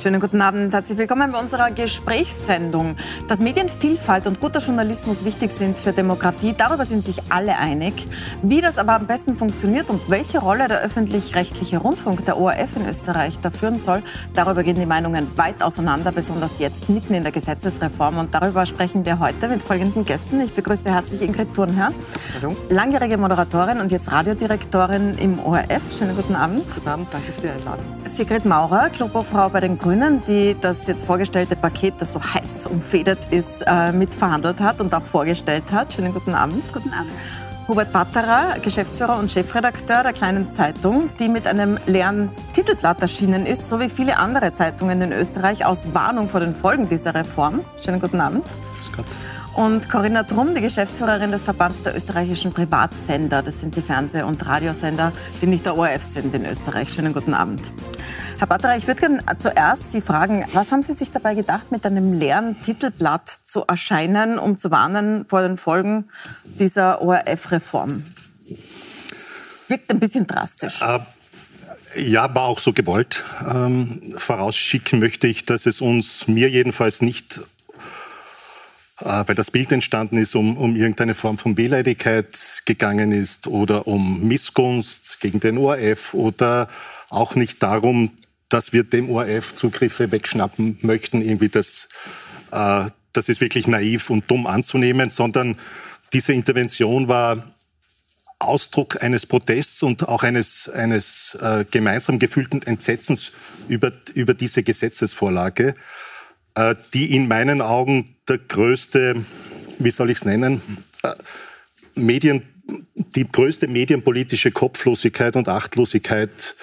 Schönen 0.00 0.20
guten 0.20 0.40
Abend, 0.40 0.72
herzlich 0.72 0.96
willkommen 0.96 1.32
bei 1.32 1.40
unserer 1.40 1.72
Gesprächssendung. 1.72 2.94
Dass 3.26 3.40
Medienvielfalt 3.40 4.28
und 4.28 4.40
guter 4.40 4.60
Journalismus 4.60 5.24
wichtig 5.24 5.50
sind 5.50 5.76
für 5.76 5.92
Demokratie, 5.92 6.54
darüber 6.56 6.84
sind 6.84 7.04
sich 7.04 7.20
alle 7.30 7.58
einig. 7.58 8.06
Wie 8.40 8.60
das 8.60 8.78
aber 8.78 8.92
am 8.92 9.08
besten 9.08 9.36
funktioniert 9.36 9.90
und 9.90 10.08
welche 10.08 10.38
Rolle 10.38 10.68
der 10.68 10.82
öffentlich-rechtliche 10.82 11.78
Rundfunk, 11.78 12.24
der 12.26 12.38
ORF 12.38 12.76
in 12.76 12.88
Österreich, 12.88 13.40
da 13.40 13.50
führen 13.50 13.80
soll, 13.80 14.04
darüber 14.34 14.62
gehen 14.62 14.76
die 14.76 14.86
Meinungen 14.86 15.36
weit 15.36 15.64
auseinander, 15.64 16.12
besonders 16.12 16.60
jetzt 16.60 16.88
mitten 16.88 17.14
in 17.14 17.24
der 17.24 17.32
Gesetzesreform. 17.32 18.18
Und 18.18 18.32
darüber 18.32 18.66
sprechen 18.66 19.04
wir 19.04 19.18
heute 19.18 19.48
mit 19.48 19.64
folgenden 19.64 20.04
Gästen. 20.04 20.40
Ich 20.40 20.52
begrüße 20.52 20.92
herzlich 20.92 21.22
Ingrid 21.22 21.52
Thurnherr, 21.54 21.90
Hallo. 22.40 22.54
langjährige 22.68 23.18
Moderatorin 23.18 23.80
und 23.80 23.90
jetzt 23.90 24.12
Radiodirektorin 24.12 25.18
im 25.18 25.40
ORF. 25.40 25.82
Schönen 25.98 26.14
guten 26.14 26.36
Abend. 26.36 26.62
Guten 26.72 26.88
Abend, 26.88 27.08
danke 27.10 27.32
für 27.32 27.40
die 27.40 27.48
Einladung. 27.48 27.84
Sigrid 28.04 28.44
Maurer, 28.44 28.90
Klubobfrau 28.90 29.48
bei 29.48 29.58
den 29.58 29.76
Grünen. 29.76 29.87
Grünen, 29.88 30.22
die 30.28 30.54
das 30.60 30.86
jetzt 30.86 31.06
vorgestellte 31.06 31.56
Paket, 31.56 31.94
das 31.96 32.12
so 32.12 32.22
heiß 32.22 32.66
umfedert 32.66 33.32
ist, 33.32 33.62
äh, 33.66 33.90
mitverhandelt 33.90 34.60
hat 34.60 34.82
und 34.82 34.92
auch 34.92 35.02
vorgestellt 35.02 35.64
hat. 35.72 35.94
Schönen 35.94 36.12
guten 36.12 36.34
Abend. 36.34 36.62
Guten 36.74 36.92
Abend. 36.92 37.10
Hubert 37.68 37.90
Patterer, 37.90 38.58
Geschäftsführer 38.60 39.18
und 39.18 39.32
Chefredakteur 39.32 40.02
der 40.02 40.12
kleinen 40.12 40.52
Zeitung, 40.52 41.08
die 41.18 41.30
mit 41.30 41.46
einem 41.46 41.78
leeren 41.86 42.28
Titelblatt 42.52 43.00
erschienen 43.00 43.46
ist, 43.46 43.66
so 43.66 43.80
wie 43.80 43.88
viele 43.88 44.18
andere 44.18 44.52
Zeitungen 44.52 45.00
in 45.00 45.10
Österreich, 45.10 45.64
aus 45.64 45.94
Warnung 45.94 46.28
vor 46.28 46.40
den 46.40 46.54
Folgen 46.54 46.86
dieser 46.86 47.14
Reform. 47.14 47.64
Schönen 47.82 48.02
guten 48.02 48.20
Abend. 48.20 48.44
Grüß 48.74 48.92
Gott. 48.92 49.06
Und 49.58 49.88
Corinna 49.88 50.22
Drum, 50.22 50.54
die 50.54 50.60
Geschäftsführerin 50.60 51.32
des 51.32 51.42
Verbands 51.42 51.82
der 51.82 51.96
österreichischen 51.96 52.52
Privatsender. 52.52 53.42
Das 53.42 53.58
sind 53.58 53.74
die 53.74 53.82
Fernseh- 53.82 54.22
und 54.22 54.46
Radiosender, 54.46 55.12
die 55.42 55.48
nicht 55.48 55.66
der 55.66 55.76
ORF 55.76 56.00
sind 56.00 56.32
in 56.32 56.46
Österreich. 56.46 56.92
Schönen 56.92 57.12
guten 57.12 57.34
Abend. 57.34 57.72
Herr 58.38 58.46
Batterer, 58.46 58.76
ich 58.76 58.86
würde 58.86 59.00
gerne 59.00 59.20
zuerst 59.36 59.90
Sie 59.90 60.00
fragen, 60.00 60.46
was 60.52 60.70
haben 60.70 60.84
Sie 60.84 60.94
sich 60.94 61.10
dabei 61.10 61.34
gedacht, 61.34 61.72
mit 61.72 61.84
einem 61.84 62.12
leeren 62.12 62.62
Titelblatt 62.62 63.28
zu 63.28 63.64
erscheinen, 63.66 64.38
um 64.38 64.56
zu 64.56 64.70
warnen 64.70 65.26
vor 65.26 65.42
den 65.42 65.56
Folgen 65.56 66.04
dieser 66.44 67.02
ORF-Reform? 67.02 68.04
Wirkt 69.66 69.90
ein 69.90 69.98
bisschen 69.98 70.28
drastisch. 70.28 70.80
Äh, 70.82 71.00
ja, 71.96 72.32
war 72.32 72.44
auch 72.44 72.60
so 72.60 72.72
gewollt. 72.72 73.24
Ähm, 73.52 74.14
vorausschicken 74.18 75.00
möchte 75.00 75.26
ich, 75.26 75.46
dass 75.46 75.66
es 75.66 75.80
uns, 75.80 76.28
mir 76.28 76.48
jedenfalls 76.48 77.02
nicht 77.02 77.40
weil 79.00 79.34
das 79.34 79.50
Bild 79.50 79.70
entstanden 79.70 80.18
ist, 80.18 80.34
um, 80.34 80.56
um 80.56 80.74
irgendeine 80.74 81.14
Form 81.14 81.38
von 81.38 81.56
Wehleidigkeit 81.56 82.62
gegangen 82.64 83.12
ist 83.12 83.46
oder 83.46 83.86
um 83.86 84.26
Missgunst 84.26 85.20
gegen 85.20 85.40
den 85.40 85.58
ORF 85.58 86.14
oder 86.14 86.68
auch 87.10 87.34
nicht 87.34 87.62
darum, 87.62 88.10
dass 88.48 88.72
wir 88.72 88.84
dem 88.84 89.10
ORF 89.10 89.54
Zugriffe 89.54 90.10
wegschnappen 90.10 90.78
möchten. 90.82 91.20
Irgendwie 91.20 91.48
das, 91.48 91.88
äh, 92.50 92.86
das 93.12 93.28
ist 93.28 93.40
wirklich 93.40 93.66
naiv 93.66 94.10
und 94.10 94.30
dumm 94.30 94.46
anzunehmen, 94.46 95.10
sondern 95.10 95.56
diese 96.12 96.32
Intervention 96.32 97.08
war 97.08 97.54
Ausdruck 98.40 99.02
eines 99.02 99.26
Protests 99.26 99.82
und 99.82 100.08
auch 100.08 100.22
eines, 100.22 100.68
eines 100.68 101.36
äh, 101.40 101.64
gemeinsam 101.70 102.18
gefühlten 102.18 102.62
Entsetzens 102.62 103.32
über, 103.68 103.92
über 104.14 104.34
diese 104.34 104.62
Gesetzesvorlage, 104.62 105.68
äh, 105.68 105.74
die 106.94 107.14
in 107.14 107.28
meinen 107.28 107.60
Augen 107.60 108.16
der 108.28 108.38
größte, 108.38 109.24
wie 109.78 109.90
soll 109.90 110.10
ich 110.10 110.18
es 110.18 110.24
nennen, 110.24 110.60
äh, 111.02 111.14
Medien, 111.94 112.42
die 113.14 113.26
größte 113.26 113.68
medienpolitische 113.68 114.50
Kopflosigkeit 114.50 115.36
und 115.36 115.48
Achtlosigkeit 115.48 116.56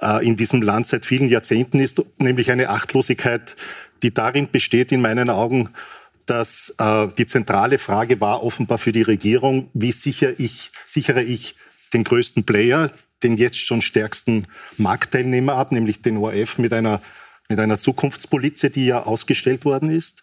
äh, 0.00 0.26
in 0.26 0.36
diesem 0.36 0.62
Land 0.62 0.86
seit 0.86 1.04
vielen 1.04 1.28
Jahrzehnten 1.28 1.80
ist, 1.80 2.02
nämlich 2.18 2.50
eine 2.50 2.68
Achtlosigkeit, 2.68 3.56
die 4.02 4.12
darin 4.12 4.50
besteht, 4.50 4.92
in 4.92 5.00
meinen 5.00 5.30
Augen, 5.30 5.70
dass 6.26 6.74
äh, 6.78 7.08
die 7.16 7.26
zentrale 7.26 7.78
Frage 7.78 8.20
war 8.20 8.42
offenbar 8.42 8.78
für 8.78 8.92
die 8.92 9.02
Regierung, 9.02 9.70
wie 9.72 9.92
sicher 9.92 10.38
ich, 10.38 10.72
sichere 10.84 11.22
ich 11.22 11.56
den 11.92 12.04
größten 12.04 12.44
Player, 12.44 12.90
den 13.22 13.36
jetzt 13.36 13.58
schon 13.58 13.80
stärksten 13.80 14.46
Marktteilnehmer 14.76 15.54
ab, 15.54 15.72
nämlich 15.72 16.02
den 16.02 16.18
ORF 16.18 16.58
mit 16.58 16.72
einer, 16.72 17.00
mit 17.48 17.58
einer 17.58 17.78
Zukunftspolizei, 17.78 18.68
die 18.68 18.86
ja 18.86 19.02
ausgestellt 19.02 19.64
worden 19.64 19.90
ist, 19.90 20.20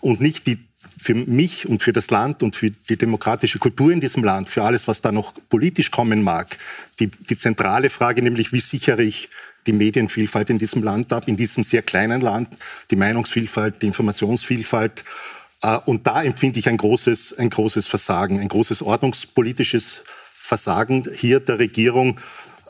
und 0.00 0.20
nicht 0.20 0.46
die 0.46 0.58
für 0.98 1.14
mich 1.14 1.68
und 1.68 1.82
für 1.82 1.92
das 1.92 2.10
Land 2.10 2.42
und 2.42 2.54
für 2.54 2.70
die 2.70 2.96
demokratische 2.96 3.58
Kultur 3.58 3.90
in 3.90 4.00
diesem 4.00 4.22
Land, 4.22 4.48
für 4.48 4.62
alles, 4.62 4.86
was 4.86 5.00
da 5.00 5.10
noch 5.10 5.32
politisch 5.48 5.90
kommen 5.90 6.22
mag, 6.22 6.56
die, 7.00 7.08
die 7.08 7.36
zentrale 7.36 7.90
Frage, 7.90 8.22
nämlich 8.22 8.52
wie 8.52 8.60
sichere 8.60 9.02
ich 9.02 9.28
die 9.66 9.72
Medienvielfalt 9.72 10.50
in 10.50 10.58
diesem 10.58 10.82
Land 10.82 11.12
ab, 11.12 11.28
in 11.28 11.36
diesem 11.36 11.64
sehr 11.64 11.82
kleinen 11.82 12.20
Land, 12.20 12.48
die 12.90 12.96
Meinungsvielfalt, 12.96 13.82
die 13.82 13.86
Informationsvielfalt. 13.86 15.04
Äh, 15.62 15.78
und 15.86 16.06
da 16.06 16.22
empfinde 16.22 16.58
ich 16.58 16.68
ein 16.68 16.76
großes, 16.76 17.38
ein 17.38 17.50
großes 17.50 17.86
Versagen, 17.86 18.40
ein 18.40 18.48
großes 18.48 18.82
ordnungspolitisches 18.82 20.02
Versagen 20.32 21.08
hier 21.14 21.40
der 21.40 21.58
Regierung, 21.58 22.18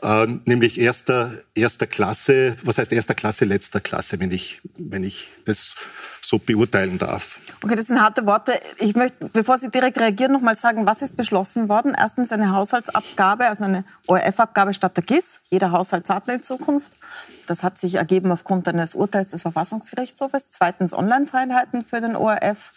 äh, 0.03 0.27
nämlich 0.45 0.79
erster, 0.79 1.31
erster 1.55 1.87
Klasse, 1.87 2.55
was 2.63 2.77
heißt 2.77 2.91
erster 2.91 3.15
Klasse, 3.15 3.45
letzter 3.45 3.79
Klasse, 3.79 4.19
wenn 4.19 4.31
ich, 4.31 4.61
wenn 4.77 5.03
ich 5.03 5.29
das 5.45 5.75
so 6.21 6.39
beurteilen 6.39 6.97
darf. 6.97 7.39
Okay, 7.63 7.75
das 7.75 7.85
sind 7.85 8.01
harte 8.01 8.25
Worte. 8.25 8.53
Ich 8.77 8.95
möchte, 8.95 9.29
bevor 9.29 9.57
Sie 9.57 9.71
direkt 9.71 9.97
reagieren, 9.97 10.33
noch 10.33 10.41
mal 10.41 10.55
sagen, 10.55 10.85
was 10.85 11.01
ist 11.01 11.15
beschlossen 11.15 11.69
worden? 11.69 11.95
Erstens 11.97 12.31
eine 12.31 12.51
Haushaltsabgabe, 12.51 13.47
also 13.47 13.63
eine 13.63 13.85
ORF-Abgabe 14.07 14.73
statt 14.73 14.97
der 14.97 15.03
GIS. 15.03 15.43
Jeder 15.49 15.71
Haushalt 15.71 16.05
zahlt 16.05 16.27
in 16.27 16.43
Zukunft. 16.43 16.91
Das 17.47 17.63
hat 17.63 17.77
sich 17.77 17.95
ergeben 17.95 18.31
aufgrund 18.31 18.67
eines 18.67 18.95
Urteils 18.95 19.29
des 19.29 19.43
Verfassungsgerichtshofes. 19.43 20.49
Zweitens 20.49 20.93
Online-Freiheiten 20.93 21.85
für 21.85 22.01
den 22.01 22.15
ORF. 22.15 22.73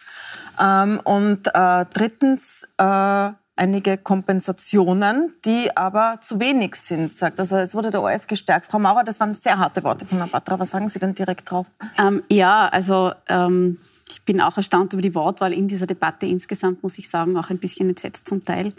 Ähm, 0.59 1.01
und 1.03 1.47
äh, 1.53 1.85
drittens 1.91 2.67
äh, 2.77 3.31
einige 3.57 3.97
Kompensationen, 3.97 5.33
die 5.45 5.75
aber 5.75 6.19
zu 6.21 6.39
wenig 6.39 6.75
sind, 6.75 7.13
sagt. 7.13 7.39
Also 7.39 7.57
es 7.57 7.75
wurde 7.75 7.91
der 7.91 8.01
ORF 8.01 8.27
gestärkt. 8.27 8.65
Frau 8.65 8.79
Maurer, 8.79 9.03
das 9.03 9.19
waren 9.19 9.35
sehr 9.35 9.57
harte 9.57 9.83
Worte 9.83 10.05
von 10.05 10.17
Herrn 10.17 10.29
Batra. 10.29 10.59
Was 10.59 10.71
sagen 10.71 10.89
Sie 10.89 10.99
denn 10.99 11.15
direkt 11.15 11.49
drauf? 11.49 11.67
Ähm, 11.97 12.21
ja, 12.29 12.67
also 12.67 13.11
ähm, 13.27 13.77
ich 14.09 14.23
bin 14.23 14.41
auch 14.41 14.57
erstaunt 14.57 14.93
über 14.93 15.01
die 15.01 15.15
Wortwahl 15.15 15.53
in 15.53 15.67
dieser 15.67 15.87
Debatte 15.87 16.25
insgesamt, 16.25 16.83
muss 16.83 16.97
ich 16.97 17.09
sagen, 17.09 17.37
auch 17.37 17.49
ein 17.49 17.59
bisschen 17.59 17.89
entsetzt 17.89 18.27
zum 18.27 18.43
Teil. 18.43 18.73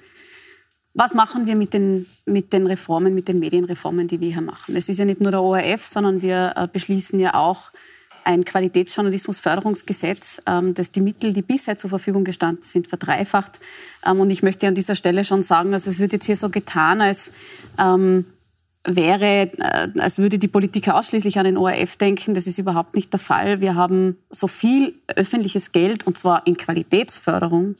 Was 0.94 1.14
machen 1.14 1.46
wir 1.46 1.54
mit 1.54 1.74
den, 1.74 2.06
mit 2.24 2.52
den 2.52 2.66
Reformen, 2.66 3.14
mit 3.14 3.28
den 3.28 3.38
Medienreformen, 3.38 4.08
die 4.08 4.20
wir 4.20 4.32
hier 4.32 4.42
machen? 4.42 4.74
Es 4.74 4.88
ist 4.88 4.98
ja 4.98 5.04
nicht 5.04 5.20
nur 5.20 5.30
der 5.30 5.42
ORF, 5.42 5.84
sondern 5.84 6.22
wir 6.22 6.54
äh, 6.56 6.66
beschließen 6.66 7.20
ja 7.20 7.34
auch 7.34 7.70
ein 8.28 8.44
Qualitätsjournalismusförderungsgesetz, 8.44 10.42
ähm, 10.46 10.74
das 10.74 10.90
die 10.90 11.00
Mittel, 11.00 11.32
die 11.32 11.40
bisher 11.40 11.78
zur 11.78 11.88
Verfügung 11.88 12.24
gestanden 12.24 12.62
sind, 12.62 12.86
verdreifacht. 12.86 13.58
Ähm, 14.04 14.20
und 14.20 14.28
ich 14.28 14.42
möchte 14.42 14.68
an 14.68 14.74
dieser 14.74 14.94
Stelle 14.94 15.24
schon 15.24 15.40
sagen, 15.40 15.72
also 15.72 15.88
es 15.90 15.98
wird 15.98 16.12
jetzt 16.12 16.26
hier 16.26 16.36
so 16.36 16.50
getan, 16.50 17.00
als 17.00 17.32
ähm, 17.78 18.26
wäre, 18.84 19.50
äh, 19.56 19.88
als 19.98 20.18
würde 20.18 20.38
die 20.38 20.46
Politiker 20.46 20.96
ausschließlich 20.96 21.38
an 21.38 21.46
den 21.46 21.56
ORF 21.56 21.96
denken. 21.96 22.34
Das 22.34 22.46
ist 22.46 22.58
überhaupt 22.58 22.94
nicht 22.94 23.10
der 23.14 23.20
Fall. 23.20 23.62
Wir 23.62 23.74
haben 23.76 24.18
so 24.28 24.46
viel 24.46 24.92
öffentliches 25.06 25.72
Geld, 25.72 26.06
und 26.06 26.18
zwar 26.18 26.46
in 26.46 26.56
Qualitätsförderung, 26.56 27.76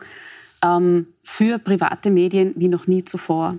für 1.23 1.59
private 1.61 2.11
Medien 2.11 2.53
wie 2.57 2.67
noch 2.67 2.89
nie 2.89 3.05
zuvor. 3.05 3.59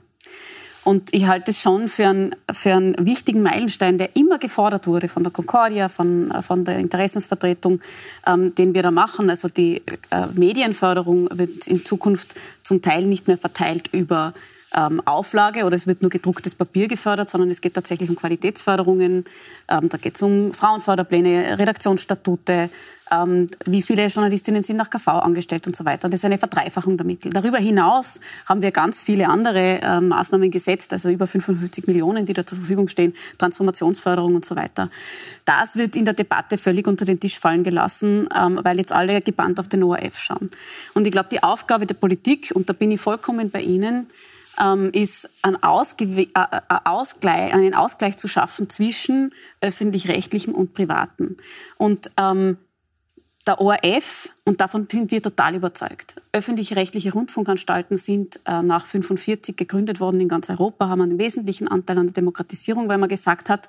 Und 0.89 1.13
ich 1.13 1.27
halte 1.27 1.51
es 1.51 1.61
schon 1.61 1.87
für 1.87 2.07
einen, 2.07 2.35
für 2.51 2.73
einen 2.73 2.95
wichtigen 3.05 3.43
Meilenstein, 3.43 3.99
der 3.99 4.15
immer 4.15 4.39
gefordert 4.39 4.87
wurde 4.87 5.07
von 5.07 5.21
der 5.21 5.31
Concordia, 5.31 5.87
von, 5.87 6.33
von 6.41 6.65
der 6.65 6.79
Interessensvertretung, 6.79 7.79
ähm, 8.25 8.55
den 8.55 8.73
wir 8.73 8.81
da 8.81 8.89
machen. 8.89 9.29
Also 9.29 9.49
die 9.49 9.83
äh, 10.09 10.25
Medienförderung 10.33 11.29
wird 11.37 11.67
in 11.67 11.85
Zukunft 11.85 12.33
zum 12.63 12.81
Teil 12.81 13.05
nicht 13.05 13.27
mehr 13.27 13.37
verteilt 13.37 13.89
über 13.91 14.33
ähm, 14.75 15.01
Auflage 15.05 15.65
oder 15.65 15.75
es 15.75 15.87
wird 15.87 16.01
nur 16.01 16.09
gedrucktes 16.09 16.55
Papier 16.55 16.87
gefördert, 16.87 17.29
sondern 17.29 17.49
es 17.49 17.61
geht 17.61 17.73
tatsächlich 17.73 18.09
um 18.09 18.15
Qualitätsförderungen. 18.15 19.25
Ähm, 19.67 19.89
da 19.89 19.97
geht 19.97 20.15
es 20.15 20.21
um 20.21 20.53
Frauenförderpläne, 20.53 21.57
Redaktionsstatute, 21.57 22.69
ähm, 23.11 23.47
wie 23.65 23.81
viele 23.81 24.05
Journalistinnen 24.07 24.63
sind 24.63 24.77
nach 24.77 24.89
KV 24.89 25.07
angestellt 25.07 25.65
und 25.67 25.75
so 25.75 25.85
weiter. 25.85 26.09
Das 26.09 26.19
ist 26.19 26.25
eine 26.25 26.37
Verdreifachung 26.37 26.97
der 26.97 27.05
Mittel. 27.05 27.31
Darüber 27.31 27.57
hinaus 27.57 28.19
haben 28.45 28.61
wir 28.61 28.71
ganz 28.71 29.01
viele 29.01 29.27
andere 29.27 29.81
äh, 29.81 30.01
Maßnahmen 30.01 30.51
gesetzt, 30.51 30.93
also 30.93 31.09
über 31.09 31.25
55 31.25 31.87
Millionen, 31.87 32.25
die 32.25 32.33
da 32.33 32.45
zur 32.45 32.59
Verfügung 32.59 32.87
stehen, 32.87 33.13
Transformationsförderung 33.37 34.35
und 34.35 34.45
so 34.45 34.55
weiter. 34.55 34.89
Das 35.45 35.75
wird 35.75 35.95
in 35.95 36.05
der 36.05 36.13
Debatte 36.13 36.57
völlig 36.57 36.87
unter 36.87 37.05
den 37.05 37.19
Tisch 37.19 37.39
fallen 37.39 37.63
gelassen, 37.63 38.29
ähm, 38.37 38.59
weil 38.61 38.77
jetzt 38.77 38.91
alle 38.91 39.19
gebannt 39.21 39.59
auf 39.59 39.67
den 39.67 39.83
ORF 39.83 40.19
schauen. 40.19 40.51
Und 40.93 41.05
ich 41.05 41.11
glaube, 41.11 41.29
die 41.31 41.41
Aufgabe 41.41 41.85
der 41.85 41.95
Politik, 41.95 42.51
und 42.53 42.69
da 42.69 42.73
bin 42.73 42.91
ich 42.91 43.01
vollkommen 43.01 43.49
bei 43.49 43.61
Ihnen, 43.61 44.07
ähm, 44.61 44.91
ist 44.91 45.29
ein 45.41 45.61
Ausge 45.63 46.05
äh, 46.05 46.27
äh, 46.33 46.59
Ausgleich, 46.85 47.53
einen 47.53 47.73
Ausgleich 47.73 48.17
zu 48.17 48.27
schaffen 48.27 48.69
zwischen 48.69 49.33
öffentlich-rechtlichem 49.61 50.53
und 50.53 50.73
privaten. 50.73 51.37
Und 51.77 52.11
ähm, 52.17 52.57
der 53.49 53.59
ORF, 53.61 54.29
und 54.43 54.61
davon 54.61 54.87
sind 54.91 55.09
wir 55.09 55.23
total 55.23 55.55
überzeugt, 55.55 56.21
öffentlich-rechtliche 56.33 57.13
Rundfunkanstalten 57.13 57.97
sind 57.97 58.35
äh, 58.45 58.61
nach 58.61 58.85
1945 58.85 59.55
gegründet 59.55 59.99
worden 59.99 60.21
in 60.21 60.27
ganz 60.27 60.51
Europa, 60.51 60.87
haben 60.87 61.01
einen 61.01 61.17
wesentlichen 61.17 61.67
Anteil 61.67 61.97
an 61.97 62.05
der 62.05 62.13
Demokratisierung, 62.13 62.87
weil 62.89 62.99
man 62.99 63.09
gesagt 63.09 63.49
hat, 63.49 63.67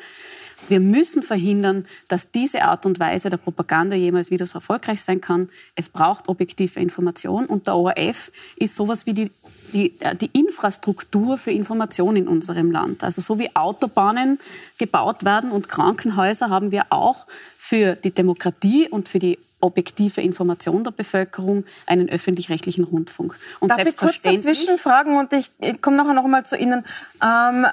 wir 0.68 0.80
müssen 0.80 1.22
verhindern, 1.22 1.86
dass 2.08 2.30
diese 2.30 2.62
Art 2.64 2.84
und 2.84 3.00
Weise 3.00 3.30
der 3.30 3.38
Propaganda 3.38 3.96
jemals 3.96 4.30
wieder 4.30 4.44
so 4.44 4.58
erfolgreich 4.58 5.00
sein 5.00 5.22
kann. 5.22 5.48
Es 5.74 5.88
braucht 5.88 6.28
objektive 6.28 6.78
Information 6.78 7.46
und 7.46 7.66
der 7.66 7.76
ORF 7.76 8.30
ist 8.56 8.76
sowas 8.76 9.06
wie 9.06 9.14
die, 9.14 9.30
die, 9.72 9.98
äh, 10.00 10.14
die 10.14 10.30
Infrastruktur 10.38 11.38
für 11.38 11.52
Information 11.52 12.16
in 12.16 12.28
unserem 12.28 12.70
Land. 12.70 13.02
Also 13.02 13.22
so 13.22 13.38
wie 13.38 13.56
Autobahnen 13.56 14.38
gebaut 14.76 15.24
werden 15.24 15.50
und 15.50 15.70
Krankenhäuser 15.70 16.50
haben 16.50 16.70
wir 16.70 16.86
auch 16.90 17.26
für 17.70 17.94
die 17.94 18.10
Demokratie 18.10 18.88
und 18.88 19.08
für 19.08 19.20
die 19.20 19.38
objektive 19.60 20.20
Information 20.22 20.82
der 20.82 20.90
Bevölkerung 20.90 21.64
einen 21.86 22.08
öffentlich-rechtlichen 22.08 22.82
Rundfunk. 22.82 23.38
Und 23.60 23.68
Darf 23.68 23.86
ich 23.86 23.96
kurz 23.96 24.20
dazwischen 24.22 24.76
fragen 24.76 25.16
und 25.16 25.32
ich, 25.32 25.52
ich 25.60 25.80
komme 25.80 25.96
nachher 25.96 26.14
noch 26.14 26.26
mal 26.26 26.44
zu 26.44 26.56
Ihnen. 26.56 26.84
Ähm, 27.24 27.66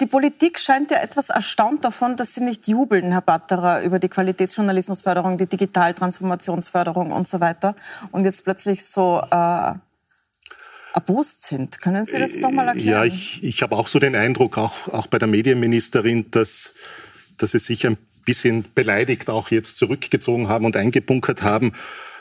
die 0.00 0.06
Politik 0.06 0.58
scheint 0.58 0.90
ja 0.90 0.98
etwas 0.98 1.28
erstaunt 1.28 1.84
davon, 1.84 2.16
dass 2.16 2.34
Sie 2.34 2.40
nicht 2.40 2.66
jubeln, 2.66 3.12
Herr 3.12 3.20
Batterer, 3.20 3.82
über 3.82 4.00
die 4.00 4.08
Qualitätsjournalismusförderung, 4.08 5.38
die 5.38 5.46
Digitaltransformationsförderung 5.46 7.12
und 7.12 7.28
so 7.28 7.38
weiter 7.38 7.76
und 8.10 8.24
jetzt 8.24 8.42
plötzlich 8.42 8.84
so 8.84 9.22
äh, 9.30 9.74
erbost 10.92 11.46
sind. 11.46 11.80
Können 11.80 12.04
Sie 12.04 12.18
das 12.18 12.34
noch 12.38 12.50
mal 12.50 12.66
erklären? 12.66 12.88
Ja, 12.88 13.04
ich, 13.04 13.44
ich 13.44 13.62
habe 13.62 13.76
auch 13.76 13.86
so 13.86 14.00
den 14.00 14.16
Eindruck, 14.16 14.58
auch, 14.58 14.88
auch 14.88 15.06
bei 15.06 15.20
der 15.20 15.28
Medienministerin, 15.28 16.32
dass, 16.32 16.74
dass 17.38 17.54
es 17.54 17.66
sich 17.66 17.86
ein 17.86 17.96
bisschen 18.24 18.64
beleidigt 18.74 19.30
auch 19.30 19.50
jetzt 19.50 19.78
zurückgezogen 19.78 20.48
haben 20.48 20.64
und 20.64 20.76
eingebunkert 20.76 21.42
haben. 21.42 21.72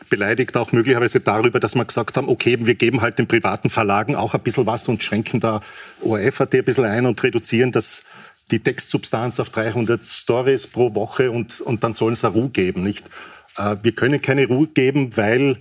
Beleidigt 0.09 0.57
auch 0.57 0.71
möglicherweise 0.71 1.21
darüber, 1.21 1.59
dass 1.59 1.75
wir 1.75 1.85
gesagt 1.85 2.17
haben, 2.17 2.29
okay, 2.29 2.57
wir 2.59 2.75
geben 2.75 3.01
halt 3.01 3.17
den 3.19 3.27
privaten 3.27 3.69
Verlagen 3.69 4.15
auch 4.15 4.33
ein 4.33 4.41
bisschen 4.41 4.65
was 4.65 4.87
und 4.87 5.01
schränken 5.01 5.39
da 5.39 5.61
ORF-AT 6.01 6.55
ein 6.55 6.63
bisschen 6.63 6.85
ein 6.85 7.05
und 7.05 7.21
reduzieren 7.23 7.71
das 7.71 8.03
die 8.51 8.59
Textsubstanz 8.59 9.39
auf 9.39 9.49
300 9.49 10.05
Stories 10.05 10.67
pro 10.67 10.93
Woche 10.95 11.31
und, 11.31 11.61
und 11.61 11.83
dann 11.83 11.93
sollen 11.93 12.13
es 12.13 12.25
eine 12.25 12.33
Ruhe 12.33 12.49
geben, 12.49 12.83
nicht? 12.83 13.05
Äh, 13.57 13.77
wir 13.81 13.93
können 13.93 14.21
keine 14.21 14.47
Ruhe 14.47 14.67
geben, 14.67 15.15
weil 15.15 15.57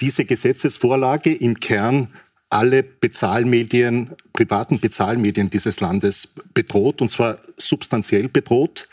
diese 0.00 0.24
Gesetzesvorlage 0.24 1.32
im 1.32 1.58
Kern 1.60 2.08
alle 2.50 2.82
Bezahlmedien, 2.82 4.14
privaten 4.32 4.78
Bezahlmedien 4.78 5.50
dieses 5.50 5.80
Landes 5.80 6.34
bedroht, 6.54 7.00
und 7.00 7.08
zwar 7.08 7.38
substanziell 7.56 8.28
bedroht. 8.28 8.88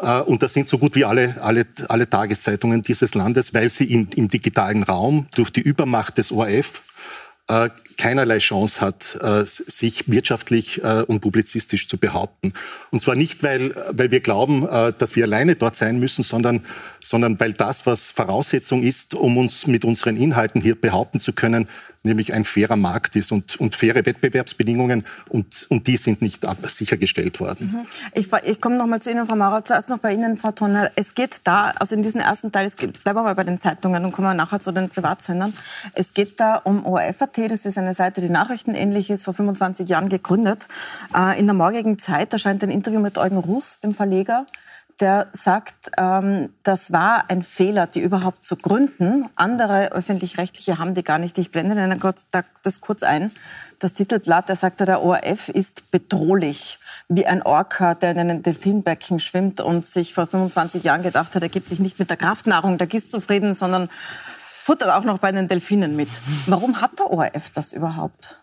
Äh, 0.00 0.20
und 0.20 0.42
das 0.42 0.52
sind 0.52 0.68
so 0.68 0.78
gut 0.78 0.94
wie 0.94 1.04
alle, 1.04 1.36
alle, 1.42 1.66
alle 1.88 2.08
Tageszeitungen 2.08 2.82
dieses 2.82 3.14
Landes, 3.14 3.54
weil 3.54 3.70
sie 3.70 3.84
im, 3.92 4.08
im 4.14 4.28
digitalen 4.28 4.82
Raum 4.82 5.26
durch 5.34 5.50
die 5.50 5.62
Übermacht 5.62 6.18
des 6.18 6.32
ORF 6.32 6.82
äh, 7.48 7.70
keinerlei 7.96 8.38
Chance 8.38 8.80
hat, 8.80 9.18
äh, 9.22 9.44
sich 9.44 10.08
wirtschaftlich 10.08 10.82
äh, 10.82 11.02
und 11.02 11.20
publizistisch 11.20 11.88
zu 11.88 11.98
behaupten. 11.98 12.52
Und 12.90 13.00
zwar 13.00 13.14
nicht, 13.14 13.42
weil, 13.42 13.74
weil 13.90 14.10
wir 14.10 14.20
glauben, 14.20 14.66
äh, 14.68 14.92
dass 14.96 15.16
wir 15.16 15.24
alleine 15.24 15.56
dort 15.56 15.76
sein 15.76 15.98
müssen, 15.98 16.22
sondern, 16.22 16.64
sondern 17.00 17.38
weil 17.40 17.52
das, 17.52 17.86
was 17.86 18.10
Voraussetzung 18.10 18.82
ist, 18.82 19.14
um 19.14 19.36
uns 19.38 19.66
mit 19.66 19.84
unseren 19.84 20.16
Inhalten 20.16 20.60
hier 20.60 20.74
behaupten 20.74 21.20
zu 21.20 21.32
können, 21.32 21.68
nämlich 22.06 22.32
ein 22.32 22.44
fairer 22.44 22.76
Markt 22.76 23.16
ist 23.16 23.32
und, 23.32 23.60
und 23.60 23.74
faire 23.74 24.06
Wettbewerbsbedingungen 24.06 25.04
und, 25.28 25.66
und 25.68 25.86
die 25.86 25.98
sind 25.98 26.22
nicht 26.22 26.46
sichergestellt 26.68 27.40
worden. 27.40 27.72
Mhm. 27.72 27.86
Ich, 28.14 28.28
ich 28.44 28.60
komme 28.60 28.78
noch 28.78 28.86
mal 28.86 29.02
zu 29.02 29.10
Ihnen, 29.10 29.26
Frau 29.26 29.36
Maurer. 29.36 29.64
Zuerst 29.64 29.90
noch 29.90 29.98
bei 29.98 30.14
Ihnen, 30.14 30.38
Frau 30.38 30.52
Tonner. 30.52 30.90
Es 30.96 31.14
geht 31.14 31.40
da, 31.44 31.72
also 31.78 31.94
in 31.94 32.02
diesem 32.02 32.20
ersten 32.20 32.50
Teil, 32.52 32.66
es 32.66 32.76
geht, 32.76 33.02
bleiben 33.02 33.18
wir 33.18 33.24
mal 33.24 33.34
bei 33.34 33.44
den 33.44 33.58
Zeitungen 33.58 34.04
und 34.04 34.12
kommen 34.12 34.28
wir 34.28 34.34
nachher 34.34 34.60
zu 34.60 34.72
den 34.72 34.88
Privatsendern. 34.88 35.52
Es 35.92 36.14
geht 36.14 36.40
da 36.40 36.56
um 36.56 36.86
ORF.at, 36.86 37.36
das 37.50 37.66
ist 37.66 37.76
eine 37.86 37.94
Seite, 37.94 38.20
die 38.20 38.28
nachrichtenähnlich 38.28 39.10
ist, 39.10 39.24
vor 39.24 39.34
25 39.34 39.88
Jahren 39.88 40.08
gegründet. 40.08 40.66
Äh, 41.14 41.38
in 41.38 41.46
der 41.46 41.54
morgigen 41.54 41.98
Zeit 41.98 42.32
erscheint 42.32 42.62
ein 42.62 42.70
Interview 42.70 43.00
mit 43.00 43.18
Eugen 43.18 43.38
Russ, 43.38 43.80
dem 43.80 43.94
Verleger, 43.94 44.46
der 45.00 45.28
sagt, 45.32 45.90
ähm, 45.98 46.50
das 46.62 46.90
war 46.90 47.24
ein 47.28 47.42
Fehler, 47.42 47.86
die 47.86 48.00
überhaupt 48.00 48.42
zu 48.44 48.56
gründen. 48.56 49.26
Andere 49.36 49.92
öffentlich-rechtliche 49.92 50.78
haben 50.78 50.94
die 50.94 51.04
gar 51.04 51.18
nicht. 51.18 51.38
Ich 51.38 51.50
blende 51.50 51.74
das 52.62 52.80
kurz 52.80 53.02
ein. 53.02 53.30
Das 53.78 53.92
Titelblatt, 53.92 54.48
der 54.48 54.56
sagte, 54.56 54.86
der 54.86 55.02
ORF 55.02 55.50
ist 55.50 55.90
bedrohlich, 55.90 56.78
wie 57.08 57.26
ein 57.26 57.42
Orca, 57.42 57.94
der 57.94 58.12
in 58.12 58.18
einem 58.18 58.42
Delfinbecken 58.42 59.20
schwimmt 59.20 59.60
und 59.60 59.84
sich 59.84 60.14
vor 60.14 60.26
25 60.26 60.82
Jahren 60.82 61.02
gedacht 61.02 61.34
hat, 61.34 61.42
er 61.42 61.50
gibt 61.50 61.68
sich 61.68 61.78
nicht 61.78 61.98
mit 61.98 62.08
der 62.08 62.16
Kraftnahrung 62.16 62.78
der 62.78 62.86
GIS 62.86 63.10
zufrieden, 63.10 63.52
sondern 63.52 63.90
futtert 64.66 64.90
auch 64.90 65.04
noch 65.04 65.18
bei 65.18 65.30
den 65.30 65.46
Delfinen 65.46 65.94
mit. 65.94 66.08
Warum 66.46 66.80
hat 66.80 66.98
der 66.98 67.08
ORF 67.12 67.50
das 67.54 67.72
überhaupt? 67.72 68.36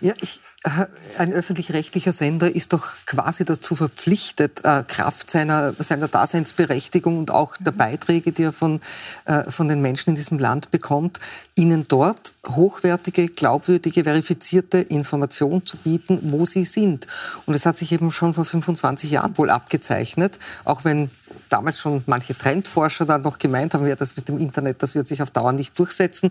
Ja, 0.00 0.14
ich, 0.20 0.40
äh, 0.62 0.86
ein 1.18 1.32
öffentlich-rechtlicher 1.32 2.12
Sender 2.12 2.54
ist 2.54 2.72
doch 2.72 2.86
quasi 3.04 3.44
dazu 3.44 3.74
verpflichtet, 3.74 4.64
äh, 4.64 4.84
Kraft 4.86 5.28
seiner, 5.28 5.72
seiner 5.72 6.06
Daseinsberechtigung 6.06 7.18
und 7.18 7.32
auch 7.32 7.56
der 7.58 7.72
Beiträge, 7.72 8.30
die 8.30 8.44
er 8.44 8.52
von, 8.52 8.80
äh, 9.24 9.50
von 9.50 9.68
den 9.68 9.82
Menschen 9.82 10.10
in 10.10 10.16
diesem 10.16 10.38
Land 10.38 10.70
bekommt, 10.70 11.18
ihnen 11.56 11.86
dort 11.88 12.32
hochwertige, 12.46 13.26
glaubwürdige, 13.28 14.04
verifizierte 14.04 14.78
Information 14.78 15.66
zu 15.66 15.76
bieten, 15.76 16.20
wo 16.22 16.46
sie 16.46 16.64
sind. 16.64 17.08
Und 17.46 17.54
es 17.54 17.66
hat 17.66 17.76
sich 17.76 17.90
eben 17.90 18.12
schon 18.12 18.34
vor 18.34 18.44
25 18.44 19.10
Jahren 19.10 19.36
wohl 19.36 19.50
abgezeichnet, 19.50 20.38
auch 20.64 20.84
wenn 20.84 21.10
damals 21.48 21.80
schon 21.80 22.04
manche 22.06 22.38
Trendforscher 22.38 23.04
dann 23.04 23.22
noch 23.22 23.38
gemeint 23.38 23.74
haben, 23.74 23.86
ja, 23.86 23.96
das 23.96 24.16
mit 24.16 24.28
dem 24.28 24.38
Internet, 24.38 24.82
das 24.82 24.94
wird 24.94 25.08
sich 25.08 25.22
auf 25.22 25.30
Dauer 25.30 25.52
nicht 25.52 25.76
durchsetzen 25.78 26.30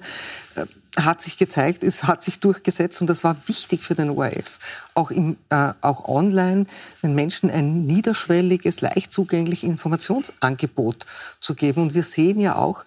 hat 0.98 1.22
sich 1.22 1.38
gezeigt, 1.38 1.84
es 1.84 2.06
hat 2.06 2.24
sich 2.24 2.40
durchgesetzt 2.40 3.02
und 3.02 3.08
das 3.08 3.24
war 3.24 3.38
wichtig 3.46 3.84
für 3.84 3.94
den 3.94 4.10
ORF. 4.10 4.60
Auch, 4.96 5.12
im, 5.12 5.38
äh, 5.50 5.74
auch 5.82 6.06
online, 6.06 6.66
den 7.04 7.14
Menschen 7.14 7.52
ein 7.52 7.86
niederschwelliges, 7.86 8.82
leicht 8.82 9.14
zugängliches 9.14 9.70
Informationsangebot 9.70 11.06
zu 11.40 11.54
geben. 11.54 11.84
Und 11.84 11.94
wir 11.94 12.04
sehen 12.04 12.40
ja 12.40 12.56
auch, 12.56 12.84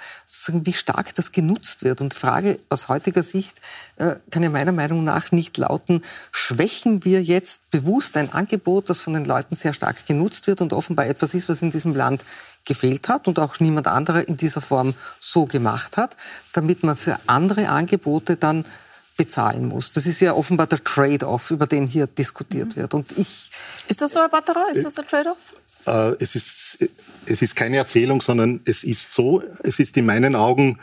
wie 0.48 0.72
stark 0.72 1.14
das 1.14 1.30
genutzt 1.30 1.84
wird. 1.84 2.00
Und 2.00 2.14
die 2.14 2.18
Frage 2.18 2.58
aus 2.68 2.88
heutiger 2.88 3.22
Sicht 3.22 3.60
äh, 3.96 4.16
kann 4.30 4.42
ja 4.42 4.50
meiner 4.50 4.72
Meinung 4.72 5.04
nach 5.04 5.30
nicht 5.30 5.56
lauten, 5.56 6.02
schwächen 6.32 7.04
wir 7.04 7.22
jetzt 7.22 7.70
bewusst 7.70 8.16
ein 8.16 8.32
Angebot, 8.32 8.90
das 8.90 9.00
von 9.00 9.14
den 9.14 9.24
Leuten 9.24 9.54
sehr 9.54 9.72
stark 9.72 10.06
genutzt 10.06 10.48
wird 10.48 10.60
und 10.60 10.72
offenbar 10.72 11.06
etwas 11.06 11.34
ist, 11.34 11.48
was 11.48 11.62
in 11.62 11.70
diesem 11.70 11.94
Land 11.94 12.24
gefehlt 12.64 13.08
hat 13.08 13.26
und 13.26 13.38
auch 13.38 13.60
niemand 13.60 13.86
anderer 13.86 14.26
in 14.26 14.36
dieser 14.36 14.60
Form 14.60 14.94
so 15.18 15.46
gemacht 15.46 15.96
hat, 15.96 16.16
damit 16.52 16.82
man 16.82 16.96
für 16.96 17.14
andere 17.26 17.68
Angebote 17.68 18.36
dann 18.36 18.64
bezahlen 19.16 19.66
muss. 19.66 19.92
Das 19.92 20.06
ist 20.06 20.20
ja 20.20 20.32
offenbar 20.32 20.66
der 20.66 20.82
Trade-off, 20.82 21.50
über 21.50 21.66
den 21.66 21.86
hier 21.86 22.06
diskutiert 22.06 22.76
mhm. 22.76 22.80
wird. 22.80 22.94
Und 22.94 23.12
ich 23.18 23.50
ist 23.88 24.00
das 24.00 24.12
so, 24.12 24.20
Herr 24.20 24.28
Batterer? 24.28 24.68
Ist 24.72 24.84
das 24.84 24.94
der 24.94 25.06
Trade-off? 25.06 25.36
Äh, 25.86 26.16
es, 26.22 26.34
ist, 26.34 26.78
es 27.26 27.42
ist 27.42 27.54
keine 27.54 27.76
Erzählung, 27.76 28.20
sondern 28.20 28.60
es 28.64 28.84
ist 28.84 29.12
so, 29.12 29.42
es 29.62 29.78
ist 29.78 29.96
in 29.96 30.06
meinen 30.06 30.34
Augen 30.34 30.78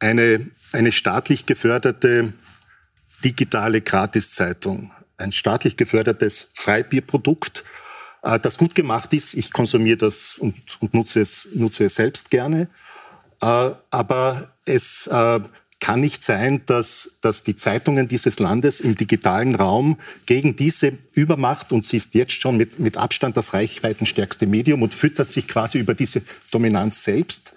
eine, 0.00 0.50
eine 0.72 0.92
staatlich 0.92 1.46
geförderte 1.46 2.32
digitale 3.24 3.80
Gratiszeitung, 3.80 4.92
ein 5.16 5.32
staatlich 5.32 5.76
gefördertes 5.76 6.52
Freibierprodukt, 6.54 7.64
äh, 8.22 8.38
das 8.40 8.58
gut 8.58 8.74
gemacht 8.74 9.12
ist. 9.12 9.34
Ich 9.34 9.52
konsumiere 9.52 9.98
das 9.98 10.36
und, 10.38 10.54
und 10.80 10.94
nutze, 10.94 11.20
es, 11.20 11.48
nutze 11.54 11.84
es 11.84 11.96
selbst 11.96 12.30
gerne. 12.30 12.68
Äh, 13.40 13.70
aber 13.90 14.52
es 14.64 15.06
äh, 15.06 15.40
kann 15.80 16.00
nicht 16.00 16.24
sein, 16.24 16.62
dass, 16.66 17.18
dass 17.22 17.44
die 17.44 17.56
Zeitungen 17.56 18.08
dieses 18.08 18.40
Landes 18.40 18.80
im 18.80 18.96
digitalen 18.96 19.54
Raum 19.54 19.98
gegen 20.26 20.56
diese 20.56 20.98
Übermacht, 21.14 21.72
und 21.72 21.84
sie 21.84 21.98
ist 21.98 22.14
jetzt 22.14 22.32
schon 22.32 22.56
mit, 22.56 22.80
mit 22.80 22.96
Abstand 22.96 23.36
das 23.36 23.54
reichweitenstärkste 23.54 24.46
Medium 24.46 24.82
und 24.82 24.92
füttert 24.92 25.30
sich 25.30 25.46
quasi 25.46 25.78
über 25.78 25.94
diese 25.94 26.22
Dominanz 26.50 27.04
selbst, 27.04 27.52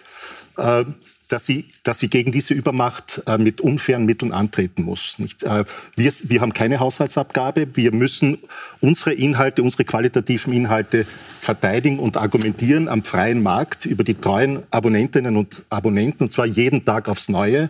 äh, 0.58 0.86
dass 1.32 1.46
sie, 1.46 1.66
dass 1.84 2.00
sie 2.00 2.10
gegen 2.10 2.32
diese 2.32 2.54
Übermacht 2.54 3.24
äh, 3.26 3.38
mit 3.38 3.62
unfairen 3.62 4.06
Mitteln 4.06 4.34
antreten 4.34 4.84
muss. 4.84 5.18
Nicht? 5.18 5.44
Äh, 5.44 5.64
wir, 5.96 6.12
wir 6.24 6.42
haben 6.42 6.54
keine 6.54 6.80
Haushaltsabgabe. 6.80 7.68
Wir 7.74 7.94
müssen 7.94 8.38
unsere 8.82 9.14
Inhalte, 9.14 9.64
unsere 9.64 9.86
qualitativen 9.86 10.52
Inhalte 10.52 11.06
verteidigen 11.06 12.00
und 12.00 12.18
argumentieren 12.18 12.90
am 12.90 13.04
freien 13.04 13.42
Markt 13.42 13.86
über 13.86 14.04
die 14.04 14.16
treuen 14.16 14.64
Abonnentinnen 14.72 15.38
und 15.38 15.64
Abonnenten, 15.70 16.24
und 16.24 16.34
zwar 16.34 16.46
jeden 16.46 16.84
Tag 16.84 17.08
aufs 17.08 17.30
Neue. 17.30 17.70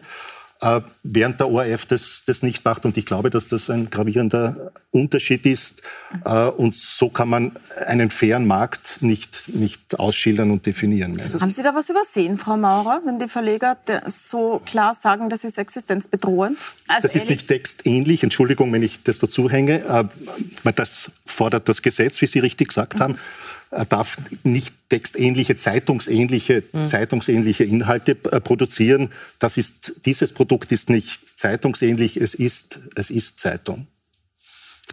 Äh, 0.63 0.81
während 1.01 1.39
der 1.39 1.49
ORF 1.49 1.87
das, 1.87 2.23
das 2.27 2.43
nicht 2.43 2.63
macht. 2.63 2.85
Und 2.85 2.95
ich 2.95 3.05
glaube, 3.07 3.31
dass 3.31 3.47
das 3.47 3.71
ein 3.71 3.89
gravierender 3.89 4.71
Unterschied 4.91 5.47
ist. 5.47 5.81
Äh, 6.23 6.45
und 6.45 6.75
so 6.75 7.09
kann 7.09 7.29
man 7.29 7.53
einen 7.87 8.11
fairen 8.11 8.45
Markt 8.45 9.01
nicht, 9.01 9.49
nicht 9.55 9.99
ausschildern 9.99 10.51
und 10.51 10.67
definieren. 10.67 11.19
Also, 11.19 11.41
haben 11.41 11.49
Sie 11.49 11.63
da 11.63 11.73
was 11.73 11.89
übersehen, 11.89 12.37
Frau 12.37 12.57
Maurer, 12.57 13.01
wenn 13.05 13.17
die 13.17 13.27
Verleger 13.27 13.75
so 14.07 14.61
klar 14.63 14.93
sagen, 14.93 15.31
das 15.31 15.43
ist 15.43 15.57
existenzbedrohend? 15.57 16.59
Also 16.87 17.07
das 17.07 17.15
ist 17.15 17.29
nicht 17.29 17.47
textähnlich, 17.47 18.21
Entschuldigung, 18.21 18.71
wenn 18.71 18.83
ich 18.83 19.01
das 19.01 19.17
dazu 19.17 19.49
hänge. 19.49 19.83
Äh, 19.83 20.71
das 20.75 21.11
fordert 21.25 21.69
das 21.69 21.81
Gesetz, 21.81 22.21
wie 22.21 22.27
Sie 22.27 22.37
richtig 22.37 22.67
gesagt 22.67 22.99
mhm. 22.99 22.99
haben. 22.99 23.17
Er 23.71 23.85
darf 23.85 24.17
nicht 24.43 24.73
textähnliche, 24.89 25.55
zeitungsähnliche, 25.55 26.63
mhm. 26.73 26.87
zeitungsähnliche 26.87 27.63
Inhalte 27.63 28.11
äh, 28.11 28.41
produzieren. 28.41 29.09
Das 29.39 29.57
ist, 29.57 30.05
dieses 30.05 30.33
Produkt 30.33 30.71
ist 30.71 30.89
nicht 30.89 31.39
zeitungsähnlich, 31.39 32.17
es 32.17 32.33
ist, 32.33 32.79
es 32.95 33.09
ist 33.09 33.39
Zeitung. 33.39 33.87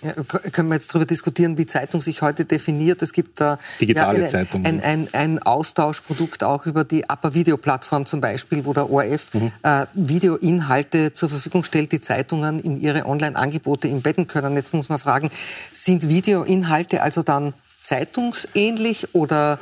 Ja, 0.03 0.13
können 0.53 0.69
wir 0.69 0.75
jetzt 0.75 0.91
darüber 0.91 1.07
diskutieren, 1.07 1.59
wie 1.59 1.67
Zeitung 1.67 2.01
sich 2.01 2.23
heute 2.23 2.45
definiert? 2.45 3.03
Es 3.03 3.13
gibt 3.13 3.41
da 3.41 3.59
Digitale 3.81 4.21
ja, 4.21 4.27
Zeitung. 4.29 4.65
Ein, 4.65 4.81
ein, 4.81 5.09
ein, 5.13 5.43
Austauschprodukt 5.43 6.45
auch 6.45 6.67
über 6.67 6.85
die 6.85 7.05
Upper 7.09 7.35
Video 7.35 7.57
Plattform 7.57 8.07
zum 8.07 8.21
Beispiel, 8.21 8.65
wo 8.65 8.73
der 8.73 8.89
ORF 8.91 9.35
mhm. 9.35 9.51
äh, 9.65 9.87
Videoinhalte 9.95 11.15
zur 11.15 11.29
Verfügung 11.31 11.65
stellt, 11.65 11.91
die 11.91 12.01
Zeitungen 12.01 12.61
in 12.61 12.81
ihre 12.81 13.07
Online-Angebote 13.07 13.89
embedden 13.89 14.29
können. 14.29 14.55
Jetzt 14.55 14.73
muss 14.73 14.89
man 14.89 15.01
fragen, 15.01 15.31
sind 15.73 16.09
Videoinhalte 16.09 17.03
also 17.03 17.25
dann 17.25 17.55
zeitungsähnlich 17.89 19.15
oder 19.15 19.59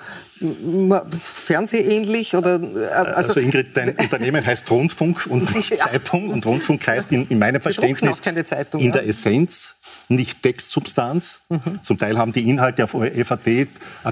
fernsehähnlich? 1.19 2.35
Oder, 2.35 2.61
äh, 2.61 2.89
also, 2.89 3.33
also, 3.33 3.41
Ingrid, 3.41 3.77
dein 3.77 3.91
Unternehmen 3.97 4.45
heißt 4.45 4.71
Rundfunk 4.71 5.27
und 5.27 5.55
nicht. 5.57 5.79
Zeitung. 5.79 6.31
Und 6.31 6.45
Rundfunk 6.45 6.87
heißt 6.87 7.13
in, 7.13 7.29
in 7.29 7.39
meinem 7.39 7.61
Verständnis 7.61 8.21
Zeitung, 8.45 8.81
in 8.81 8.89
ja. 8.89 8.95
der 8.95 9.07
Essenz 9.07 9.77
nicht 10.09 10.43
Textsubstanz. 10.43 11.43
Mhm. 11.49 11.83
Zum 11.83 11.99
Teil 11.99 12.19
haben 12.19 12.33
die 12.33 12.49
Inhalte 12.49 12.85
auf 12.85 12.91
FAT 12.91 13.47
eine 13.47 13.69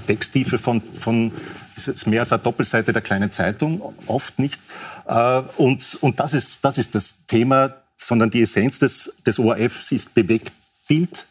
Texttiefe 0.06 0.58
von, 0.58 0.80
von 0.80 1.32
mehr 2.06 2.20
als 2.20 2.32
eine 2.32 2.42
Doppelseite 2.42 2.92
der 2.92 3.02
kleinen 3.02 3.30
Zeitung, 3.30 3.82
oft 4.06 4.38
nicht. 4.38 4.60
Äh, 5.06 5.42
und, 5.56 5.98
und 6.00 6.20
das, 6.20 6.34
ist, 6.34 6.64
das 6.64 6.78
ist 6.78 6.94
das 6.94 7.26
Thema, 7.26 7.74
sondern 7.96 8.30
die 8.30 8.42
Essenz 8.42 8.78
des, 8.78 9.22
des 9.26 9.38
ORFs 9.38 9.92
ist 9.92 10.14
bewegt 10.14 10.52
Bild 10.88 11.26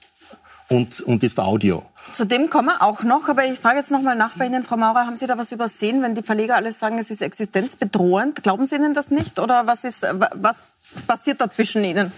und, 0.70 1.02
und 1.02 1.24
ist 1.24 1.40
Audio. 1.40 1.84
Zu 2.14 2.26
dem 2.26 2.52
kommen 2.52 2.68
wir 2.68 2.84
auch 2.84 3.02
noch, 3.02 3.28
aber 3.28 3.44
ich 3.46 3.60
frage 3.60 3.80
jetzt 3.80 3.90
noch 3.90 4.04
mal 4.04 4.16
nach 4.16 4.38
bei 4.38 4.46
Ihnen, 4.46 4.64
Frau 4.64 4.78
Maurer, 4.78 5.08
haben 5.08 5.16
Sie 5.16 5.26
da 5.26 5.36
was 5.36 5.52
übersehen, 5.52 6.04
wenn 6.04 6.14
die 6.14 6.22
Verleger 6.22 6.56
alles 6.56 6.78
sagen, 6.78 7.00
es 7.00 7.10
ist 7.10 7.24
existenzbedrohend? 7.24 8.44
Glauben 8.44 8.68
Sie 8.68 8.76
Ihnen 8.76 8.94
das 8.94 9.10
nicht 9.10 9.40
oder 9.40 9.66
was, 9.66 9.84
ist, 9.84 10.06
was 10.36 10.62
passiert 11.08 11.40
da 11.42 11.50
zwischen 11.50 11.84
Ihnen? 11.84 12.12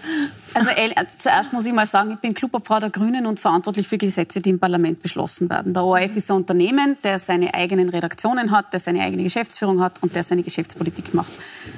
Also 0.54 0.70
äh, 0.70 0.90
zuerst 1.18 1.52
muss 1.52 1.66
ich 1.66 1.72
mal 1.72 1.86
sagen, 1.86 2.12
ich 2.12 2.18
bin 2.18 2.32
Clubobfrau 2.32 2.80
der 2.80 2.90
Grünen 2.90 3.26
und 3.26 3.38
verantwortlich 3.38 3.86
für 3.86 3.98
Gesetze, 3.98 4.40
die 4.40 4.50
im 4.50 4.58
Parlament 4.58 5.02
beschlossen 5.02 5.50
werden. 5.50 5.74
Der 5.74 5.84
ORF 5.84 6.16
ist 6.16 6.30
ein 6.30 6.38
Unternehmen, 6.38 6.96
der 7.04 7.18
seine 7.18 7.52
eigenen 7.52 7.88
Redaktionen 7.88 8.50
hat, 8.50 8.72
der 8.72 8.80
seine 8.80 9.02
eigene 9.02 9.22
Geschäftsführung 9.22 9.82
hat 9.82 10.02
und 10.02 10.14
der 10.14 10.22
seine 10.22 10.42
Geschäftspolitik 10.42 11.12
macht. 11.12 11.32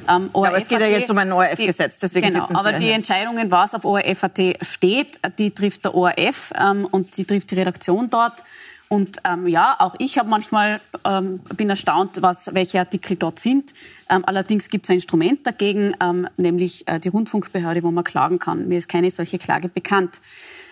Ähm, 0.08 0.30
ja, 0.32 0.42
aber 0.42 0.58
es 0.58 0.68
geht 0.68 0.80
ja 0.80 0.86
jetzt 0.86 1.10
um 1.10 1.18
ein 1.18 1.32
ORF-Gesetz, 1.32 1.98
deswegen 1.98 2.28
genau, 2.28 2.48
aber 2.52 2.74
die 2.74 2.90
Entscheidungen, 2.90 3.50
was 3.50 3.74
auf 3.74 3.84
ORF.at 3.84 4.38
steht, 4.62 5.18
die 5.38 5.50
trifft 5.50 5.84
der 5.84 5.94
ORF 5.94 6.52
ähm, 6.58 6.86
und 6.90 7.16
die 7.16 7.24
trifft 7.24 7.50
die 7.50 7.56
Redaktion 7.56 8.10
dort. 8.10 8.42
Und 8.88 9.18
ähm, 9.24 9.46
ja, 9.46 9.76
auch 9.78 9.94
ich 9.98 10.18
habe 10.18 10.28
manchmal 10.30 10.80
ähm, 11.04 11.40
bin 11.56 11.68
erstaunt, 11.68 12.22
was, 12.22 12.54
welche 12.54 12.78
Artikel 12.78 13.16
dort 13.16 13.38
sind. 13.38 13.74
Ähm, 14.08 14.24
allerdings 14.26 14.70
gibt 14.70 14.86
es 14.86 14.90
ein 14.90 14.94
Instrument 14.94 15.46
dagegen, 15.46 15.94
ähm, 16.00 16.26
nämlich 16.36 16.88
äh, 16.88 16.98
die 16.98 17.08
Rundfunkbehörde, 17.08 17.82
wo 17.82 17.90
man 17.90 18.04
klagen 18.04 18.38
kann. 18.38 18.66
Mir 18.68 18.78
ist 18.78 18.88
keine 18.88 19.10
solche 19.10 19.38
Klage 19.38 19.68
bekannt. 19.68 20.20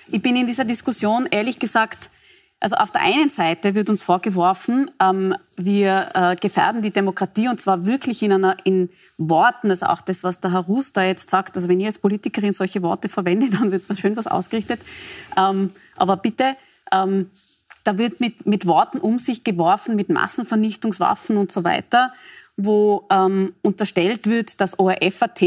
Ich 0.08 0.22
bin 0.22 0.36
in 0.36 0.46
dieser 0.46 0.64
Diskussion 0.64 1.26
ehrlich 1.30 1.58
gesagt 1.58 2.10
also 2.58 2.76
auf 2.76 2.90
der 2.90 3.02
einen 3.02 3.28
Seite 3.28 3.74
wird 3.74 3.90
uns 3.90 4.02
vorgeworfen, 4.02 4.90
ähm, 4.98 5.34
wir 5.56 6.08
äh, 6.14 6.36
gefährden 6.36 6.80
die 6.80 6.90
Demokratie 6.90 7.48
und 7.48 7.60
zwar 7.60 7.84
wirklich 7.84 8.22
in, 8.22 8.32
einer, 8.32 8.56
in 8.64 8.88
Worten, 9.18 9.70
also 9.70 9.86
auch 9.86 10.00
das, 10.00 10.24
was 10.24 10.40
der 10.40 10.52
Herr 10.52 10.60
Rus 10.60 10.92
da 10.92 11.04
jetzt 11.04 11.28
sagt, 11.28 11.56
also 11.56 11.68
wenn 11.68 11.80
ihr 11.80 11.86
als 11.86 11.98
Politikerin 11.98 12.54
solche 12.54 12.82
Worte 12.82 13.10
verwendet, 13.10 13.52
dann 13.60 13.72
wird 13.72 13.88
man 13.88 13.96
schön 13.96 14.16
was 14.16 14.26
ausgerichtet. 14.26 14.80
Ähm, 15.36 15.70
aber 15.96 16.16
bitte, 16.16 16.56
ähm, 16.92 17.30
da 17.86 17.98
wird 17.98 18.20
mit, 18.20 18.46
mit 18.46 18.66
Worten 18.66 18.98
um 18.98 19.18
sich 19.18 19.44
geworfen, 19.44 19.96
mit 19.96 20.08
Massenvernichtungswaffen 20.08 21.36
und 21.36 21.52
so 21.52 21.64
weiter, 21.64 22.12
wo 22.56 23.06
ähm, 23.10 23.54
unterstellt 23.62 24.26
wird, 24.26 24.60
dass 24.60 24.78
ORF.at 24.78 25.42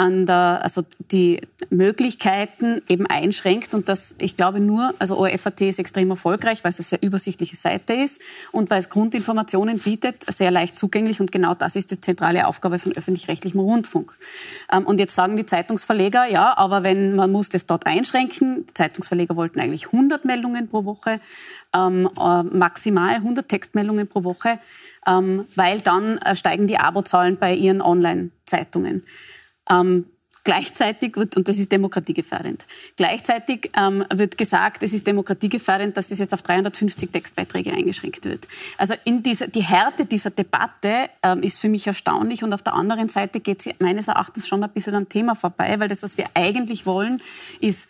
an 0.00 0.24
der, 0.24 0.60
also 0.62 0.82
die 1.10 1.42
Möglichkeiten 1.68 2.80
eben 2.88 3.04
einschränkt 3.04 3.74
und 3.74 3.90
das, 3.90 4.14
ich 4.18 4.34
glaube 4.34 4.58
nur, 4.58 4.94
also 4.98 5.18
ORFAT 5.18 5.60
ist 5.60 5.78
extrem 5.78 6.08
erfolgreich, 6.08 6.64
weil 6.64 6.70
es 6.70 6.78
eine 6.78 6.86
sehr 6.86 7.02
übersichtliche 7.02 7.54
Seite 7.54 7.92
ist 7.92 8.18
und 8.50 8.70
weil 8.70 8.78
es 8.78 8.88
Grundinformationen 8.88 9.78
bietet, 9.78 10.24
sehr 10.26 10.50
leicht 10.50 10.78
zugänglich 10.78 11.20
und 11.20 11.32
genau 11.32 11.52
das 11.52 11.76
ist 11.76 11.90
die 11.90 12.00
zentrale 12.00 12.46
Aufgabe 12.46 12.78
von 12.78 12.96
öffentlich-rechtlichem 12.96 13.60
Rundfunk. 13.60 14.16
Ähm, 14.72 14.86
und 14.86 14.98
jetzt 15.00 15.14
sagen 15.14 15.36
die 15.36 15.44
Zeitungsverleger, 15.44 16.24
ja, 16.24 16.56
aber 16.56 16.82
wenn 16.82 17.14
man 17.14 17.30
muss 17.30 17.50
das 17.50 17.66
dort 17.66 17.84
einschränken, 17.84 18.64
Zeitungsverleger 18.72 19.36
wollten 19.36 19.60
eigentlich 19.60 19.92
100 19.92 20.24
Meldungen 20.24 20.68
pro 20.68 20.86
Woche, 20.86 21.20
ähm, 21.74 22.08
äh, 22.18 22.42
maximal 22.42 23.16
100 23.16 23.46
Textmeldungen 23.46 24.08
pro 24.08 24.24
Woche, 24.24 24.60
ähm, 25.06 25.44
weil 25.56 25.82
dann 25.82 26.16
äh, 26.16 26.34
steigen 26.34 26.66
die 26.66 26.78
Abozahlen 26.78 27.36
bei 27.36 27.54
ihren 27.54 27.82
Online-Zeitungen. 27.82 29.02
Ähm, 29.70 30.06
Gleichzeitig 30.42 31.16
wird, 31.16 31.36
und 31.36 31.48
das 31.48 31.58
ist 31.58 31.70
demokratiegefährdend, 31.70 32.64
gleichzeitig 32.96 33.70
ähm, 33.76 34.06
wird 34.12 34.38
gesagt, 34.38 34.82
es 34.82 34.94
ist 34.94 35.06
demokratiegefährdend, 35.06 35.98
dass 35.98 36.10
es 36.10 36.18
jetzt 36.18 36.32
auf 36.32 36.40
350 36.40 37.10
Textbeiträge 37.10 37.70
eingeschränkt 37.70 38.24
wird. 38.24 38.48
Also 38.78 38.94
in 39.04 39.22
dieser, 39.22 39.48
die 39.48 39.62
Härte 39.62 40.06
dieser 40.06 40.30
Debatte 40.30 41.10
ähm, 41.22 41.42
ist 41.42 41.60
für 41.60 41.68
mich 41.68 41.86
erstaunlich 41.86 42.42
und 42.42 42.54
auf 42.54 42.62
der 42.62 42.72
anderen 42.72 43.10
Seite 43.10 43.40
geht 43.40 43.60
sie 43.60 43.74
meines 43.80 44.08
Erachtens 44.08 44.48
schon 44.48 44.64
ein 44.64 44.70
bisschen 44.70 44.94
am 44.94 45.10
Thema 45.10 45.34
vorbei, 45.34 45.78
weil 45.78 45.88
das, 45.88 46.02
was 46.02 46.16
wir 46.16 46.24
eigentlich 46.32 46.86
wollen, 46.86 47.20
ist 47.60 47.88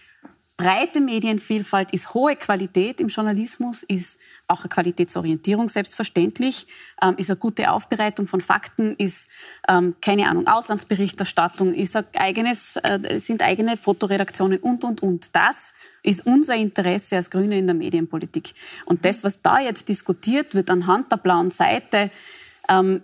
breite 0.61 1.01
Medienvielfalt 1.01 1.91
ist 1.93 2.13
hohe 2.13 2.37
Qualität 2.37 3.01
im 3.01 3.09
Journalismus, 3.09 3.83
ist 3.83 4.19
auch 4.47 4.61
eine 4.61 4.69
Qualitätsorientierung 4.69 5.71
selbstverständlich, 5.71 6.67
ähm, 7.03 7.15
ist 7.17 7.31
eine 7.31 7.39
gute 7.39 7.71
Aufbereitung 7.73 8.27
von 8.27 8.43
Fakten, 8.43 8.95
ist, 8.97 9.31
ähm, 9.69 9.95
keine 10.03 10.29
Ahnung, 10.29 10.47
Auslandsberichterstattung, 10.47 11.73
ist 11.73 11.97
eigenes, 12.15 12.77
äh, 12.77 13.19
sind 13.19 13.43
eigene 13.43 13.79
Fotoredaktionen 13.79 14.59
und, 14.59 14.85
und, 14.85 15.03
und. 15.03 15.35
Das 15.35 15.73
ist 16.03 16.27
unser 16.27 16.57
Interesse 16.57 17.17
als 17.17 17.31
Grüne 17.31 17.59
in 17.59 17.67
der 17.67 17.75
Medienpolitik. 17.75 18.53
Und 18.85 19.07
das, 19.07 19.25
was 19.25 19.41
da 19.41 19.61
jetzt 19.61 19.89
diskutiert 19.89 20.55
wird 20.55 20.69
anhand 20.69 21.11
der 21.11 21.17
blauen 21.17 21.49
Seite, 21.49 22.11
ähm, 22.69 23.01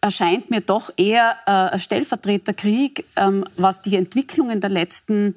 erscheint 0.00 0.50
mir 0.50 0.62
doch 0.62 0.90
eher 0.96 1.36
äh, 1.44 1.74
ein 1.74 1.80
Stellvertreterkrieg, 1.80 3.04
ähm, 3.16 3.44
was 3.58 3.82
die 3.82 3.96
Entwicklungen 3.96 4.62
der 4.62 4.70
letzten 4.70 5.34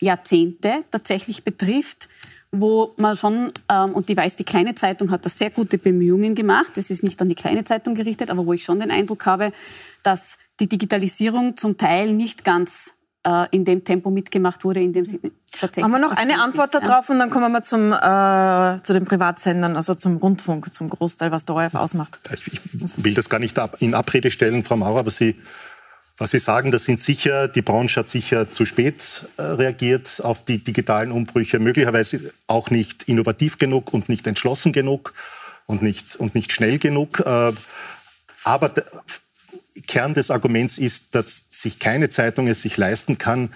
Jahrzehnte 0.00 0.84
tatsächlich 0.90 1.44
betrifft, 1.44 2.08
wo 2.52 2.94
man 2.96 3.16
schon, 3.16 3.52
ähm, 3.68 3.92
und 3.94 4.08
die 4.08 4.16
weiß, 4.16 4.36
die 4.36 4.44
kleine 4.44 4.74
Zeitung 4.74 5.10
hat 5.10 5.24
da 5.24 5.30
sehr 5.30 5.50
gute 5.50 5.78
Bemühungen 5.78 6.34
gemacht, 6.34 6.76
es 6.76 6.90
ist 6.90 7.02
nicht 7.02 7.20
an 7.22 7.28
die 7.28 7.34
kleine 7.34 7.64
Zeitung 7.64 7.94
gerichtet, 7.94 8.30
aber 8.30 8.44
wo 8.44 8.52
ich 8.52 8.64
schon 8.64 8.80
den 8.80 8.90
Eindruck 8.90 9.26
habe, 9.26 9.52
dass 10.02 10.38
die 10.58 10.68
Digitalisierung 10.68 11.56
zum 11.56 11.76
Teil 11.76 12.12
nicht 12.12 12.44
ganz 12.44 12.94
äh, 13.24 13.46
in 13.50 13.64
dem 13.64 13.84
Tempo 13.84 14.10
mitgemacht 14.10 14.64
wurde, 14.64 14.80
in 14.80 14.92
dem 14.92 15.04
sie 15.04 15.20
tatsächlich. 15.52 15.84
Haben 15.84 15.92
wir 15.92 15.98
noch 15.98 16.16
eine 16.16 16.42
Antwort 16.42 16.74
darauf 16.74 17.08
ja. 17.08 17.14
und 17.14 17.18
dann 17.18 17.30
kommen 17.30 17.52
wir 17.52 17.62
zum, 17.62 17.92
äh, 17.92 18.82
zu 18.82 18.92
den 18.92 19.04
Privatsendern, 19.04 19.76
also 19.76 19.94
zum 19.94 20.16
Rundfunk, 20.16 20.72
zum 20.72 20.88
Großteil, 20.88 21.30
was 21.30 21.44
der 21.44 21.54
ORF 21.54 21.74
ausmacht. 21.74 22.18
Ich, 22.32 22.46
ich 22.46 23.04
will 23.04 23.14
das 23.14 23.28
gar 23.28 23.38
nicht 23.38 23.58
in 23.78 23.94
Abrede 23.94 24.30
stellen, 24.30 24.64
Frau 24.64 24.76
Maurer, 24.76 25.00
aber 25.00 25.10
Sie 25.10 25.36
was 26.20 26.32
Sie 26.32 26.38
sagen, 26.38 26.70
das 26.70 26.84
sind 26.84 27.00
sicher, 27.00 27.48
die 27.48 27.62
Branche 27.62 28.00
hat 28.00 28.10
sicher 28.10 28.50
zu 28.50 28.66
spät 28.66 29.26
äh, 29.38 29.42
reagiert 29.42 30.20
auf 30.22 30.44
die 30.44 30.62
digitalen 30.62 31.12
Umbrüche, 31.12 31.58
möglicherweise 31.58 32.32
auch 32.46 32.68
nicht 32.68 33.04
innovativ 33.04 33.56
genug 33.56 33.94
und 33.94 34.10
nicht 34.10 34.26
entschlossen 34.26 34.72
genug 34.72 35.14
und 35.64 35.80
nicht, 35.80 36.16
und 36.16 36.34
nicht 36.34 36.52
schnell 36.52 36.78
genug. 36.78 37.20
Äh, 37.20 37.52
aber 38.44 38.68
der 38.68 38.84
Kern 39.86 40.12
des 40.12 40.30
Arguments 40.30 40.76
ist, 40.76 41.14
dass 41.14 41.48
sich 41.52 41.78
keine 41.78 42.10
Zeitung 42.10 42.48
es 42.48 42.60
sich 42.60 42.76
leisten 42.76 43.16
kann, 43.16 43.54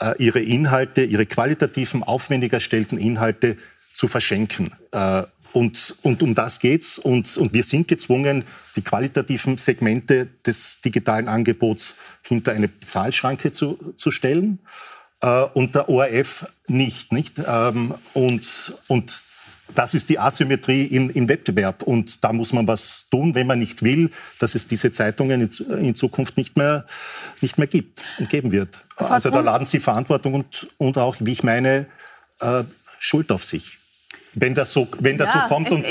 äh, 0.00 0.12
ihre 0.18 0.40
Inhalte, 0.40 1.04
ihre 1.04 1.26
qualitativen, 1.26 2.02
aufwendig 2.02 2.52
erstellten 2.52 2.98
Inhalte 2.98 3.56
zu 3.88 4.08
verschenken. 4.08 4.72
Und, 5.52 5.96
und 6.02 6.22
um 6.22 6.34
das 6.34 6.60
geht's. 6.60 6.98
Und, 6.98 7.36
und 7.36 7.52
wir 7.52 7.62
sind 7.62 7.88
gezwungen, 7.88 8.44
die 8.76 8.82
qualitativen 8.82 9.58
Segmente 9.58 10.28
des 10.46 10.80
digitalen 10.80 11.28
Angebots 11.28 11.96
hinter 12.22 12.52
eine 12.52 12.68
Bezahlschranke 12.68 13.52
zu, 13.52 13.78
zu 13.96 14.10
stellen. 14.10 14.60
Äh, 15.20 15.42
und 15.54 15.74
der 15.74 15.88
ORF 15.88 16.46
nicht. 16.66 17.12
nicht? 17.12 17.34
Ähm, 17.44 17.94
und, 18.14 18.74
und 18.88 19.24
das 19.74 19.94
ist 19.94 20.08
die 20.08 20.18
Asymmetrie 20.18 20.84
im, 20.84 21.10
im, 21.10 21.28
Wettbewerb. 21.28 21.82
Und 21.82 22.24
da 22.24 22.32
muss 22.32 22.52
man 22.52 22.66
was 22.66 23.08
tun, 23.10 23.34
wenn 23.34 23.46
man 23.46 23.58
nicht 23.58 23.82
will, 23.82 24.10
dass 24.38 24.54
es 24.54 24.68
diese 24.68 24.92
Zeitungen 24.92 25.42
in, 25.42 25.78
in 25.78 25.94
Zukunft 25.94 26.36
nicht 26.36 26.56
mehr, 26.56 26.86
nicht 27.40 27.58
mehr 27.58 27.66
gibt 27.66 28.02
und 28.18 28.28
geben 28.28 28.52
wird. 28.52 28.82
Also 28.96 29.30
da 29.30 29.40
laden 29.40 29.66
Sie 29.66 29.80
Verantwortung 29.80 30.34
und, 30.34 30.68
und 30.78 30.98
auch, 30.98 31.16
wie 31.20 31.32
ich 31.32 31.42
meine, 31.42 31.86
äh, 32.40 32.64
Schuld 32.98 33.32
auf 33.32 33.44
sich 33.44 33.79
wenn 34.34 34.54
das 34.54 34.72
so, 34.72 34.88
wenn 34.98 35.18
das 35.18 35.34
ja, 35.34 35.42
so 35.42 35.54
kommt. 35.54 35.70
Und, 35.70 35.84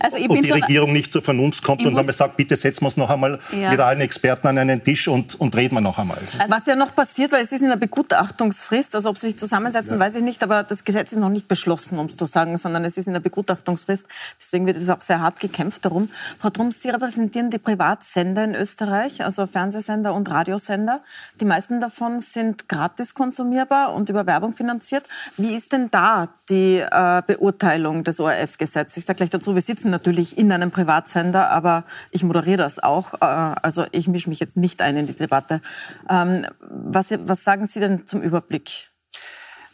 Also 0.00 0.16
und 0.16 0.44
die 0.44 0.50
Regierung 0.50 0.92
nicht 0.92 1.12
zur 1.12 1.22
Vernunft 1.22 1.62
kommt 1.62 1.84
und 1.84 1.94
dann 1.94 2.10
sagt, 2.12 2.36
bitte 2.36 2.56
setzen 2.56 2.82
wir 2.82 2.86
uns 2.86 2.96
noch 2.96 3.10
einmal 3.10 3.38
ja. 3.52 3.70
mit 3.70 3.80
allen 3.80 4.00
Experten 4.00 4.46
an 4.46 4.58
einen 4.58 4.82
Tisch 4.82 5.08
und, 5.08 5.38
und 5.40 5.54
reden 5.56 5.74
wir 5.74 5.80
noch 5.80 5.98
einmal. 5.98 6.18
Also 6.38 6.52
Was 6.52 6.66
ja 6.66 6.76
noch 6.76 6.94
passiert, 6.94 7.32
weil 7.32 7.42
es 7.42 7.52
ist 7.52 7.62
in 7.62 7.68
der 7.68 7.76
Begutachtungsfrist, 7.76 8.94
also 8.94 9.08
ob 9.08 9.18
sie 9.18 9.26
sich 9.26 9.38
zusammensetzen, 9.38 9.94
ja. 9.94 9.98
weiß 9.98 10.16
ich 10.16 10.22
nicht, 10.22 10.42
aber 10.42 10.62
das 10.62 10.84
Gesetz 10.84 11.12
ist 11.12 11.18
noch 11.18 11.28
nicht 11.28 11.48
beschlossen, 11.48 11.98
um 11.98 12.06
es 12.06 12.16
zu 12.16 12.26
sagen, 12.26 12.56
sondern 12.56 12.84
es 12.84 12.96
ist 12.96 13.06
in 13.06 13.12
der 13.12 13.20
Begutachtungsfrist. 13.20 14.08
Deswegen 14.40 14.66
wird 14.66 14.76
es 14.76 14.88
auch 14.90 15.00
sehr 15.00 15.20
hart 15.20 15.40
gekämpft 15.40 15.84
darum. 15.84 16.08
Frau 16.38 16.50
Drum, 16.50 16.72
Sie 16.72 16.88
repräsentieren 16.88 17.50
die 17.50 17.58
Privatsender 17.58 18.44
in 18.44 18.54
Österreich, 18.54 19.24
also 19.24 19.46
Fernsehsender 19.46 20.14
und 20.14 20.30
Radiosender. 20.30 21.00
Die 21.40 21.44
meisten 21.44 21.80
davon 21.80 22.20
sind 22.20 22.68
gratis 22.68 23.14
konsumierbar 23.14 23.94
und 23.94 24.08
über 24.08 24.26
Werbung 24.26 24.54
finanziert. 24.54 25.04
Wie 25.36 25.54
ist 25.54 25.72
denn 25.72 25.90
da 25.90 26.28
die 26.48 26.78
äh, 26.78 27.22
Beurteilung 27.26 28.04
des 28.04 28.20
ORF-Gesetzes? 28.20 28.96
Ich 28.98 29.04
sage 29.04 29.18
gleich 29.18 29.30
dazu, 29.30 29.54
wir 29.54 29.62
sitzen 29.62 29.90
natürlich 29.96 30.36
in 30.36 30.52
einem 30.52 30.70
Privatsender, 30.70 31.50
aber 31.50 31.84
ich 32.10 32.22
moderiere 32.22 32.58
das 32.58 32.82
auch. 32.82 33.14
Äh, 33.14 33.54
also 33.62 33.84
ich 33.92 34.08
mische 34.08 34.28
mich 34.28 34.40
jetzt 34.40 34.58
nicht 34.58 34.82
ein 34.82 34.96
in 34.96 35.06
die 35.06 35.14
Debatte. 35.14 35.62
Ähm, 36.10 36.44
was, 36.60 37.10
was 37.10 37.44
sagen 37.44 37.66
Sie 37.66 37.80
denn 37.80 38.06
zum 38.06 38.20
Überblick? 38.20 38.90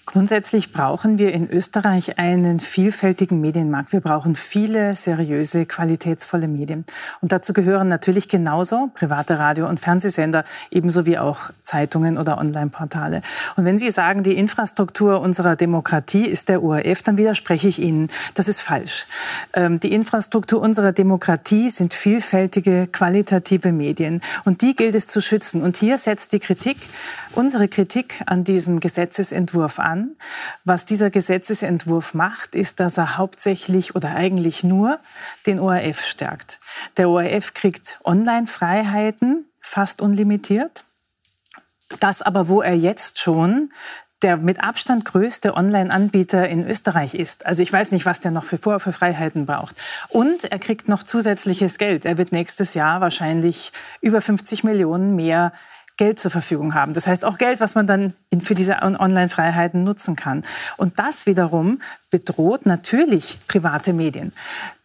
Grundsätzlich 0.05 0.73
brauchen 0.73 1.17
wir 1.17 1.33
in 1.33 1.49
Österreich 1.49 2.19
einen 2.19 2.59
vielfältigen 2.59 3.41
Medienmarkt. 3.41 3.93
Wir 3.93 4.01
brauchen 4.01 4.35
viele 4.35 4.97
seriöse, 4.97 5.65
qualitätsvolle 5.65 6.49
Medien. 6.49 6.85
Und 7.21 7.31
dazu 7.31 7.53
gehören 7.53 7.87
natürlich 7.87 8.29
genauso 8.29 8.91
private 8.95 9.39
Radio- 9.39 9.69
und 9.69 9.79
Fernsehsender, 9.79 10.43
ebenso 10.73 11.07
wie 11.07 11.19
auch 11.19 11.51
Zeitungen 11.63 12.19
oder 12.19 12.39
Online-Portale. 12.39 13.23
Und 13.57 13.65
wenn 13.65 13.79
Sie 13.79 13.91
sagen, 13.91 14.25
die 14.25 14.37
Infrastruktur 14.37 15.21
unserer 15.21 15.55
Demokratie 15.55 16.27
ist 16.27 16.49
der 16.49 16.65
ORF, 16.65 17.03
dann 17.03 17.17
widerspreche 17.17 17.69
ich 17.69 17.79
Ihnen. 17.79 18.09
Das 18.35 18.49
ist 18.49 18.61
falsch. 18.61 19.07
Ähm, 19.53 19.79
die 19.79 19.93
Infrastruktur 19.93 20.61
unserer 20.61 20.91
Demokratie 20.91 21.71
sind 21.71 21.95
vielfältige, 21.95 22.89
qualitative 22.89 23.71
Medien. 23.71 24.21
Und 24.45 24.63
die 24.63 24.75
gilt 24.75 24.97
es 24.97 25.07
zu 25.07 25.21
schützen. 25.21 25.63
Und 25.63 25.77
hier 25.77 25.97
setzt 25.97 26.33
die 26.33 26.41
Kritik 26.41 26.79
unsere 27.35 27.69
Kritik 27.69 28.23
an 28.27 28.45
diesem 28.45 28.81
Gesetzesentwurf 28.81 29.79
an. 29.79 30.17
Was 30.65 30.85
dieser 30.85 31.11
Gesetzesentwurf 31.11 32.15
macht, 32.15 32.55
ist, 32.55 32.81
dass 32.81 32.99
er 32.99 33.17
hauptsächlich 33.17 33.95
oder 33.95 34.15
eigentlich 34.15 34.65
nur 34.65 34.99
den 35.47 35.59
ORF 35.59 36.05
stärkt. 36.05 36.61
Der 36.97 37.09
ORF 37.09 37.55
kriegt 37.55 37.99
Online-Freiheiten 38.05 39.47
fast 39.61 40.01
unlimitiert. 40.01 40.85
Das 42.01 42.23
aber, 42.23 42.49
wo 42.49 42.63
er 42.63 42.75
jetzt 42.75 43.19
schon 43.19 43.71
der 44.23 44.37
mit 44.37 44.63
Abstand 44.63 45.05
größte 45.05 45.55
Online-Anbieter 45.55 46.49
in 46.49 46.67
Österreich 46.67 47.15
ist. 47.15 47.45
Also 47.45 47.63
ich 47.63 47.73
weiß 47.73 47.91
nicht, 47.93 48.07
was 48.07 48.21
der 48.21 48.31
noch 48.31 48.45
für, 48.45 48.59
Vor 48.59 48.81
für 48.81 48.93
Freiheiten 48.93 49.47
braucht. 49.47 49.77
Und 50.09 50.45
er 50.45 50.59
kriegt 50.59 50.89
noch 50.89 51.03
zusätzliches 51.03 51.79
Geld. 51.79 52.05
Er 52.05 52.19
wird 52.19 52.33
nächstes 52.33 52.75
Jahr 52.75 53.01
wahrscheinlich 53.01 53.73
über 54.01 54.21
50 54.21 54.65
Millionen 54.65 55.17
mehr 55.17 55.53
Geld 56.03 56.19
zur 56.19 56.33
Verfügung 56.33 56.75
haben. 56.75 56.95
Das 56.95 57.07
heißt 57.07 57.25
auch 57.25 57.39
Geld, 57.39 57.61
was 57.61 57.77
man 57.77 57.87
dann 57.87 58.13
für 58.43 58.57
diese 58.57 58.83
Online-Freiheiten 58.83 59.85
nutzen 59.85 60.17
kann. 60.17 60.43
Und 60.77 60.99
das 60.99 61.27
wiederum 61.27 61.81
bedroht 62.11 62.67
natürlich 62.67 63.39
private 63.47 63.93
Medien. 63.93 64.33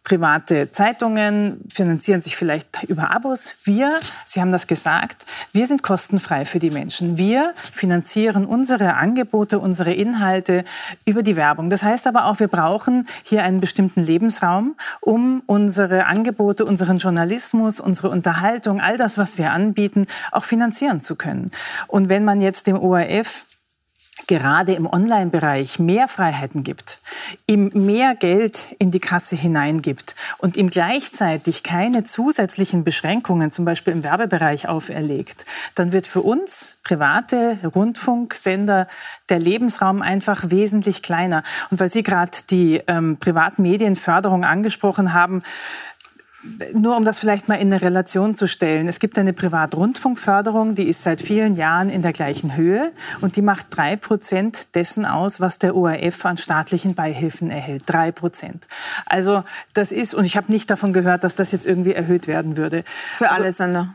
Private 0.08 0.72
Zeitungen 0.72 1.60
finanzieren 1.70 2.22
sich 2.22 2.34
vielleicht 2.34 2.84
über 2.84 3.10
Abos. 3.14 3.56
Wir, 3.64 4.00
Sie 4.24 4.40
haben 4.40 4.52
das 4.52 4.66
gesagt, 4.66 5.26
wir 5.52 5.66
sind 5.66 5.82
kostenfrei 5.82 6.46
für 6.46 6.58
die 6.58 6.70
Menschen. 6.70 7.18
Wir 7.18 7.52
finanzieren 7.54 8.46
unsere 8.46 8.94
Angebote, 8.94 9.58
unsere 9.58 9.92
Inhalte 9.92 10.64
über 11.04 11.22
die 11.22 11.36
Werbung. 11.36 11.68
Das 11.68 11.82
heißt 11.82 12.06
aber 12.06 12.24
auch, 12.24 12.40
wir 12.40 12.48
brauchen 12.48 13.06
hier 13.22 13.42
einen 13.42 13.60
bestimmten 13.60 14.02
Lebensraum, 14.02 14.76
um 15.02 15.42
unsere 15.44 16.06
Angebote, 16.06 16.64
unseren 16.64 16.96
Journalismus, 16.96 17.78
unsere 17.78 18.08
Unterhaltung, 18.08 18.80
all 18.80 18.96
das, 18.96 19.18
was 19.18 19.36
wir 19.36 19.52
anbieten, 19.52 20.06
auch 20.32 20.44
finanzieren 20.44 21.00
zu 21.00 21.16
können. 21.16 21.50
Und 21.86 22.08
wenn 22.08 22.24
man 22.24 22.40
jetzt 22.40 22.66
dem 22.66 22.80
ORF 22.80 23.44
gerade 24.28 24.74
im 24.74 24.86
Online-Bereich 24.86 25.80
mehr 25.80 26.06
Freiheiten 26.06 26.62
gibt, 26.62 27.00
ihm 27.46 27.70
mehr 27.74 28.14
Geld 28.14 28.76
in 28.78 28.92
die 28.92 29.00
Kasse 29.00 29.34
hineingibt 29.34 30.14
und 30.36 30.56
ihm 30.56 30.70
gleichzeitig 30.70 31.64
keine 31.64 32.04
zusätzlichen 32.04 32.84
Beschränkungen, 32.84 33.50
zum 33.50 33.64
Beispiel 33.64 33.94
im 33.94 34.04
Werbebereich, 34.04 34.68
auferlegt, 34.68 35.46
dann 35.74 35.92
wird 35.92 36.06
für 36.06 36.20
uns 36.20 36.78
private 36.84 37.58
Rundfunksender 37.74 38.86
der 39.30 39.38
Lebensraum 39.38 40.02
einfach 40.02 40.50
wesentlich 40.50 41.02
kleiner. 41.02 41.42
Und 41.70 41.80
weil 41.80 41.90
Sie 41.90 42.02
gerade 42.02 42.32
die 42.50 42.82
ähm, 42.86 43.16
Privatmedienförderung 43.18 44.44
angesprochen 44.44 45.14
haben, 45.14 45.42
nur 46.72 46.96
um 46.96 47.04
das 47.04 47.18
vielleicht 47.18 47.48
mal 47.48 47.56
in 47.56 47.72
eine 47.72 47.82
Relation 47.82 48.34
zu 48.34 48.46
stellen. 48.46 48.88
Es 48.88 48.98
gibt 48.98 49.18
eine 49.18 49.32
Privatrundfunkförderung, 49.32 50.74
die 50.74 50.88
ist 50.88 51.02
seit 51.02 51.22
vielen 51.22 51.56
Jahren 51.56 51.90
in 51.90 52.02
der 52.02 52.12
gleichen 52.12 52.56
Höhe 52.56 52.92
und 53.20 53.36
die 53.36 53.42
macht 53.42 53.66
drei 53.70 53.96
Prozent 53.96 54.74
dessen 54.74 55.06
aus, 55.06 55.40
was 55.40 55.58
der 55.58 55.76
ORF 55.76 56.24
an 56.26 56.36
staatlichen 56.36 56.94
Beihilfen 56.94 57.50
erhält. 57.50 57.82
Drei 57.86 58.12
Prozent. 58.12 58.66
Also 59.06 59.44
das 59.74 59.92
ist, 59.92 60.14
und 60.14 60.24
ich 60.24 60.36
habe 60.36 60.50
nicht 60.52 60.70
davon 60.70 60.92
gehört, 60.92 61.24
dass 61.24 61.34
das 61.34 61.52
jetzt 61.52 61.66
irgendwie 61.66 61.92
erhöht 61.92 62.26
werden 62.26 62.56
würde. 62.56 62.84
Für 63.16 63.30
alle 63.30 63.46
also, 63.46 63.56
Sender 63.56 63.94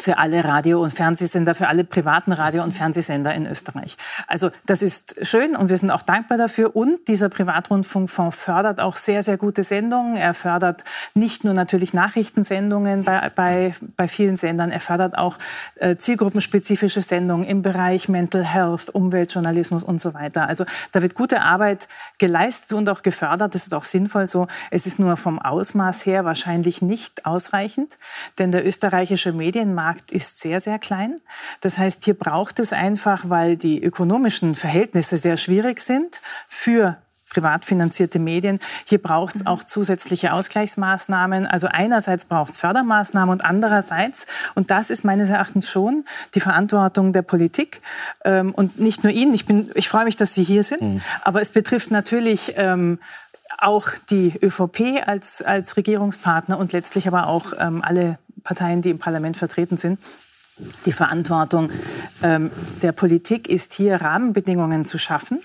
für 0.00 0.18
alle 0.18 0.44
Radio- 0.44 0.82
und 0.82 0.92
Fernsehsender, 0.92 1.54
für 1.54 1.68
alle 1.68 1.84
privaten 1.84 2.32
Radio- 2.32 2.62
und 2.62 2.74
Fernsehsender 2.74 3.34
in 3.34 3.46
Österreich. 3.46 3.96
Also 4.26 4.50
das 4.66 4.82
ist 4.82 5.16
schön 5.26 5.56
und 5.56 5.68
wir 5.68 5.78
sind 5.78 5.90
auch 5.90 6.02
dankbar 6.02 6.38
dafür. 6.38 6.76
Und 6.76 7.08
dieser 7.08 7.28
Privatrundfunkfonds 7.28 8.36
fördert 8.36 8.80
auch 8.80 8.96
sehr, 8.96 9.22
sehr 9.22 9.36
gute 9.36 9.62
Sendungen. 9.62 10.16
Er 10.16 10.34
fördert 10.34 10.84
nicht 11.14 11.44
nur 11.44 11.54
natürlich 11.54 11.92
Nachrichtensendungen 11.92 13.04
bei, 13.04 13.30
bei, 13.34 13.74
bei 13.96 14.08
vielen 14.08 14.36
Sendern, 14.36 14.70
er 14.70 14.80
fördert 14.80 15.18
auch 15.18 15.38
äh, 15.76 15.96
zielgruppenspezifische 15.96 17.02
Sendungen 17.02 17.46
im 17.46 17.62
Bereich 17.62 18.08
Mental 18.08 18.44
Health, 18.44 18.90
Umweltjournalismus 18.90 19.82
und 19.82 20.00
so 20.00 20.14
weiter. 20.14 20.48
Also 20.48 20.64
da 20.92 21.02
wird 21.02 21.14
gute 21.14 21.42
Arbeit 21.42 21.88
geleistet 22.18 22.72
und 22.72 22.88
auch 22.88 23.02
gefördert. 23.02 23.54
Das 23.54 23.66
ist 23.66 23.74
auch 23.74 23.84
sinnvoll 23.84 24.26
so. 24.26 24.46
Es 24.70 24.86
ist 24.86 24.98
nur 24.98 25.16
vom 25.16 25.38
Ausmaß 25.38 26.06
her 26.06 26.24
wahrscheinlich 26.24 26.82
nicht 26.82 27.26
ausreichend, 27.26 27.98
denn 28.38 28.52
der 28.52 28.66
österreichische 28.66 29.32
Medienmarkt 29.32 29.87
Markt 29.88 30.12
ist 30.12 30.40
sehr, 30.40 30.60
sehr 30.60 30.78
klein. 30.78 31.16
Das 31.62 31.78
heißt, 31.78 32.04
hier 32.04 32.12
braucht 32.12 32.58
es 32.58 32.74
einfach, 32.74 33.30
weil 33.30 33.56
die 33.56 33.82
ökonomischen 33.82 34.54
Verhältnisse 34.54 35.16
sehr 35.16 35.38
schwierig 35.38 35.80
sind 35.80 36.20
für 36.46 36.98
privat 37.30 37.64
finanzierte 37.64 38.18
Medien. 38.18 38.58
Hier 38.84 39.00
braucht 39.02 39.36
es 39.36 39.46
auch 39.46 39.64
zusätzliche 39.64 40.34
Ausgleichsmaßnahmen. 40.34 41.46
Also 41.46 41.68
einerseits 41.70 42.26
braucht 42.26 42.50
es 42.50 42.58
Fördermaßnahmen 42.58 43.30
und 43.30 43.42
andererseits, 43.42 44.26
und 44.54 44.70
das 44.70 44.90
ist 44.90 45.04
meines 45.04 45.30
Erachtens 45.30 45.70
schon 45.70 46.04
die 46.34 46.40
Verantwortung 46.40 47.14
der 47.14 47.22
Politik 47.22 47.80
ähm, 48.26 48.52
und 48.52 48.78
nicht 48.78 49.04
nur 49.04 49.12
Ihnen. 49.12 49.32
Ich, 49.32 49.46
bin, 49.46 49.70
ich 49.74 49.88
freue 49.88 50.04
mich, 50.04 50.16
dass 50.16 50.34
Sie 50.34 50.42
hier 50.42 50.64
sind, 50.64 50.82
mhm. 50.82 51.00
aber 51.22 51.40
es 51.40 51.50
betrifft 51.50 51.90
natürlich 51.90 52.54
ähm, 52.56 52.98
auch 53.56 53.88
die 54.10 54.38
ÖVP 54.42 55.06
als, 55.06 55.40
als 55.40 55.78
Regierungspartner 55.78 56.58
und 56.58 56.72
letztlich 56.74 57.08
aber 57.08 57.26
auch 57.26 57.54
ähm, 57.58 57.82
alle 57.82 58.18
Parteien, 58.48 58.80
die 58.80 58.88
im 58.88 58.98
Parlament 58.98 59.36
vertreten 59.36 59.76
sind. 59.76 60.00
Die 60.86 60.92
Verantwortung 60.92 61.70
ähm, 62.22 62.50
der 62.80 62.92
Politik 62.92 63.46
ist 63.46 63.74
hier, 63.74 64.00
Rahmenbedingungen 64.00 64.86
zu 64.86 64.96
schaffen, 64.96 65.40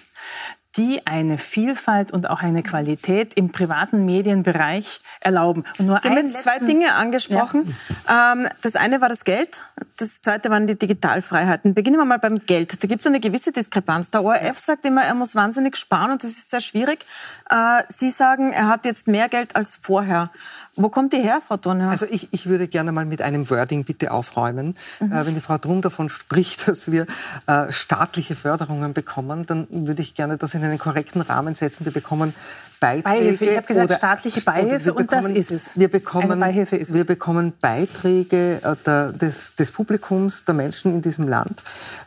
die 0.77 1.05
eine 1.05 1.37
Vielfalt 1.37 2.11
und 2.11 2.29
auch 2.29 2.41
eine 2.41 2.63
Qualität 2.63 3.33
im 3.35 3.51
privaten 3.51 4.05
Medienbereich 4.05 5.01
erlauben. 5.19 5.65
Und 5.77 5.87
nur 5.87 5.99
Sie 5.99 6.07
haben 6.07 6.15
jetzt 6.15 6.41
zwei 6.43 6.59
Dinge 6.59 6.93
angesprochen. 6.93 7.75
Ja. 8.07 8.33
Ähm, 8.33 8.47
das 8.61 8.77
eine 8.77 9.01
war 9.01 9.09
das 9.09 9.25
Geld, 9.25 9.59
das 9.97 10.21
zweite 10.21 10.49
waren 10.49 10.65
die 10.65 10.77
Digitalfreiheiten. 10.77 11.73
Beginnen 11.75 11.97
wir 11.97 12.05
mal 12.05 12.19
beim 12.19 12.39
Geld. 12.39 12.81
Da 12.81 12.87
gibt 12.87 13.01
es 13.01 13.07
eine 13.07 13.19
gewisse 13.19 13.51
Diskrepanz. 13.51 14.09
Der 14.11 14.23
ORF 14.23 14.57
sagt 14.57 14.85
immer, 14.85 15.03
er 15.03 15.13
muss 15.13 15.35
wahnsinnig 15.35 15.75
sparen 15.75 16.13
und 16.13 16.23
das 16.23 16.31
ist 16.31 16.49
sehr 16.49 16.61
schwierig. 16.61 17.05
Äh, 17.49 17.83
Sie 17.89 18.09
sagen, 18.09 18.53
er 18.53 18.69
hat 18.69 18.85
jetzt 18.85 19.07
mehr 19.07 19.29
Geld 19.29 19.55
als 19.55 19.75
vorher. 19.75 20.31
Wo 20.75 20.89
kommt 20.89 21.13
die 21.13 21.17
her, 21.17 21.39
Frau 21.47 21.57
Donner? 21.57 21.91
Also 21.91 22.07
ich, 22.09 22.29
ich 22.31 22.47
würde 22.47 22.67
gerne 22.67 22.91
mal 22.91 23.05
mit 23.05 23.21
einem 23.21 23.47
Wording 23.51 23.83
bitte 23.83 24.11
aufräumen. 24.11 24.75
Mhm. 24.99 25.11
Äh, 25.11 25.25
wenn 25.27 25.35
die 25.35 25.41
Frau 25.41 25.59
Drum 25.59 25.81
davon 25.81 26.09
spricht, 26.09 26.67
dass 26.67 26.91
wir 26.91 27.05
äh, 27.45 27.71
staatliche 27.71 28.35
Förderungen 28.35 28.93
bekommen, 28.93 29.45
dann 29.45 29.67
würde 29.69 30.01
ich 30.01 30.15
gerne 30.15 30.37
das 30.37 30.55
in 30.55 30.63
einen 30.63 30.79
korrekten 30.79 31.21
Rahmen 31.21 31.53
setzen. 31.53 31.85
Wir 31.85 31.91
bekommen 31.91 32.33
Beiträge. 32.79 33.03
Beihilfe. 33.03 33.45
Ich 33.45 33.57
habe 33.57 33.67
gesagt 33.67 33.89
oder, 33.89 33.97
staatliche 33.97 34.41
Beihilfe 34.41 34.93
und 34.93 35.07
bekommen, 35.07 35.35
das 35.35 35.51
ist 35.51 35.51
es. 35.51 35.79
Wir 35.79 35.89
bekommen, 35.89 36.39
Beihilfe 36.39 36.75
ist 36.75 36.89
es. 36.89 36.95
wir 36.95 37.05
bekommen 37.05 37.53
Beiträge 37.61 38.59
äh, 38.63 38.75
der, 38.83 39.11
des, 39.11 39.55
des 39.55 39.71
Publikums, 39.71 40.45
der 40.45 40.55
Menschen 40.55 40.91
in 40.91 41.01
diesem 41.01 41.27
Land 41.27 41.63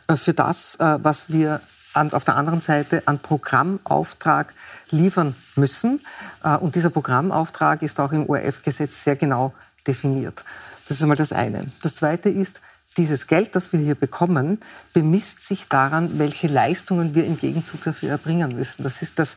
äh, 0.07 0.17
für 0.17 0.33
das, 0.33 0.75
äh, 0.75 0.99
was 1.01 1.31
wir 1.31 1.61
an, 1.97 2.13
auf 2.13 2.23
der 2.23 2.35
anderen 2.35 2.61
Seite 2.61 3.03
an 3.05 3.19
Programmauftrag 3.19 4.53
liefern 4.91 5.35
müssen. 5.55 6.01
Äh, 6.43 6.57
und 6.57 6.75
dieser 6.75 6.89
Programmauftrag 6.89 7.81
ist 7.81 7.99
auch 7.99 8.11
im 8.11 8.29
ORF-Gesetz 8.29 9.03
sehr 9.03 9.15
genau 9.15 9.53
definiert. 9.85 10.43
Das 10.87 10.97
ist 10.97 11.03
einmal 11.03 11.17
das 11.17 11.33
eine. 11.33 11.65
Das 11.81 11.95
zweite 11.95 12.29
ist, 12.29 12.61
dieses 12.97 13.27
Geld, 13.27 13.55
das 13.55 13.73
wir 13.73 13.79
hier 13.79 13.95
bekommen, 13.95 14.59
bemisst 14.93 15.45
sich 15.47 15.67
daran, 15.67 16.17
welche 16.17 16.47
Leistungen 16.47 17.13
wir 17.13 17.25
im 17.25 17.37
Gegenzug 17.37 17.83
dafür 17.83 18.09
erbringen 18.09 18.55
müssen. 18.55 18.83
Das 18.83 19.01
ist 19.01 19.19
das, 19.19 19.35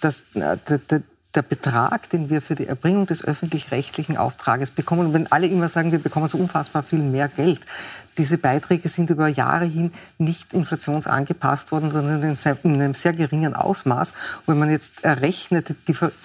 das, 0.00 0.24
äh, 0.34 0.56
der 1.34 1.42
Betrag, 1.42 2.10
den 2.10 2.28
wir 2.28 2.42
für 2.42 2.54
die 2.54 2.66
Erbringung 2.66 3.06
des 3.06 3.24
öffentlich-rechtlichen 3.24 4.16
Auftrages 4.16 4.70
bekommen, 4.70 5.06
und 5.06 5.12
wenn 5.14 5.32
alle 5.32 5.46
immer 5.46 5.68
sagen, 5.68 5.90
wir 5.90 5.98
bekommen 5.98 6.28
so 6.28 6.36
unfassbar 6.38 6.82
viel 6.82 6.98
mehr 6.98 7.28
Geld, 7.28 7.60
diese 8.18 8.36
Beiträge 8.36 8.88
sind 8.90 9.08
über 9.08 9.26
Jahre 9.28 9.64
hin 9.64 9.90
nicht 10.18 10.52
inflationsangepasst 10.52 11.72
worden, 11.72 11.90
sondern 11.90 12.22
in 12.62 12.74
einem 12.74 12.94
sehr 12.94 13.12
geringen 13.12 13.54
Ausmaß. 13.54 14.12
Und 14.44 14.48
wenn 14.48 14.58
man 14.58 14.70
jetzt 14.70 15.04
errechnet, 15.04 15.74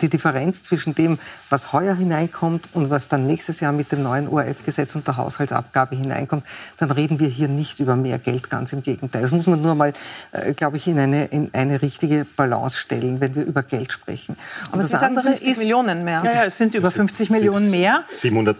die 0.01 0.09
Differenz 0.09 0.63
zwischen 0.63 0.95
dem, 0.95 1.17
was 1.49 1.71
heuer 1.71 1.95
hineinkommt 1.95 2.67
und 2.73 2.89
was 2.89 3.07
dann 3.07 3.25
nächstes 3.25 3.61
Jahr 3.61 3.71
mit 3.71 3.93
dem 3.93 4.03
neuen 4.03 4.27
ORF-Gesetz 4.27 4.95
und 4.95 5.07
der 5.07 5.15
Haushaltsabgabe 5.15 5.95
hineinkommt, 5.95 6.45
dann 6.77 6.91
reden 6.91 7.19
wir 7.19 7.29
hier 7.29 7.47
nicht 7.47 7.79
über 7.79 7.95
mehr 7.95 8.19
Geld, 8.19 8.49
ganz 8.49 8.73
im 8.73 8.83
Gegenteil. 8.83 9.21
Das 9.21 9.31
muss 9.31 9.47
man 9.47 9.61
nur 9.61 9.75
mal, 9.75 9.93
äh, 10.33 10.53
glaube 10.53 10.75
ich, 10.75 10.89
in 10.89 10.99
eine, 10.99 11.25
in 11.25 11.53
eine 11.53 11.81
richtige 11.81 12.25
Balance 12.35 12.77
stellen, 12.77 13.21
wenn 13.21 13.35
wir 13.35 13.45
über 13.45 13.63
Geld 13.63 13.93
sprechen. 13.93 14.35
Und 14.65 14.73
Aber 14.73 14.83
das 14.83 14.96
Sie 14.97 15.05
sagen 15.05 15.21
50 15.21 15.47
ist, 15.47 15.57
Millionen 15.59 16.03
mehr. 16.03 16.21
Ja, 16.23 16.33
ja, 16.33 16.45
es 16.45 16.57
sind 16.57 16.75
über 16.75 16.91
50 16.91 17.29
Millionen 17.29 17.71
mehr. 17.71 18.03
700 18.11 18.57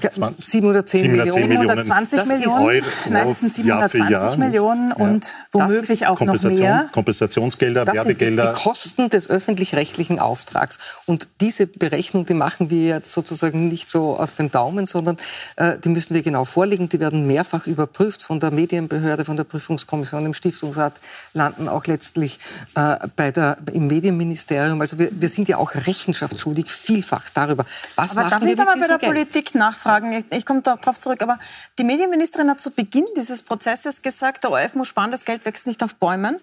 710 0.00 1.10
Millionen. 1.10 1.32
720 1.32 2.24
Millionen. 2.26 2.64
Euro 2.64 2.86
Nein, 3.08 3.28
das 3.28 3.40
sind 3.40 3.54
720 3.54 4.10
Jahr 4.10 4.36
Millionen 4.36 4.92
und 4.92 5.34
womöglich 5.52 6.06
auch 6.06 6.20
noch 6.20 6.42
mehr. 6.42 6.88
Kompensationsgelder, 6.92 7.84
das 7.84 7.94
Werbegelder. 7.94 8.42
Sind 8.42 8.52
die, 8.52 8.58
die 8.58 8.62
Kosten 8.64 9.10
des 9.10 9.30
öffentlich-rechtlichen 9.30 10.18
Auftrags. 10.18 10.78
Und 11.06 11.28
diese 11.40 11.66
Berechnung, 11.66 12.26
die 12.26 12.34
machen 12.34 12.70
wir 12.70 12.86
jetzt 12.86 13.12
sozusagen 13.12 13.68
nicht 13.68 13.90
so 13.90 14.16
aus 14.16 14.34
dem 14.34 14.50
Daumen, 14.50 14.86
sondern 14.86 15.16
äh, 15.56 15.78
die 15.78 15.88
müssen 15.88 16.14
wir 16.14 16.22
genau 16.22 16.44
vorlegen. 16.44 16.88
Die 16.88 17.00
werden 17.00 17.26
mehrfach 17.26 17.66
überprüft 17.66 18.22
von 18.22 18.40
der 18.40 18.50
Medienbehörde, 18.50 19.24
von 19.24 19.36
der 19.36 19.44
Prüfungskommission 19.44 20.26
im 20.26 20.34
Stiftungsrat, 20.34 20.94
landen 21.32 21.68
auch 21.68 21.86
letztlich 21.86 22.38
äh, 22.74 22.96
bei 23.16 23.30
der, 23.30 23.56
im 23.72 23.86
Medienministerium. 23.86 24.80
Also 24.80 24.98
wir, 24.98 25.08
wir 25.12 25.28
sind 25.28 25.48
ja 25.48 25.58
auch 25.58 25.74
rechenschaftsschuldig, 25.74 26.70
vielfach 26.70 27.30
darüber. 27.32 27.64
Was 27.96 28.12
Aber 28.12 28.28
machen 28.28 28.46
wir 28.46 28.56
mit 28.56 28.60
aber 28.60 28.78
bei 28.78 28.86
der 28.86 28.98
Geld? 28.98 29.12
Politik 29.12 29.54
nachfragen? 29.54 29.85
Nachfragen. 29.86 30.12
Ich, 30.12 30.24
ich 30.36 30.46
komme 30.46 30.62
darauf 30.62 30.98
zurück. 30.98 31.22
Aber 31.22 31.38
die 31.78 31.84
Medienministerin 31.84 32.50
hat 32.50 32.60
zu 32.60 32.70
Beginn 32.70 33.06
dieses 33.16 33.42
Prozesses 33.42 34.02
gesagt, 34.02 34.44
der 34.44 34.50
ORF 34.50 34.74
muss 34.74 34.88
sparen, 34.88 35.10
das 35.10 35.24
Geld 35.24 35.44
wächst 35.44 35.66
nicht 35.66 35.82
auf 35.82 35.94
Bäumen. 35.94 36.38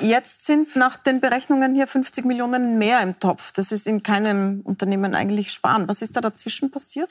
Jetzt 0.00 0.46
sind 0.46 0.74
nach 0.74 0.96
den 0.96 1.20
Berechnungen 1.20 1.74
hier 1.74 1.86
50 1.86 2.24
Millionen 2.24 2.78
mehr 2.78 3.00
im 3.02 3.18
Topf. 3.18 3.52
Das 3.52 3.72
ist 3.72 3.86
in 3.86 4.02
keinem 4.02 4.60
Unternehmen 4.64 5.14
eigentlich 5.14 5.52
sparen. 5.52 5.86
Was 5.86 6.02
ist 6.02 6.16
da 6.16 6.20
dazwischen 6.20 6.70
passiert? 6.70 7.10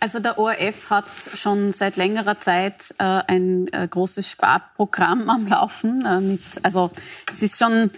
Also 0.00 0.18
der 0.18 0.38
ORF 0.38 0.90
hat 0.90 1.04
schon 1.34 1.70
seit 1.70 1.96
längerer 1.96 2.40
Zeit 2.40 2.92
äh, 2.98 3.04
ein 3.04 3.68
äh, 3.72 3.86
großes 3.86 4.28
Sparprogramm 4.28 5.30
am 5.30 5.46
Laufen. 5.46 6.04
Äh, 6.04 6.20
mit, 6.20 6.40
also 6.64 6.90
es 7.30 7.42
ist 7.42 7.58
schon 7.58 7.90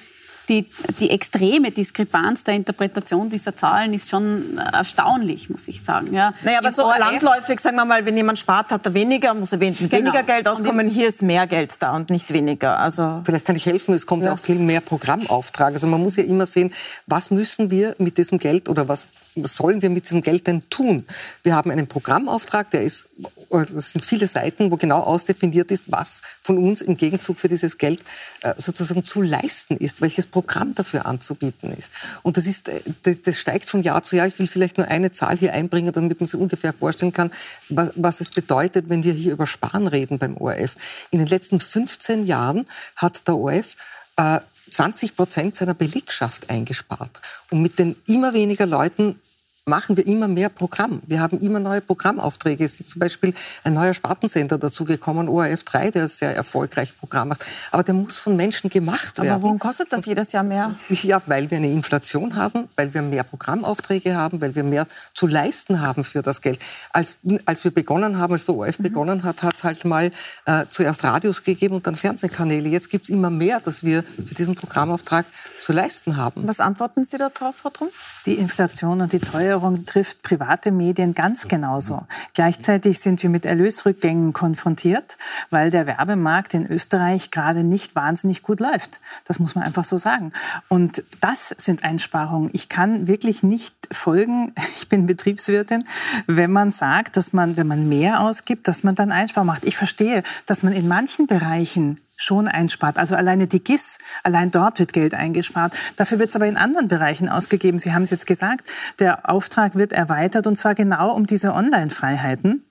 die, 0.48 0.66
die 1.00 1.10
extreme 1.10 1.70
Diskrepanz 1.70 2.44
der 2.44 2.54
Interpretation 2.54 3.30
dieser 3.30 3.56
Zahlen 3.56 3.94
ist 3.94 4.10
schon 4.10 4.58
erstaunlich, 4.58 5.50
muss 5.50 5.68
ich 5.68 5.82
sagen. 5.82 6.12
Ja. 6.12 6.34
Naja, 6.42 6.58
aber 6.58 6.68
Im 6.68 6.74
so 6.74 6.84
ORF, 6.84 6.98
landläufig, 6.98 7.60
sagen 7.60 7.76
wir 7.76 7.84
mal, 7.84 8.04
wenn 8.04 8.16
jemand 8.16 8.38
spart, 8.38 8.70
hat 8.70 8.84
er 8.84 8.94
weniger, 8.94 9.34
muss 9.34 9.52
er 9.52 9.60
weniger 9.60 9.88
genau. 9.88 10.12
Geld 10.22 10.48
auskommen. 10.48 10.88
Hier 10.88 11.08
ist 11.08 11.22
mehr 11.22 11.46
Geld 11.46 11.72
da 11.80 11.94
und 11.94 12.10
nicht 12.10 12.32
weniger. 12.32 12.78
Also 12.78 13.22
Vielleicht 13.24 13.46
kann 13.46 13.56
ich 13.56 13.66
helfen, 13.66 13.94
es 13.94 14.06
kommt 14.06 14.24
ja. 14.24 14.34
auch 14.34 14.38
viel 14.38 14.58
mehr 14.58 14.80
Programmauftrag. 14.80 15.74
Also 15.74 15.86
man 15.86 16.02
muss 16.02 16.16
ja 16.16 16.24
immer 16.24 16.46
sehen, 16.46 16.72
was 17.06 17.30
müssen 17.30 17.70
wir 17.70 17.94
mit 17.98 18.18
diesem 18.18 18.38
Geld 18.38 18.68
oder 18.68 18.88
was 18.88 19.08
sollen 19.42 19.82
wir 19.82 19.90
mit 19.90 20.04
diesem 20.04 20.22
Geld 20.22 20.46
denn 20.46 20.68
tun? 20.70 21.04
Wir 21.42 21.54
haben 21.54 21.70
einen 21.70 21.86
Programmauftrag, 21.86 22.70
der 22.70 22.82
ist, 22.82 23.06
das 23.50 23.92
sind 23.92 24.04
viele 24.04 24.26
Seiten, 24.26 24.70
wo 24.70 24.76
genau 24.76 25.00
ausdefiniert 25.00 25.70
ist, 25.70 25.90
was 25.90 26.22
von 26.40 26.58
uns 26.58 26.80
im 26.80 26.96
Gegenzug 26.96 27.38
für 27.38 27.48
dieses 27.48 27.78
Geld 27.78 28.00
äh, 28.42 28.54
sozusagen 28.56 29.04
zu 29.04 29.22
leisten 29.22 29.76
ist, 29.76 30.00
welches 30.00 30.26
Programm 30.26 30.74
dafür 30.74 31.06
anzubieten 31.06 31.72
ist. 31.72 31.92
Und 32.22 32.36
das 32.36 32.46
ist, 32.46 32.68
äh, 32.68 32.80
das, 33.02 33.38
steigt 33.38 33.68
von 33.68 33.82
Jahr 33.82 34.02
zu 34.02 34.16
Jahr. 34.16 34.26
Ich 34.26 34.38
will 34.38 34.46
vielleicht 34.46 34.78
nur 34.78 34.88
eine 34.88 35.10
Zahl 35.12 35.36
hier 35.36 35.52
einbringen, 35.52 35.92
damit 35.92 36.20
man 36.20 36.28
sich 36.28 36.38
ungefähr 36.38 36.72
vorstellen 36.72 37.12
kann, 37.12 37.30
was, 37.68 37.90
was 37.96 38.20
es 38.20 38.30
bedeutet, 38.30 38.88
wenn 38.88 39.02
wir 39.02 39.12
hier 39.12 39.32
über 39.32 39.46
Sparen 39.46 39.86
reden 39.88 40.18
beim 40.18 40.36
ORF. 40.36 40.76
In 41.10 41.18
den 41.18 41.28
letzten 41.28 41.58
15 41.58 42.26
Jahren 42.26 42.66
hat 42.96 43.26
der 43.26 43.36
ORF 43.36 43.76
äh, 44.16 44.38
20 44.74 45.14
Prozent 45.14 45.54
seiner 45.54 45.74
Belegschaft 45.74 46.50
eingespart. 46.50 47.20
Und 47.50 47.62
mit 47.62 47.78
den 47.78 47.94
immer 48.06 48.34
weniger 48.34 48.66
Leuten 48.66 49.20
machen 49.66 49.96
wir 49.96 50.06
immer 50.06 50.28
mehr 50.28 50.50
Programm. 50.50 51.00
Wir 51.06 51.20
haben 51.20 51.40
immer 51.40 51.58
neue 51.58 51.80
Programmaufträge. 51.80 52.64
Es 52.64 52.80
ist 52.80 52.90
zum 52.90 53.00
Beispiel 53.00 53.32
ein 53.62 53.72
neuer 53.72 53.94
Spartensender 53.94 54.58
dazugekommen, 54.58 55.26
ORF 55.28 55.62
3, 55.64 55.90
der 55.90 56.08
sehr 56.08 56.36
erfolgreich 56.36 56.96
Programm 56.98 57.28
macht. 57.28 57.46
Aber 57.70 57.82
der 57.82 57.94
muss 57.94 58.18
von 58.18 58.36
Menschen 58.36 58.68
gemacht 58.68 59.16
werden. 59.16 59.30
Aber 59.30 59.44
warum 59.44 59.58
kostet 59.58 59.90
das 59.90 60.04
jedes 60.04 60.32
Jahr 60.32 60.44
mehr? 60.44 60.74
Ja, 60.90 61.22
weil 61.26 61.50
wir 61.50 61.56
eine 61.56 61.70
Inflation 61.70 62.36
haben, 62.36 62.68
weil 62.76 62.92
wir 62.92 63.00
mehr 63.00 63.24
Programmaufträge 63.24 64.14
haben, 64.14 64.42
weil 64.42 64.54
wir 64.54 64.64
mehr 64.64 64.86
zu 65.14 65.26
leisten 65.26 65.80
haben 65.80 66.04
für 66.04 66.20
das 66.20 66.42
Geld. 66.42 66.58
Als, 66.92 67.18
als 67.46 67.64
wir 67.64 67.70
begonnen 67.70 68.18
haben, 68.18 68.34
als 68.34 68.44
der 68.44 68.56
ORF 68.56 68.78
mhm. 68.78 68.82
begonnen 68.82 69.22
hat, 69.22 69.42
hat 69.42 69.56
es 69.56 69.64
halt 69.64 69.84
mal 69.86 70.12
äh, 70.44 70.66
zuerst 70.68 71.04
Radios 71.04 71.42
gegeben 71.42 71.76
und 71.76 71.86
dann 71.86 71.96
Fernsehkanäle. 71.96 72.68
Jetzt 72.68 72.90
gibt 72.90 73.04
es 73.04 73.10
immer 73.10 73.30
mehr, 73.30 73.60
dass 73.60 73.82
wir 73.82 74.02
für 74.02 74.34
diesen 74.34 74.56
Programmauftrag 74.56 75.24
zu 75.58 75.72
leisten 75.72 76.18
haben. 76.18 76.46
Was 76.46 76.60
antworten 76.60 77.04
Sie 77.04 77.16
darauf, 77.16 77.56
Frau 77.56 77.70
Trump? 77.70 77.92
Die 78.26 78.34
Inflation 78.34 79.00
und 79.00 79.12
die 79.12 79.18
Teuerung 79.18 79.53
Steuerung 79.54 79.86
trifft 79.86 80.22
private 80.22 80.72
Medien 80.72 81.14
ganz 81.14 81.46
genauso. 81.46 82.02
Gleichzeitig 82.34 82.98
sind 82.98 83.22
wir 83.22 83.30
mit 83.30 83.44
Erlösrückgängen 83.44 84.32
konfrontiert, 84.32 85.16
weil 85.50 85.70
der 85.70 85.86
Werbemarkt 85.86 86.54
in 86.54 86.66
Österreich 86.66 87.30
gerade 87.30 87.62
nicht 87.62 87.94
wahnsinnig 87.94 88.42
gut 88.42 88.58
läuft. 88.58 88.98
Das 89.24 89.38
muss 89.38 89.54
man 89.54 89.62
einfach 89.62 89.84
so 89.84 89.96
sagen. 89.96 90.32
Und 90.68 91.04
das 91.20 91.54
sind 91.56 91.84
Einsparungen. 91.84 92.50
Ich 92.52 92.68
kann 92.68 93.06
wirklich 93.06 93.44
nicht 93.44 93.76
folgen, 93.92 94.52
ich 94.76 94.88
bin 94.88 95.06
Betriebswirtin, 95.06 95.84
wenn 96.26 96.50
man 96.50 96.72
sagt, 96.72 97.16
dass 97.16 97.32
man, 97.32 97.56
wenn 97.56 97.68
man 97.68 97.88
mehr 97.88 98.22
ausgibt, 98.22 98.66
dass 98.66 98.82
man 98.82 98.96
dann 98.96 99.12
Einsparungen 99.12 99.54
macht. 99.54 99.64
Ich 99.64 99.76
verstehe, 99.76 100.24
dass 100.46 100.64
man 100.64 100.72
in 100.72 100.88
manchen 100.88 101.28
Bereichen 101.28 102.00
schon 102.16 102.48
einspart. 102.48 102.98
Also 102.98 103.14
alleine 103.14 103.46
die 103.46 103.62
GIS, 103.62 103.98
allein 104.22 104.50
dort 104.50 104.78
wird 104.78 104.92
Geld 104.92 105.14
eingespart. 105.14 105.72
Dafür 105.96 106.18
wird 106.18 106.30
es 106.30 106.36
aber 106.36 106.46
in 106.46 106.56
anderen 106.56 106.88
Bereichen 106.88 107.28
ausgegeben. 107.28 107.78
Sie 107.78 107.92
haben 107.92 108.02
es 108.02 108.10
jetzt 108.10 108.26
gesagt, 108.26 108.70
der 108.98 109.28
Auftrag 109.28 109.74
wird 109.74 109.92
erweitert 109.92 110.46
und 110.46 110.56
zwar 110.56 110.74
genau 110.74 111.12
um 111.12 111.26
diese 111.26 111.52
Online-Freiheiten. 111.54 112.64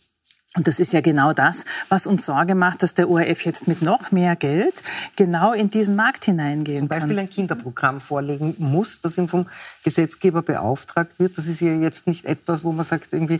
Und 0.56 0.68
das 0.68 0.80
ist 0.80 0.94
ja 0.94 1.02
genau 1.02 1.34
das, 1.34 1.66
was 1.90 2.06
uns 2.06 2.28
Sorge 2.28 2.54
macht, 2.54 2.84
dass 2.84 2.94
der 2.94 3.10
ORF 3.10 3.44
jetzt 3.44 3.68
mit 3.68 3.82
noch 3.82 4.12
mehr 4.12 4.36
Geld 4.36 4.84
genau 5.16 5.52
in 5.52 5.72
diesen 5.72 5.96
Markt 5.96 6.26
hineingehen 6.26 6.82
Zum 6.82 6.88
Beispiel 6.90 7.16
kann. 7.16 7.20
ein 7.20 7.30
Kinderprogramm 7.30 8.00
vorlegen 8.00 8.54
muss, 8.60 9.02
das 9.02 9.18
ihm 9.18 9.28
vom 9.28 9.48
Gesetzgeber 9.84 10.44
beauftragt 10.44 11.20
wird. 11.20 11.40
Das 11.40 11.48
ist 11.48 11.60
ja 11.60 11.74
jetzt 11.74 12.06
nicht 12.06 12.26
etwas, 12.26 12.64
wo 12.64 12.72
man 12.72 12.86
sagt, 12.86 13.14
irgendwie, 13.14 13.40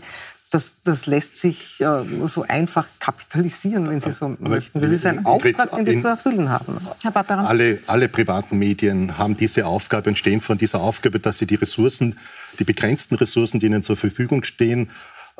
das, 0.50 0.76
das 0.84 1.06
lässt 1.06 1.36
sich 1.36 1.80
äh, 1.80 2.04
so 2.26 2.42
einfach 2.42 2.86
kapitalisieren, 3.00 3.88
wenn 3.88 4.00
Sie 4.00 4.12
so 4.12 4.26
Aber 4.26 4.48
möchten. 4.48 4.80
Das 4.80 4.90
ist 4.90 5.04
ein 5.04 5.26
Auftrag, 5.26 5.74
den 5.74 5.86
wir 5.86 5.98
zu 5.98 6.08
erfüllen 6.08 6.48
haben. 6.48 6.78
Herr 7.02 7.30
Alle, 7.30 7.80
alle 7.86 8.08
privaten 8.08 8.58
Medien 8.58 9.18
haben 9.18 9.36
diese 9.36 9.66
Aufgabe 9.66 10.10
und 10.10 10.16
stehen 10.16 10.40
von 10.40 10.56
dieser 10.56 10.80
Aufgabe, 10.80 11.18
dass 11.18 11.38
sie 11.38 11.46
die 11.46 11.56
Ressourcen, 11.56 12.18
die 12.58 12.64
begrenzten 12.64 13.16
Ressourcen, 13.16 13.58
die 13.58 13.66
ihnen 13.66 13.82
zur 13.82 13.96
Verfügung 13.96 14.44
stehen, 14.44 14.90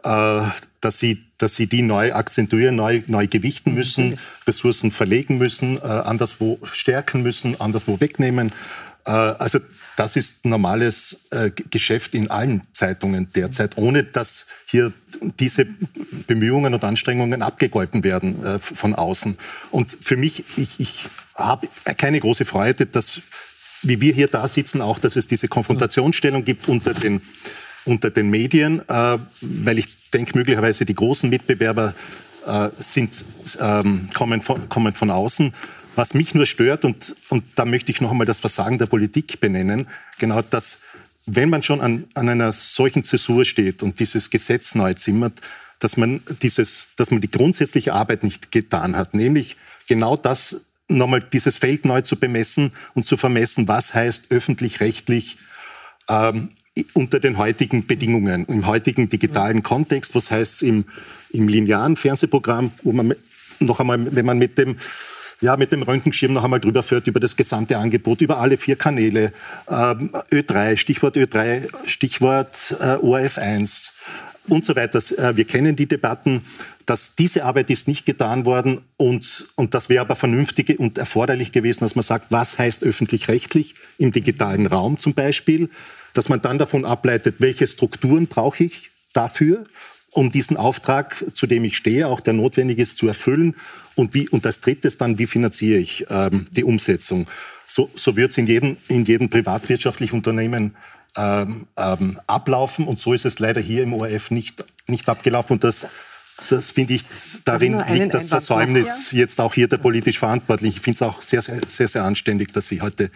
äh, 0.02 0.42
dass 0.80 0.98
sie, 0.98 1.24
dass 1.38 1.54
sie 1.54 1.66
die 1.66 1.82
neu 1.82 2.12
akzentuieren, 2.12 2.74
neu, 2.74 3.02
neu 3.06 3.26
gewichten 3.26 3.74
müssen, 3.74 4.18
Ressourcen 4.46 4.90
verlegen 4.90 5.38
müssen, 5.38 5.78
äh, 5.78 5.82
anderswo 5.82 6.58
stärken 6.64 7.22
müssen, 7.22 7.60
anderswo 7.60 8.00
wegnehmen. 8.00 8.52
Äh, 9.06 9.10
also 9.10 9.58
das 9.96 10.16
ist 10.16 10.44
normales 10.44 11.28
äh, 11.30 11.50
Geschäft 11.70 12.14
in 12.14 12.30
allen 12.30 12.62
Zeitungen 12.72 13.28
derzeit, 13.32 13.76
ohne 13.76 14.02
dass 14.02 14.46
hier 14.66 14.92
diese 15.38 15.66
Bemühungen 16.26 16.74
und 16.74 16.82
Anstrengungen 16.82 17.42
abgegolten 17.42 18.02
werden 18.02 18.44
äh, 18.44 18.58
von 18.58 18.94
außen. 18.94 19.38
Und 19.70 19.96
für 20.00 20.16
mich, 20.16 20.44
ich, 20.56 20.80
ich 20.80 21.04
habe 21.34 21.68
keine 21.96 22.18
große 22.18 22.44
Freude, 22.44 22.86
dass, 22.86 23.20
wie 23.82 24.00
wir 24.00 24.14
hier 24.14 24.28
da 24.28 24.48
sitzen, 24.48 24.80
auch, 24.80 24.98
dass 24.98 25.16
es 25.16 25.26
diese 25.26 25.48
Konfrontationsstellung 25.48 26.44
gibt 26.44 26.68
unter 26.68 26.94
den, 26.94 27.20
unter 27.84 28.10
den 28.10 28.30
Medien, 28.30 28.82
weil 28.86 29.78
ich 29.78 30.10
denke, 30.12 30.38
möglicherweise 30.38 30.86
die 30.86 30.94
großen 30.94 31.28
Mitbewerber 31.28 31.92
sind, 32.78 33.24
ähm, 33.60 34.08
kommen, 34.14 34.40
von, 34.42 34.68
kommen 34.68 34.94
von 34.94 35.10
außen. 35.10 35.52
Was 35.96 36.14
mich 36.14 36.34
nur 36.34 36.46
stört, 36.46 36.84
und, 36.84 37.14
und 37.28 37.44
da 37.54 37.64
möchte 37.64 37.92
ich 37.92 38.00
noch 38.00 38.10
einmal 38.10 38.26
das 38.26 38.40
Versagen 38.40 38.78
der 38.78 38.86
Politik 38.86 39.40
benennen, 39.40 39.86
genau 40.18 40.42
das, 40.42 40.80
wenn 41.26 41.50
man 41.50 41.62
schon 41.62 41.80
an, 41.80 42.04
an 42.14 42.28
einer 42.28 42.52
solchen 42.52 43.04
Zäsur 43.04 43.44
steht 43.44 43.82
und 43.82 44.00
dieses 44.00 44.30
Gesetz 44.30 44.74
neu 44.74 44.94
zimmert, 44.94 45.40
dass 45.78 45.96
man, 45.96 46.20
dieses, 46.42 46.88
dass 46.96 47.10
man 47.10 47.20
die 47.20 47.30
grundsätzliche 47.30 47.92
Arbeit 47.92 48.22
nicht 48.24 48.50
getan 48.50 48.96
hat, 48.96 49.14
nämlich 49.14 49.56
genau 49.86 50.16
das, 50.16 50.66
nochmal 50.88 51.20
dieses 51.20 51.58
Feld 51.58 51.84
neu 51.84 52.02
zu 52.02 52.16
bemessen 52.16 52.72
und 52.94 53.04
zu 53.04 53.16
vermessen, 53.16 53.68
was 53.68 53.94
heißt 53.94 54.30
öffentlich-rechtlich 54.30 55.38
ähm, 56.08 56.50
unter 56.92 57.20
den 57.20 57.38
heutigen 57.38 57.86
Bedingungen, 57.86 58.44
im 58.46 58.66
heutigen 58.66 59.08
digitalen 59.08 59.62
Kontext, 59.62 60.14
was 60.14 60.30
heißt 60.30 60.62
im, 60.62 60.84
im 61.30 61.48
linearen 61.48 61.96
Fernsehprogramm, 61.96 62.72
wo 62.82 62.92
man 62.92 63.14
noch 63.60 63.80
einmal, 63.80 64.14
wenn 64.14 64.26
man 64.26 64.38
mit 64.38 64.58
dem 64.58 64.76
ja, 65.44 65.58
mit 65.58 65.72
dem 65.72 65.82
Röntgenschirm 65.82 66.32
noch 66.32 66.42
einmal 66.42 66.58
drüber 66.58 66.82
fährt, 66.82 67.06
über 67.06 67.20
das 67.20 67.36
gesamte 67.36 67.76
Angebot, 67.76 68.22
über 68.22 68.38
alle 68.38 68.56
vier 68.56 68.76
Kanäle. 68.76 69.30
Ähm, 69.68 70.10
Ö3, 70.32 70.78
Stichwort 70.78 71.18
Ö3, 71.18 71.68
Stichwort 71.86 72.74
äh, 72.80 72.94
ORF1 72.94 73.92
und 74.48 74.64
so 74.64 74.74
weiter. 74.74 75.00
Äh, 75.18 75.36
wir 75.36 75.44
kennen 75.44 75.76
die 75.76 75.84
Debatten, 75.84 76.40
dass 76.86 77.14
diese 77.14 77.44
Arbeit 77.44 77.68
ist 77.68 77.88
nicht 77.88 78.06
getan 78.06 78.46
worden 78.46 78.80
und, 78.96 79.48
und 79.56 79.74
das 79.74 79.90
wäre 79.90 80.00
aber 80.00 80.16
vernünftig 80.16 80.78
und 80.78 80.96
erforderlich 80.96 81.52
gewesen, 81.52 81.80
dass 81.80 81.94
man 81.94 82.04
sagt, 82.04 82.28
was 82.30 82.58
heißt 82.58 82.82
öffentlich-rechtlich 82.82 83.74
im 83.98 84.12
digitalen 84.12 84.66
Raum 84.66 84.96
zum 84.96 85.12
Beispiel, 85.12 85.68
dass 86.14 86.30
man 86.30 86.40
dann 86.40 86.56
davon 86.56 86.86
ableitet, 86.86 87.36
welche 87.40 87.66
Strukturen 87.66 88.28
brauche 88.28 88.64
ich 88.64 88.90
dafür, 89.12 89.64
um 90.14 90.30
diesen 90.30 90.56
Auftrag, 90.56 91.24
zu 91.34 91.46
dem 91.46 91.64
ich 91.64 91.76
stehe, 91.76 92.06
auch 92.06 92.20
der 92.20 92.32
notwendig 92.34 92.78
ist, 92.78 92.96
zu 92.96 93.08
erfüllen 93.08 93.56
und, 93.96 94.14
wie, 94.14 94.28
und 94.28 94.46
als 94.46 94.60
drittes 94.60 94.96
dann, 94.96 95.18
wie 95.18 95.26
finanziere 95.26 95.78
ich 95.78 96.06
ähm, 96.08 96.46
die 96.52 96.64
Umsetzung. 96.64 97.26
So, 97.66 97.90
so 97.94 98.16
wird 98.16 98.30
es 98.30 98.38
in 98.38 98.46
jedem, 98.46 98.76
in 98.88 99.04
jedem 99.04 99.28
privatwirtschaftlichen 99.28 100.16
Unternehmen 100.16 100.76
ähm, 101.16 101.66
ähm, 101.76 102.20
ablaufen. 102.26 102.86
Und 102.86 102.98
so 102.98 103.12
ist 103.12 103.24
es 103.24 103.38
leider 103.40 103.60
hier 103.60 103.82
im 103.82 103.92
ORF 103.92 104.30
nicht, 104.30 104.64
nicht 104.86 105.08
abgelaufen. 105.08 105.54
Und 105.54 105.64
das, 105.64 105.88
das 106.48 106.70
finde 106.70 106.94
ich, 106.94 107.04
darin 107.44 107.82
liegt 107.90 108.14
das 108.14 108.28
Versäumnis 108.28 109.10
jetzt 109.10 109.40
auch 109.40 109.54
hier 109.54 109.66
der 109.66 109.78
politisch 109.78 110.20
Verantwortlichen. 110.20 110.76
Ich 110.76 110.82
finde 110.82 110.96
es 110.96 111.02
auch 111.02 111.22
sehr, 111.22 111.42
sehr, 111.42 111.60
sehr, 111.66 111.88
sehr 111.88 112.04
anständig, 112.04 112.52
dass 112.52 112.68
Sie 112.68 112.80
heute 112.80 113.10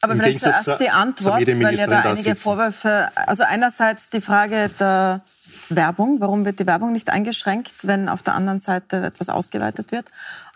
aber 0.00 0.12
Im 0.12 0.20
vielleicht 0.20 0.44
Gegensatz 0.44 0.64
zuerst 0.64 0.80
die 0.80 0.90
Antwort, 0.90 1.46
weil 1.46 1.74
ja 1.74 1.86
da 1.88 2.00
einige 2.02 2.36
Vorwürfe, 2.36 3.08
also 3.16 3.42
einerseits 3.42 4.10
die 4.10 4.20
Frage 4.20 4.70
der 4.78 5.22
Werbung, 5.70 6.20
warum 6.20 6.44
wird 6.44 6.60
die 6.60 6.66
Werbung 6.66 6.92
nicht 6.92 7.10
eingeschränkt, 7.10 7.86
wenn 7.86 8.08
auf 8.08 8.22
der 8.22 8.34
anderen 8.34 8.60
Seite 8.60 9.04
etwas 9.04 9.28
ausgeweitet 9.28 9.92
wird? 9.92 10.06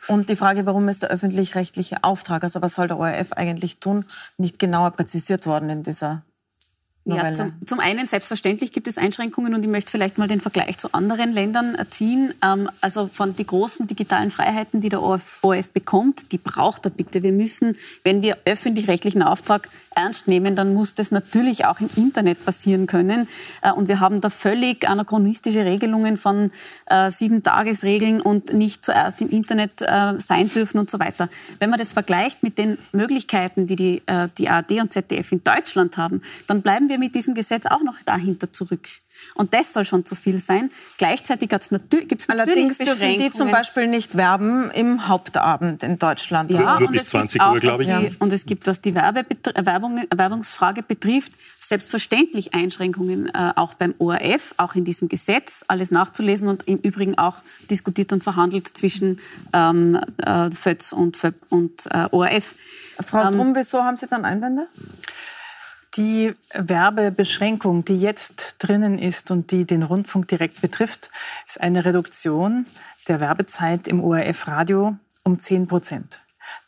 Und 0.08 0.28
die 0.28 0.36
Frage, 0.36 0.66
warum 0.66 0.88
ist 0.88 1.02
der 1.02 1.10
öffentlich-rechtliche 1.10 2.02
Auftrag, 2.02 2.42
also 2.42 2.62
was 2.62 2.74
soll 2.74 2.88
der 2.88 2.98
ORF 2.98 3.32
eigentlich 3.32 3.78
tun, 3.78 4.04
nicht 4.36 4.58
genauer 4.58 4.92
präzisiert 4.92 5.46
worden 5.46 5.70
in 5.70 5.82
dieser 5.82 6.22
ja, 7.04 7.34
zum, 7.34 7.52
zum, 7.66 7.80
einen, 7.80 8.06
selbstverständlich 8.06 8.72
gibt 8.72 8.86
es 8.86 8.96
Einschränkungen 8.96 9.54
und 9.54 9.64
ich 9.64 9.70
möchte 9.70 9.90
vielleicht 9.90 10.18
mal 10.18 10.28
den 10.28 10.40
Vergleich 10.40 10.78
zu 10.78 10.92
anderen 10.92 11.32
Ländern 11.32 11.76
ziehen. 11.90 12.32
Ähm, 12.44 12.70
also 12.80 13.08
von 13.08 13.34
den 13.34 13.46
großen 13.46 13.88
digitalen 13.88 14.30
Freiheiten, 14.30 14.80
die 14.80 14.88
der 14.88 15.02
ORF, 15.02 15.40
ORF 15.42 15.72
bekommt, 15.72 16.30
die 16.30 16.38
braucht 16.38 16.86
er 16.86 16.90
bitte. 16.90 17.24
Wir 17.24 17.32
müssen, 17.32 17.76
wenn 18.04 18.22
wir 18.22 18.38
öffentlich-rechtlichen 18.44 19.22
Auftrag 19.22 19.68
ernst 19.96 20.28
nehmen, 20.28 20.56
dann 20.56 20.74
muss 20.74 20.94
das 20.94 21.10
natürlich 21.10 21.64
auch 21.64 21.80
im 21.80 21.90
Internet 21.96 22.44
passieren 22.44 22.86
können. 22.86 23.28
Äh, 23.62 23.72
und 23.72 23.88
wir 23.88 23.98
haben 23.98 24.20
da 24.20 24.30
völlig 24.30 24.88
anachronistische 24.88 25.64
Regelungen 25.64 26.16
von 26.16 26.52
äh, 26.86 27.10
Sieben-Tagesregeln 27.10 28.20
und 28.20 28.52
nicht 28.52 28.84
zuerst 28.84 29.20
im 29.22 29.30
Internet 29.30 29.82
äh, 29.82 30.18
sein 30.18 30.48
dürfen 30.48 30.78
und 30.78 30.88
so 30.88 30.98
weiter. 31.00 31.28
Wenn 31.58 31.70
man 31.70 31.78
das 31.78 31.92
vergleicht 31.92 32.42
mit 32.42 32.58
den 32.58 32.78
Möglichkeiten, 32.92 33.66
die 33.66 33.76
die, 33.76 34.02
äh, 34.06 34.28
die 34.38 34.48
ARD 34.48 34.80
und 34.80 34.92
ZDF 34.92 35.32
in 35.32 35.42
Deutschland 35.42 35.96
haben, 35.96 36.22
dann 36.46 36.62
bleiben 36.62 36.88
wir 36.92 36.98
mit 36.98 37.14
diesem 37.14 37.34
Gesetz 37.34 37.64
auch 37.66 37.82
noch 37.82 37.96
dahinter 38.04 38.52
zurück. 38.52 38.88
Und 39.34 39.54
das 39.54 39.72
soll 39.72 39.84
schon 39.84 40.04
zu 40.04 40.14
viel 40.14 40.40
sein. 40.40 40.70
Gleichzeitig 40.98 41.48
gibt 41.48 41.62
es 41.62 41.70
natürlich 41.70 42.28
Allerdings 42.28 42.78
dürfen 42.78 43.18
die 43.18 43.30
zum 43.30 43.50
Beispiel 43.50 43.86
nicht 43.86 44.16
werben 44.16 44.70
im 44.72 45.08
Hauptabend 45.08 45.82
in 45.82 45.98
Deutschland. 45.98 46.50
Ja, 46.50 46.78
nur 46.78 46.90
bis 46.90 47.06
20 47.06 47.40
Uhr, 47.40 47.60
glaube 47.60 47.84
ich. 47.84 47.88
Die, 47.88 48.12
und 48.18 48.32
es 48.32 48.44
gibt, 48.44 48.66
was 48.66 48.80
die 48.80 48.94
Werbe 48.94 49.24
Werbung, 49.54 50.04
Werbungsfrage 50.14 50.82
betrifft, 50.82 51.32
selbstverständlich 51.58 52.54
Einschränkungen 52.54 53.28
äh, 53.28 53.52
auch 53.56 53.74
beim 53.74 53.94
ORF, 53.98 54.54
auch 54.58 54.74
in 54.74 54.84
diesem 54.84 55.08
Gesetz, 55.08 55.64
alles 55.68 55.90
nachzulesen 55.90 56.48
und 56.48 56.68
im 56.68 56.78
Übrigen 56.78 57.16
auch 57.16 57.36
diskutiert 57.70 58.12
und 58.12 58.22
verhandelt 58.22 58.76
zwischen 58.76 59.20
ähm, 59.52 59.98
äh, 60.18 60.50
FÖTS 60.50 60.92
und, 60.92 61.18
und 61.48 61.86
äh, 61.90 62.08
ORF. 62.10 62.54
Frau 63.06 63.28
ähm, 63.28 63.32
Drum, 63.32 63.54
wieso 63.54 63.82
haben 63.82 63.96
Sie 63.96 64.06
dann 64.06 64.24
Einwände? 64.24 64.66
Die 65.96 66.34
Werbebeschränkung, 66.54 67.84
die 67.84 68.00
jetzt 68.00 68.56
drinnen 68.58 68.98
ist 68.98 69.30
und 69.30 69.50
die 69.50 69.66
den 69.66 69.82
Rundfunk 69.82 70.26
direkt 70.26 70.62
betrifft, 70.62 71.10
ist 71.46 71.60
eine 71.60 71.84
Reduktion 71.84 72.64
der 73.08 73.20
Werbezeit 73.20 73.88
im 73.88 74.02
ORF-Radio 74.02 74.96
um 75.22 75.38
10 75.38 75.66
Prozent. 75.66 76.20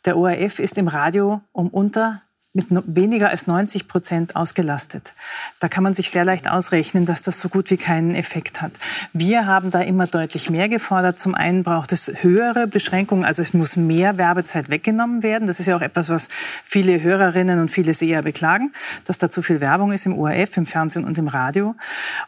Der 0.05 0.15
ORF 0.15 0.59
ist 0.59 0.77
im 0.77 0.87
Radio 0.87 1.41
um 1.53 1.69
unter 1.69 2.21
mit 2.55 2.67
weniger 2.69 3.29
als 3.29 3.47
90 3.47 3.87
Prozent 3.87 4.35
ausgelastet. 4.35 5.13
Da 5.59 5.67
kann 5.67 5.83
man 5.83 5.93
sich 5.93 6.09
sehr 6.09 6.23
leicht 6.23 6.49
ausrechnen, 6.49 7.05
dass 7.05 7.21
das 7.21 7.39
so 7.39 7.49
gut 7.49 7.69
wie 7.69 7.77
keinen 7.77 8.15
Effekt 8.15 8.61
hat. 8.61 8.71
Wir 9.13 9.45
haben 9.45 9.71
da 9.71 9.81
immer 9.81 10.07
deutlich 10.07 10.49
mehr 10.49 10.69
gefordert. 10.69 11.19
Zum 11.19 11.35
einen 11.35 11.63
braucht 11.63 11.91
es 11.91 12.11
höhere 12.21 12.67
Beschränkungen, 12.67 13.25
also 13.25 13.41
es 13.41 13.53
muss 13.53 13.75
mehr 13.75 14.17
Werbezeit 14.17 14.69
weggenommen 14.69 15.21
werden. 15.21 15.47
Das 15.47 15.59
ist 15.59 15.65
ja 15.65 15.75
auch 15.75 15.81
etwas, 15.81 16.09
was 16.09 16.29
viele 16.63 17.01
Hörerinnen 17.01 17.59
und 17.59 17.69
viele 17.69 17.93
Seher 17.93 18.21
beklagen, 18.21 18.71
dass 19.05 19.17
da 19.17 19.29
zu 19.29 19.41
viel 19.41 19.59
Werbung 19.59 19.91
ist 19.91 20.05
im 20.05 20.17
ORF, 20.17 20.55
im 20.55 20.65
Fernsehen 20.65 21.03
und 21.03 21.17
im 21.17 21.27
Radio. 21.27 21.75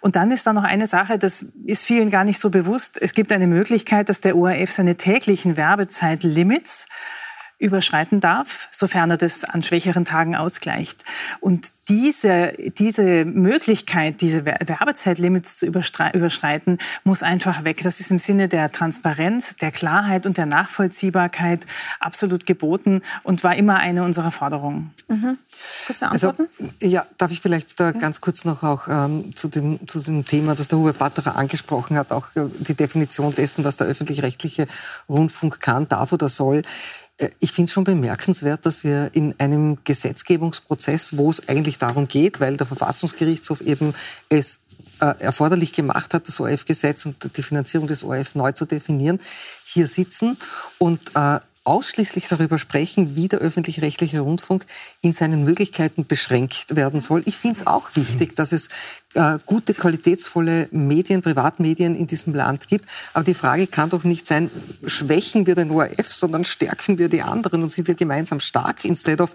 Und 0.01 0.17
dann 0.17 0.31
ist 0.31 0.45
da 0.45 0.53
noch 0.53 0.65
eine 0.65 0.87
Sache, 0.87 1.17
das 1.17 1.45
ist 1.65 1.85
vielen 1.85 2.09
gar 2.09 2.25
nicht 2.25 2.39
so 2.39 2.49
bewusst. 2.49 3.01
Es 3.01 3.13
gibt 3.13 3.31
eine 3.31 3.47
Möglichkeit, 3.47 4.09
dass 4.09 4.19
der 4.19 4.35
ORF 4.35 4.71
seine 4.71 4.95
täglichen 4.95 5.55
Werbezeitlimits 5.55 6.87
überschreiten 7.59 8.19
darf, 8.19 8.67
sofern 8.71 9.09
er 9.09 9.17
das 9.17 9.43
an 9.43 9.63
schwächeren 9.63 10.05
Tagen 10.05 10.35
ausgleicht. 10.35 11.03
Und 11.39 11.71
diese, 11.89 12.53
diese 12.77 13.25
Möglichkeit, 13.25 14.21
diese 14.21 14.45
Werbezeitlimits 14.45 15.57
zu 15.57 15.65
überschreiten, 15.65 16.77
muss 17.03 17.23
einfach 17.23 17.63
weg. 17.63 17.81
Das 17.83 17.99
ist 17.99 18.11
im 18.11 18.19
Sinne 18.19 18.47
der 18.47 18.71
Transparenz, 18.71 19.55
der 19.55 19.71
Klarheit 19.71 20.25
und 20.25 20.37
der 20.37 20.45
Nachvollziehbarkeit 20.45 21.65
absolut 21.99 22.45
geboten 22.45 23.01
und 23.23 23.43
war 23.43 23.55
immer 23.55 23.77
eine 23.77 24.03
unserer 24.03 24.31
Forderungen. 24.31 24.93
Mhm. 25.07 25.37
Kurze 25.87 26.11
also, 26.11 26.29
Antworten? 26.29 26.51
Also, 26.59 26.93
ja, 26.93 27.07
darf 27.17 27.31
ich 27.31 27.41
vielleicht 27.41 27.79
äh, 27.79 27.93
ganz 27.93 28.21
kurz 28.21 28.45
noch 28.45 28.63
auch 28.63 28.87
ähm, 28.87 29.35
zu, 29.35 29.47
dem, 29.47 29.87
zu 29.87 29.99
dem 29.99 30.25
Thema, 30.25 30.53
das 30.53 30.67
der 30.67 30.77
Hubert 30.77 30.99
Batterer 30.99 31.37
angesprochen 31.37 31.97
hat, 31.97 32.11
auch 32.11 32.35
äh, 32.35 32.45
die 32.59 32.75
Definition 32.75 33.33
dessen, 33.33 33.63
was 33.63 33.77
der 33.77 33.87
öffentlich-rechtliche 33.87 34.67
Rundfunk 35.09 35.59
kann, 35.59 35.87
darf 35.87 36.11
oder 36.11 36.29
soll. 36.29 36.63
Äh, 37.17 37.29
ich 37.39 37.51
finde 37.51 37.67
es 37.69 37.73
schon 37.73 37.83
bemerkenswert, 37.83 38.65
dass 38.65 38.83
wir 38.83 39.09
in 39.13 39.39
einem 39.39 39.77
Gesetzgebungsprozess, 39.83 41.17
wo 41.17 41.29
es 41.29 41.47
eigentlich 41.47 41.77
darum 41.77 42.07
geht, 42.07 42.39
weil 42.39 42.57
der 42.57 42.67
Verfassungsgerichtshof 42.67 43.61
eben 43.61 43.93
es 44.29 44.59
äh, 44.99 45.13
erforderlich 45.19 45.73
gemacht 45.73 46.13
hat, 46.13 46.27
das 46.27 46.39
ORF-Gesetz 46.39 47.05
und 47.05 47.37
die 47.37 47.43
Finanzierung 47.43 47.87
des 47.87 48.03
ORF 48.03 48.35
neu 48.35 48.51
zu 48.51 48.65
definieren, 48.65 49.19
hier 49.63 49.87
sitzen. 49.87 50.37
Und 50.77 50.99
äh, 51.15 51.39
ausschließlich 51.67 52.27
darüber 52.29 52.57
sprechen, 52.57 53.15
wie 53.15 53.27
der 53.27 53.39
öffentlich-rechtliche 53.39 54.21
Rundfunk 54.21 54.65
in 55.01 55.13
seinen 55.13 55.43
Möglichkeiten 55.43 56.05
beschränkt 56.05 56.75
werden 56.75 57.01
soll. 57.01 57.23
Ich 57.25 57.37
finde 57.37 57.59
es 57.59 57.67
auch 57.67 57.89
wichtig, 57.95 58.35
dass 58.35 58.53
es 58.53 58.69
äh, 59.13 59.37
gute, 59.45 59.73
qualitätsvolle 59.73 60.69
Medien, 60.71 61.21
Privatmedien 61.21 61.95
in 61.95 62.07
diesem 62.07 62.33
Land 62.33 62.67
gibt. 62.67 62.85
Aber 63.13 63.25
die 63.25 63.33
Frage 63.33 63.67
kann 63.67 63.89
doch 63.89 64.05
nicht 64.05 64.25
sein, 64.25 64.49
schwächen 64.85 65.45
wir 65.45 65.55
den 65.55 65.71
ORF, 65.71 66.07
sondern 66.07 66.45
stärken 66.45 66.97
wir 66.97 67.09
die 67.09 67.21
anderen 67.21 67.63
und 67.63 67.69
sind 67.69 67.87
wir 67.87 67.95
gemeinsam 67.95 68.39
stark, 68.39 68.85
instead 68.85 69.19
of 69.19 69.33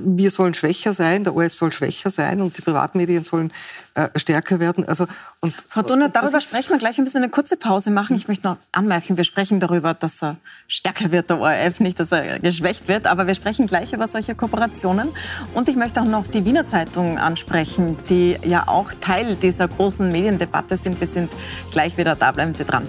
wir 0.00 0.30
sollen 0.30 0.54
schwächer 0.54 0.92
sein, 0.92 1.24
der 1.24 1.34
ORF 1.34 1.52
soll 1.52 1.72
schwächer 1.72 2.10
sein 2.10 2.40
und 2.40 2.56
die 2.56 2.62
Privatmedien 2.62 3.24
sollen 3.24 3.52
äh, 3.94 4.08
stärker 4.16 4.60
werden. 4.60 4.84
Also, 4.86 5.06
und, 5.40 5.54
Frau 5.68 5.82
Donner, 5.82 6.08
darüber 6.08 6.40
sprechen 6.40 6.70
wir 6.70 6.78
gleich. 6.78 6.98
ein 6.98 7.04
bisschen 7.04 7.22
eine 7.22 7.30
kurze 7.30 7.56
Pause 7.56 7.90
machen. 7.90 8.16
Ich 8.16 8.28
möchte 8.28 8.46
noch 8.46 8.56
anmerken, 8.72 9.16
wir 9.16 9.24
sprechen 9.24 9.60
darüber, 9.60 9.94
dass 9.94 10.22
er 10.22 10.36
stärker 10.68 11.12
wird, 11.12 11.30
der 11.30 11.40
ORF, 11.40 11.80
nicht, 11.80 11.98
dass 12.00 12.12
er 12.12 12.38
geschwächt 12.38 12.88
wird. 12.88 13.06
Aber 13.06 13.26
wir 13.26 13.34
sprechen 13.34 13.66
gleich 13.66 13.92
über 13.92 14.06
solche 14.06 14.34
Kooperationen. 14.34 15.08
Und 15.54 15.68
ich 15.68 15.76
möchte 15.76 16.00
auch 16.00 16.06
noch 16.06 16.26
die 16.26 16.44
Wiener 16.44 16.66
Zeitung 16.66 17.18
ansprechen, 17.18 17.96
die 18.08 18.36
ja 18.44 18.68
auch 18.68 18.92
Teil 19.00 19.36
dieser 19.36 19.68
großen 19.68 20.10
Mediendebatte 20.10 20.76
sind. 20.76 21.00
Wir 21.00 21.08
sind 21.08 21.30
gleich 21.72 21.96
wieder 21.96 22.16
da. 22.16 22.32
Bleiben 22.32 22.54
Sie 22.54 22.64
dran. 22.64 22.88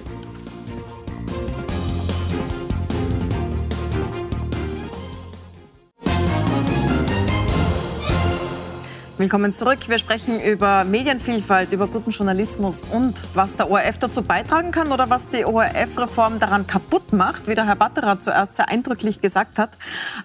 Willkommen 9.22 9.54
zurück. 9.54 9.88
Wir 9.88 10.00
sprechen 10.00 10.42
über 10.42 10.84
Medienvielfalt, 10.84 11.72
über 11.74 11.86
guten 11.86 12.10
Journalismus 12.10 12.86
und 12.92 13.14
was 13.36 13.56
der 13.56 13.70
ORF 13.70 14.00
dazu 14.00 14.24
beitragen 14.24 14.72
kann 14.72 14.92
oder 14.92 15.12
was 15.12 15.30
die 15.30 15.46
ORF-Reform 15.46 16.40
daran 16.40 16.66
kaputt 16.66 17.14
macht, 17.14 17.48
wie 17.48 17.54
der 17.54 17.68
Herr 17.68 17.76
Batterer 17.76 18.20
zuerst 18.20 18.56
sehr 18.56 18.68
eindrücklich 18.70 19.22
gesagt 19.22 19.60
hat. 19.60 19.78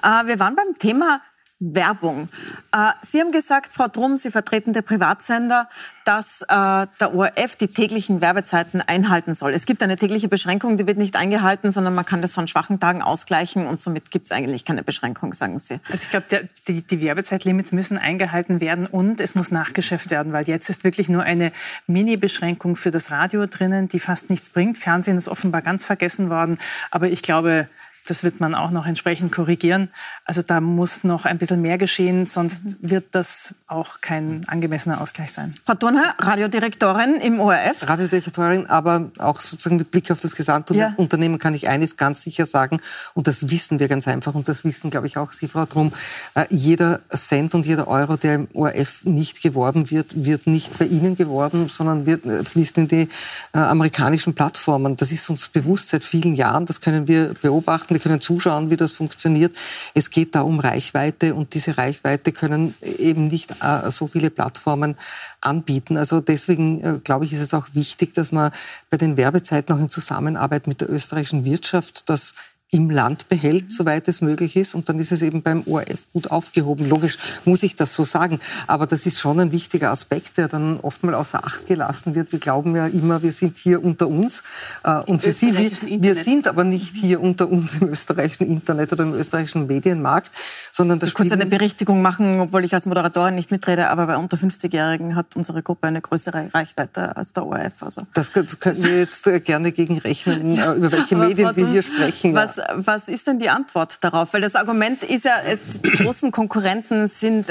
Äh, 0.03 0.27
wir 0.27 0.41
waren 0.41 0.57
beim 0.57 0.79
Thema 0.79 1.21
Werbung. 1.59 2.29
Äh, 2.73 2.91
Sie 3.01 3.19
haben 3.19 3.33
gesagt, 3.33 3.73
Frau 3.73 3.89
Drum, 3.89 4.19
Sie 4.19 4.31
vertreten 4.31 4.75
der 4.75 4.83
Privatsender, 4.83 5.69
dass 6.05 6.43
äh, 6.43 6.47
der 6.49 7.15
ORF 7.15 7.57
die 7.57 7.69
täglichen 7.69 8.21
Werbezeiten 8.21 8.83
einhalten 8.83 9.35
soll. 9.35 9.53
Es 9.53 9.65
gibt 9.65 9.83
eine 9.83 9.97
tägliche 9.97 10.29
Beschränkung, 10.29 10.77
die 10.77 10.87
wird 10.87 10.99
nicht 10.99 11.17
eingehalten, 11.17 11.73
sondern 11.73 11.95
man 11.95 12.05
kann 12.05 12.21
das 12.21 12.35
von 12.35 12.47
schwachen 12.47 12.79
Tagen 12.79 13.01
ausgleichen 13.01 13.67
und 13.67 13.81
somit 13.81 14.11
gibt 14.11 14.27
es 14.27 14.33
eigentlich 14.33 14.67
keine 14.67 14.83
Beschränkung, 14.83 15.33
sagen 15.33 15.59
Sie. 15.59 15.81
Also 15.91 16.03
ich 16.03 16.11
glaube, 16.11 16.49
die, 16.69 16.83
die 16.83 17.03
Werbezeitlimits 17.03 17.73
müssen 17.73 17.97
eingehalten 17.97 18.61
werden 18.61 18.85
und 18.87 19.23
es 19.23 19.35
muss 19.35 19.51
nachgeschäft 19.51 20.11
werden, 20.11 20.35
weil 20.35 20.47
jetzt 20.47 20.69
ist 20.69 20.85
wirklich 20.85 21.09
nur 21.09 21.23
eine 21.23 21.53
Mini-Beschränkung 21.87 22.77
für 22.77 22.91
das 22.91 23.11
Radio 23.11 23.47
drinnen, 23.47 23.89
die 23.89 23.99
fast 23.99 24.29
nichts 24.29 24.51
bringt. 24.51 24.77
Fernsehen 24.77 25.17
ist 25.17 25.29
offenbar 25.29 25.63
ganz 25.63 25.85
vergessen 25.85 26.29
worden, 26.29 26.59
aber 26.91 27.09
ich 27.09 27.23
glaube, 27.23 27.67
Das 28.07 28.25
wird 28.25 28.41
man 28.41 28.55
auch 28.55 28.71
noch 28.71 28.87
entsprechend 28.87 29.33
korrigieren. 29.33 29.89
Also 30.25 30.43
da 30.43 30.61
muss 30.61 31.05
noch 31.05 31.25
ein 31.25 31.39
bisschen 31.39 31.61
mehr 31.61 31.79
geschehen, 31.79 32.27
sonst 32.27 32.65
mhm. 32.65 32.91
wird 32.91 33.05
das 33.13 33.55
auch 33.67 34.01
kein 34.01 34.43
angemessener 34.47 35.01
Ausgleich 35.01 35.33
sein. 35.33 35.55
Frau 35.65 35.75
Thurnherr, 35.75 36.15
Radiodirektorin 36.19 37.17
im 37.17 37.41
ORF. 37.41 37.77
Radiodirektorin, 37.83 38.67
aber 38.67 39.11
auch 39.19 39.41
sozusagen 39.41 39.77
mit 39.77 39.91
Blick 39.91 40.11
auf 40.11 40.21
das 40.21 40.35
gesamte 40.35 40.75
ja. 40.75 40.95
Unternehmen 40.97 41.39
kann 41.39 41.55
ich 41.55 41.69
eines 41.69 41.97
ganz 41.97 42.23
sicher 42.23 42.47
sagen, 42.47 42.81
und 43.15 43.27
das 43.27 43.51
wissen 43.51 43.79
wir 43.79 43.89
ganz 43.89 44.07
einfach, 44.09 44.35
und 44.35 44.49
das 44.49 44.65
wissen, 44.65 44.91
glaube 44.91 45.07
ich, 45.07 45.17
auch 45.17 45.33
Sie, 45.33 45.49
Frau 45.49 45.67
Drum, 45.67 45.93
äh, 46.35 46.45
jeder 46.51 47.01
Cent 47.15 47.55
und 47.55 47.67
jeder 47.67 47.89
Euro, 47.89 48.17
der 48.17 48.37
im 48.37 48.49
ORF 48.55 49.05
nicht 49.05 49.43
geworben 49.43 49.91
wird, 49.91 50.25
wird 50.25 50.47
nicht 50.47 50.79
bei 50.79 50.87
Ihnen 50.87 51.17
geworben, 51.17 51.69
sondern 51.69 52.07
wird, 52.07 52.25
äh, 52.25 52.45
fließt 52.45 52.79
in 52.79 52.89
die 52.89 53.09
äh, 53.53 53.59
amerikanischen 53.59 54.35
Plattformen. 54.35 54.97
Das 54.97 55.13
ist 55.13 55.29
uns 55.31 55.49
bewusst 55.49 55.91
seit 55.91 56.05
vielen 56.05 56.35
Jahren, 56.35 56.67
das 56.67 56.81
können 56.81 57.09
wir 57.09 57.35
beobachten, 57.35 57.95
wir 57.97 58.01
können 58.01 58.21
zuschauen, 58.21 58.69
wie 58.69 58.77
das 58.77 58.93
funktioniert. 58.93 59.57
Es 59.95 60.11
geht 60.11 60.35
da 60.35 60.43
um 60.43 60.61
Reichweite 60.61 61.35
und 61.35 61.55
diese 61.55 61.79
Reichweite 61.79 62.31
können 62.31 62.75
eben 62.83 63.29
nicht 63.29 63.53
äh, 63.63 63.91
so 63.91 64.07
viele 64.07 64.29
Plattformen 64.29 64.97
anbieten. 65.41 65.97
Also 65.97 66.21
deswegen 66.21 66.85
äh, 66.85 66.99
glaube 67.03 67.25
ich, 67.25 67.33
ist 67.33 67.41
es 67.41 67.55
auch 67.55 67.69
wichtig, 67.73 68.13
dass 68.13 68.33
man 68.33 68.51
bei 68.91 68.99
den 68.99 69.17
Werbezeiten 69.17 69.75
auch 69.75 69.81
in 69.81 69.89
Zusammenarbeit 69.89 70.67
mit 70.67 70.83
der 70.83 70.91
österreichischen 70.91 71.47
Wirtschaft 71.47 72.11
das 72.11 72.35
im 72.73 72.91
Land 72.91 73.29
behält, 73.29 73.71
soweit 73.71 74.09
es 74.09 74.21
möglich 74.21 74.57
ist. 74.57 74.75
Und 74.75 74.89
dann 74.89 74.99
ist 74.99 75.13
es 75.13 75.23
eben 75.23 75.43
beim 75.43 75.63
ORF 75.67 76.07
gut 76.13 76.31
aufgehoben. 76.33 76.89
Logisch 76.89 77.17
muss 77.45 77.63
ich 77.63 77.77
das 77.77 77.95
so 77.95 78.05
sagen. 78.05 78.41
Aber 78.67 78.87
das 78.87 79.07
ist 79.07 79.21
schon 79.21 79.39
ein 79.39 79.53
wichtiger 79.53 79.91
Aspekt, 79.91 80.37
der 80.37 80.49
dann 80.49 80.81
oftmals 80.81 81.17
außer 81.17 81.45
Acht 81.45 81.69
gelassen 81.69 82.17
wird. 82.17 82.33
Wir 82.33 82.41
glauben 82.41 82.75
ja 82.75 82.89
immer, 82.89 83.23
wir 83.23 83.31
sind 83.31 83.57
hier 83.57 83.85
unter 83.85 84.09
uns. 84.09 84.43
Äh, 84.83 84.97
und 85.03 85.23
für 85.23 85.33
Sie, 85.33 85.57
wir, 85.57 85.71
wir, 86.03 86.15
sind 86.17 86.49
aber 86.49 86.65
nicht 86.65 86.97
hier 86.97 87.21
unter 87.21 87.49
uns 87.49 87.77
im 87.81 87.89
österreichischen 87.89 88.49
Internet 88.49 88.93
oder 88.93 89.05
im 89.05 89.15
österreichischen 89.15 89.69
Medienmarkt, 89.69 90.33
sondern 90.73 90.99
das 90.99 91.11
Ich 91.11 91.15
kurz 91.15 91.31
eine 91.31 91.47
Berichtigung 91.47 92.03
machen, 92.03 92.41
obwohl 92.41 92.65
ich 92.65 92.75
als 92.75 92.85
Moderatorin 92.85 93.37
nicht 93.37 93.53
mitrede, 93.53 93.91
aber 93.91 94.07
bei 94.07 94.17
unter 94.17 94.37
50-Jährigen 94.37 95.15
hat 95.15 95.37
unsere 95.37 95.63
Gruppe 95.63 95.87
eine 95.87 96.01
größere 96.01 96.51
Reichweite 96.53 97.17
als 97.17 97.33
der 97.33 97.47
ORF. 97.47 97.83
Also. 97.83 98.03
Das 98.15 98.33
könnten 98.33 98.83
wir 98.83 98.99
jetzt 98.99 99.29
äh, 99.29 99.39
gerne 99.39 99.71
gegenrechnen, 99.71 100.59
äh, 100.59 100.75
über 100.75 100.91
welche 100.91 101.15
Medien 101.15 101.55
wir 101.55 101.69
hier 101.69 101.83
sprechen. 101.83 102.35
Was 102.35 102.57
was, 102.75 103.09
ist 103.09 103.27
denn 103.27 103.39
die 103.39 103.49
Antwort 103.49 103.99
darauf? 104.03 104.33
Weil 104.33 104.41
das 104.41 104.55
Argument 104.55 105.03
ist 105.03 105.25
ja, 105.25 105.39
äh, 105.41 105.57
die 105.85 105.91
großen 105.91 106.31
Konkurrenten 106.31 107.07
sind 107.07 107.51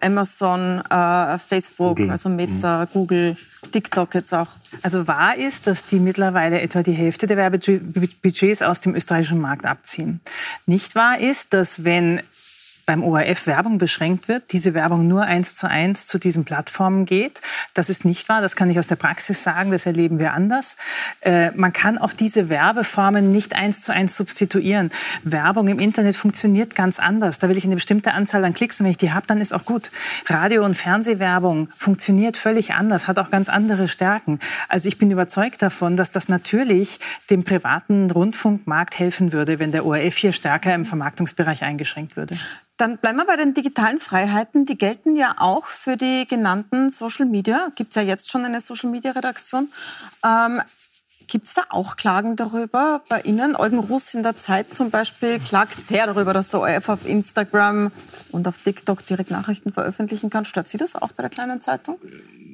Amazon, 0.00 0.82
äh, 0.90 1.38
Facebook, 1.38 1.96
Google. 1.96 2.10
also 2.10 2.28
Meta, 2.28 2.82
mhm. 2.82 2.88
Google, 2.92 3.36
TikTok 3.72 4.14
jetzt 4.14 4.32
auch. 4.32 4.48
Also 4.82 5.06
wahr 5.06 5.36
ist, 5.36 5.66
dass 5.66 5.86
die 5.86 5.98
mittlerweile 5.98 6.60
etwa 6.60 6.82
die 6.82 6.92
Hälfte 6.92 7.26
der 7.26 7.36
Werbebudgets 7.36 8.62
aus 8.62 8.80
dem 8.80 8.94
österreichischen 8.94 9.40
Markt 9.40 9.66
abziehen. 9.66 10.20
Nicht 10.66 10.94
wahr 10.94 11.18
ist, 11.18 11.54
dass 11.54 11.84
wenn 11.84 12.20
beim 12.86 13.02
ORF 13.02 13.48
Werbung 13.48 13.78
beschränkt 13.78 14.28
wird, 14.28 14.52
diese 14.52 14.72
Werbung 14.72 15.08
nur 15.08 15.22
eins 15.22 15.56
zu 15.56 15.68
eins 15.68 16.06
zu 16.06 16.18
diesen 16.18 16.44
Plattformen 16.44 17.04
geht. 17.04 17.40
Das 17.74 17.90
ist 17.90 18.04
nicht 18.04 18.28
wahr, 18.28 18.40
das 18.40 18.54
kann 18.54 18.70
ich 18.70 18.78
aus 18.78 18.86
der 18.86 18.96
Praxis 18.96 19.42
sagen, 19.42 19.72
das 19.72 19.86
erleben 19.86 20.20
wir 20.20 20.32
anders. 20.32 20.76
Äh, 21.20 21.50
man 21.50 21.72
kann 21.72 21.98
auch 21.98 22.12
diese 22.12 22.48
Werbeformen 22.48 23.32
nicht 23.32 23.56
eins 23.56 23.82
zu 23.82 23.92
eins 23.92 24.16
substituieren. 24.16 24.90
Werbung 25.24 25.66
im 25.66 25.80
Internet 25.80 26.14
funktioniert 26.14 26.76
ganz 26.76 27.00
anders. 27.00 27.40
Da 27.40 27.48
will 27.48 27.58
ich 27.58 27.64
eine 27.64 27.74
bestimmte 27.74 28.14
Anzahl 28.14 28.44
an 28.44 28.54
Klicks 28.54 28.80
und 28.80 28.84
wenn 28.84 28.92
ich 28.92 28.98
die 28.98 29.12
habe, 29.12 29.26
dann 29.26 29.40
ist 29.40 29.52
auch 29.52 29.64
gut. 29.64 29.90
Radio- 30.26 30.64
und 30.64 30.76
Fernsehwerbung 30.76 31.68
funktioniert 31.76 32.36
völlig 32.36 32.72
anders, 32.72 33.08
hat 33.08 33.18
auch 33.18 33.30
ganz 33.30 33.48
andere 33.48 33.88
Stärken. 33.88 34.38
Also 34.68 34.86
ich 34.86 34.96
bin 34.96 35.10
überzeugt 35.10 35.60
davon, 35.60 35.96
dass 35.96 36.12
das 36.12 36.28
natürlich 36.28 37.00
dem 37.30 37.42
privaten 37.42 38.12
Rundfunkmarkt 38.12 38.96
helfen 39.00 39.32
würde, 39.32 39.58
wenn 39.58 39.72
der 39.72 39.84
ORF 39.84 40.16
hier 40.16 40.32
stärker 40.32 40.72
im 40.72 40.84
Vermarktungsbereich 40.84 41.64
eingeschränkt 41.64 42.16
würde. 42.16 42.36
Dann 42.76 42.98
bleiben 42.98 43.16
wir 43.16 43.26
bei 43.26 43.36
den 43.36 43.54
digitalen 43.54 44.00
Freiheiten. 44.00 44.66
Die 44.66 44.76
gelten 44.76 45.16
ja 45.16 45.36
auch 45.38 45.66
für 45.66 45.96
die 45.96 46.26
genannten 46.28 46.90
Social 46.90 47.26
Media. 47.26 47.70
Gibt 47.74 47.90
es 47.90 47.96
ja 47.96 48.02
jetzt 48.02 48.30
schon 48.30 48.44
eine 48.44 48.60
Social 48.60 48.90
Media 48.90 49.12
Redaktion. 49.12 49.72
Ähm, 50.24 50.60
Gibt 51.28 51.46
es 51.46 51.54
da 51.54 51.62
auch 51.70 51.96
Klagen 51.96 52.36
darüber 52.36 53.02
bei 53.08 53.20
Ihnen? 53.22 53.56
Eugen 53.56 53.78
Russ 53.78 54.14
in 54.14 54.22
der 54.22 54.38
Zeit 54.38 54.72
zum 54.72 54.90
Beispiel 54.90 55.40
klagt 55.40 55.74
sehr 55.80 56.06
darüber, 56.06 56.32
dass 56.32 56.50
der 56.50 56.60
ORF 56.60 56.88
auf 56.88 57.06
Instagram 57.06 57.90
und 58.30 58.46
auf 58.46 58.58
TikTok 58.58 59.04
direkt 59.06 59.32
Nachrichten 59.32 59.72
veröffentlichen 59.72 60.30
kann. 60.30 60.44
Stört 60.44 60.68
Sie 60.68 60.76
das 60.76 60.94
auch 60.94 61.10
bei 61.12 61.22
der 61.22 61.30
kleinen 61.30 61.60
Zeitung? 61.60 61.98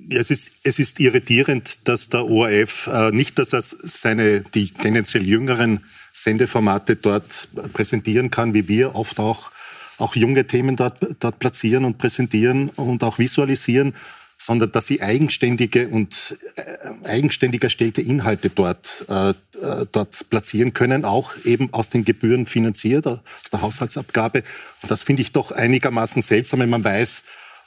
Ja, 0.08 0.20
es, 0.20 0.30
ist, 0.30 0.60
es 0.64 0.78
ist 0.78 1.00
irritierend, 1.00 1.86
dass 1.86 2.08
der 2.08 2.24
ORF 2.24 2.86
äh, 2.86 3.10
nicht, 3.10 3.38
dass 3.38 3.52
er 3.52 3.60
seine, 3.62 4.40
die 4.40 4.72
tendenziell 4.72 5.24
jüngeren 5.26 5.84
Sendeformate 6.12 6.96
dort 6.96 7.48
präsentieren 7.74 8.30
kann, 8.30 8.54
wie 8.54 8.68
wir 8.68 8.94
oft 8.94 9.18
auch 9.18 9.50
auch 10.02 10.16
junge 10.16 10.46
Themen 10.46 10.76
dort, 10.76 10.98
dort 11.20 11.38
platzieren 11.38 11.84
und 11.84 11.98
präsentieren 11.98 12.68
und 12.70 13.02
auch 13.04 13.18
visualisieren, 13.18 13.94
sondern 14.36 14.72
dass 14.72 14.88
sie 14.88 15.00
eigenständige 15.00 15.88
und 15.88 16.36
äh, 16.56 17.08
eigenständig 17.08 17.62
erstellte 17.62 18.02
Inhalte 18.02 18.50
dort, 18.50 19.06
äh, 19.08 19.30
äh, 19.30 19.86
dort 19.92 20.28
platzieren 20.30 20.72
können, 20.72 21.04
auch 21.04 21.32
eben 21.44 21.72
aus 21.72 21.90
den 21.90 22.04
Gebühren 22.04 22.46
finanziert, 22.46 23.06
aus 23.06 23.20
der 23.52 23.62
Haushaltsabgabe. 23.62 24.42
Und 24.82 24.90
das 24.90 25.02
finde 25.02 25.22
ich 25.22 25.30
doch 25.30 25.52
einigermaßen 25.52 26.22
seltsam, 26.22 26.60
wenn 26.60 26.70
man 26.70 26.82
weiß, 26.82 27.24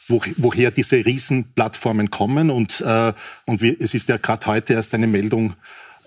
wo, 0.08 0.22
woher 0.36 0.72
diese 0.72 0.98
Riesenplattformen 1.06 2.12
kommen. 2.12 2.50
Und, 2.50 2.82
äh, 2.82 3.14
und 3.46 3.62
wie, 3.62 3.76
es 3.80 3.94
ist 3.94 4.10
ja 4.10 4.18
gerade 4.18 4.46
heute 4.48 4.74
erst 4.74 4.94
eine 4.94 5.08
Meldung 5.08 5.56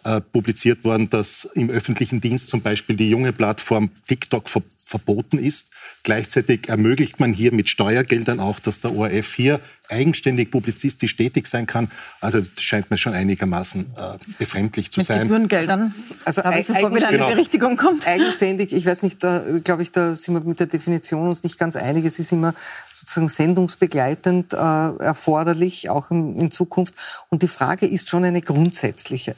äh, 0.05 0.21
publiziert 0.21 0.85
worden, 0.85 1.09
dass 1.11 1.45
im 1.55 1.71
öffentlichen 1.71 2.21
Dienst 2.21 2.49
zum 2.49 2.61
Beispiel 2.61 2.97
die 2.97 3.11
junge 3.11 3.33
Plattform 3.33 3.91
TikTok 4.07 4.49
ver 4.49 4.63
verboten 4.85 5.39
ist. 5.39 5.73
Gleichzeitig 6.03 6.69
ermöglicht 6.69 7.21
man 7.21 7.33
hier 7.33 7.53
mit 7.53 7.69
Steuergeldern 7.69 8.41
auch, 8.41 8.59
dass 8.61 8.81
der 8.81 8.95
ORF 8.95 9.35
hier 9.35 9.61
eigenständig 9.89 10.51
publizistisch 10.51 11.17
tätig 11.17 11.47
sein 11.47 11.67
kann. 11.67 11.91
Also 12.21 12.41
das 12.41 12.63
scheint 12.63 12.91
mir 12.91 12.99
schon 12.99 13.15
einigermaßen 13.15 13.87
äh, 13.97 14.19
befremdlich 14.39 14.91
zu 14.91 15.01
mit 15.01 15.07
sein. 15.07 15.19
Mit 15.19 15.29
Gebührengeldern, 15.29 15.95
also 16.25 16.43
ich, 16.59 16.67
bevor 16.67 16.95
wieder 16.95 17.09
eine 17.09 17.17
genau. 17.17 17.31
Berichtigung 17.31 17.77
kommt. 17.77 18.07
Eigenständig, 18.07 18.73
ich 18.73 18.87
weiß 18.87 19.03
nicht, 19.03 19.23
da 19.23 19.43
glaube 19.65 19.83
ich, 19.83 19.91
da 19.91 20.15
sind 20.15 20.35
wir 20.35 20.41
mit 20.41 20.61
der 20.61 20.67
Definition 20.67 21.29
uns 21.29 21.43
nicht 21.43 21.59
ganz 21.59 21.77
einig. 21.77 22.05
Es 22.05 22.19
ist 22.19 22.33
immer 22.33 22.55
sozusagen 22.93 23.29
sendungsbegleitend 23.29 24.53
äh, 24.53 24.57
erforderlich, 24.57 25.91
auch 25.91 26.11
in, 26.11 26.35
in 26.37 26.51
Zukunft. 26.51 26.95
Und 27.29 27.43
die 27.43 27.49
Frage 27.49 27.87
ist 27.87 28.09
schon 28.09 28.25
eine 28.25 28.43
grundsätzliche. 28.43 29.35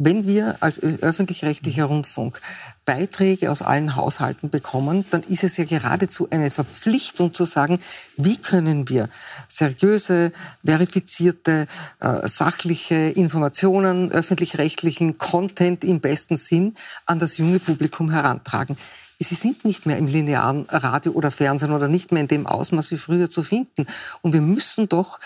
Wenn 0.00 0.28
wir 0.28 0.58
als 0.60 0.80
öffentlich-rechtlicher 0.80 1.86
Rundfunk 1.86 2.40
Beiträge 2.84 3.50
aus 3.50 3.62
allen 3.62 3.96
Haushalten 3.96 4.48
bekommen, 4.48 5.04
dann 5.10 5.24
ist 5.24 5.42
es 5.42 5.56
ja 5.56 5.64
geradezu 5.64 6.28
eine 6.30 6.52
Verpflichtung 6.52 7.34
zu 7.34 7.44
sagen, 7.44 7.80
wie 8.16 8.36
können 8.36 8.88
wir 8.88 9.08
seriöse, 9.48 10.30
verifizierte, 10.64 11.66
äh, 11.98 12.28
sachliche 12.28 12.94
Informationen, 12.94 14.12
öffentlich-rechtlichen 14.12 15.18
Content 15.18 15.82
im 15.82 15.98
besten 15.98 16.36
Sinn 16.36 16.76
an 17.04 17.18
das 17.18 17.36
junge 17.36 17.58
Publikum 17.58 18.12
herantragen. 18.12 18.76
Sie 19.20 19.34
sind 19.34 19.64
nicht 19.64 19.84
mehr 19.84 19.98
im 19.98 20.06
linearen 20.06 20.66
Radio 20.70 21.10
oder 21.10 21.32
Fernsehen 21.32 21.72
oder 21.72 21.88
nicht 21.88 22.12
mehr 22.12 22.22
in 22.22 22.28
dem 22.28 22.46
Ausmaß 22.46 22.92
wie 22.92 22.98
früher 22.98 23.28
zu 23.28 23.42
finden. 23.42 23.84
Und 24.22 24.32
wir 24.32 24.40
müssen 24.40 24.88
doch 24.88 25.18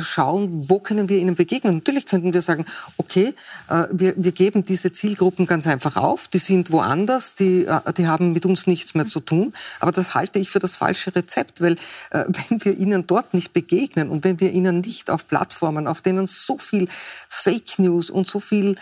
schauen, 0.00 0.68
wo 0.68 0.78
können 0.78 1.08
wir 1.08 1.18
ihnen 1.18 1.34
begegnen. 1.34 1.76
Natürlich 1.76 2.06
könnten 2.06 2.34
wir 2.34 2.42
sagen, 2.42 2.66
okay, 2.98 3.34
äh, 3.68 3.86
wir, 3.90 4.14
wir 4.16 4.32
geben 4.32 4.64
diese 4.64 4.92
Zielgruppen 4.92 5.46
ganz 5.46 5.66
einfach 5.66 5.96
auf, 5.96 6.28
die 6.28 6.38
sind 6.38 6.70
woanders, 6.70 7.34
die, 7.34 7.64
äh, 7.64 7.92
die 7.96 8.06
haben 8.06 8.32
mit 8.32 8.44
uns 8.44 8.66
nichts 8.66 8.94
mehr 8.94 9.06
zu 9.06 9.20
tun. 9.20 9.54
Aber 9.80 9.92
das 9.92 10.14
halte 10.14 10.38
ich 10.38 10.50
für 10.50 10.58
das 10.58 10.76
falsche 10.76 11.14
Rezept, 11.14 11.60
weil 11.60 11.76
wenn 12.10 12.64
wir 12.64 12.76
ihnen 12.76 13.06
dort 13.06 13.34
nicht 13.34 13.52
begegnen 13.52 14.10
und 14.10 14.24
wenn 14.24 14.40
wir 14.40 14.52
ihnen 14.52 14.80
nicht 14.80 15.10
auf 15.10 15.26
Plattformen, 15.26 15.86
auf 15.86 16.02
denen 16.02 16.26
so 16.26 16.58
viel 16.58 16.88
Fake 17.28 17.78
News 17.78 18.10
und 18.10 18.26
so 18.26 18.40
viel 18.40 18.76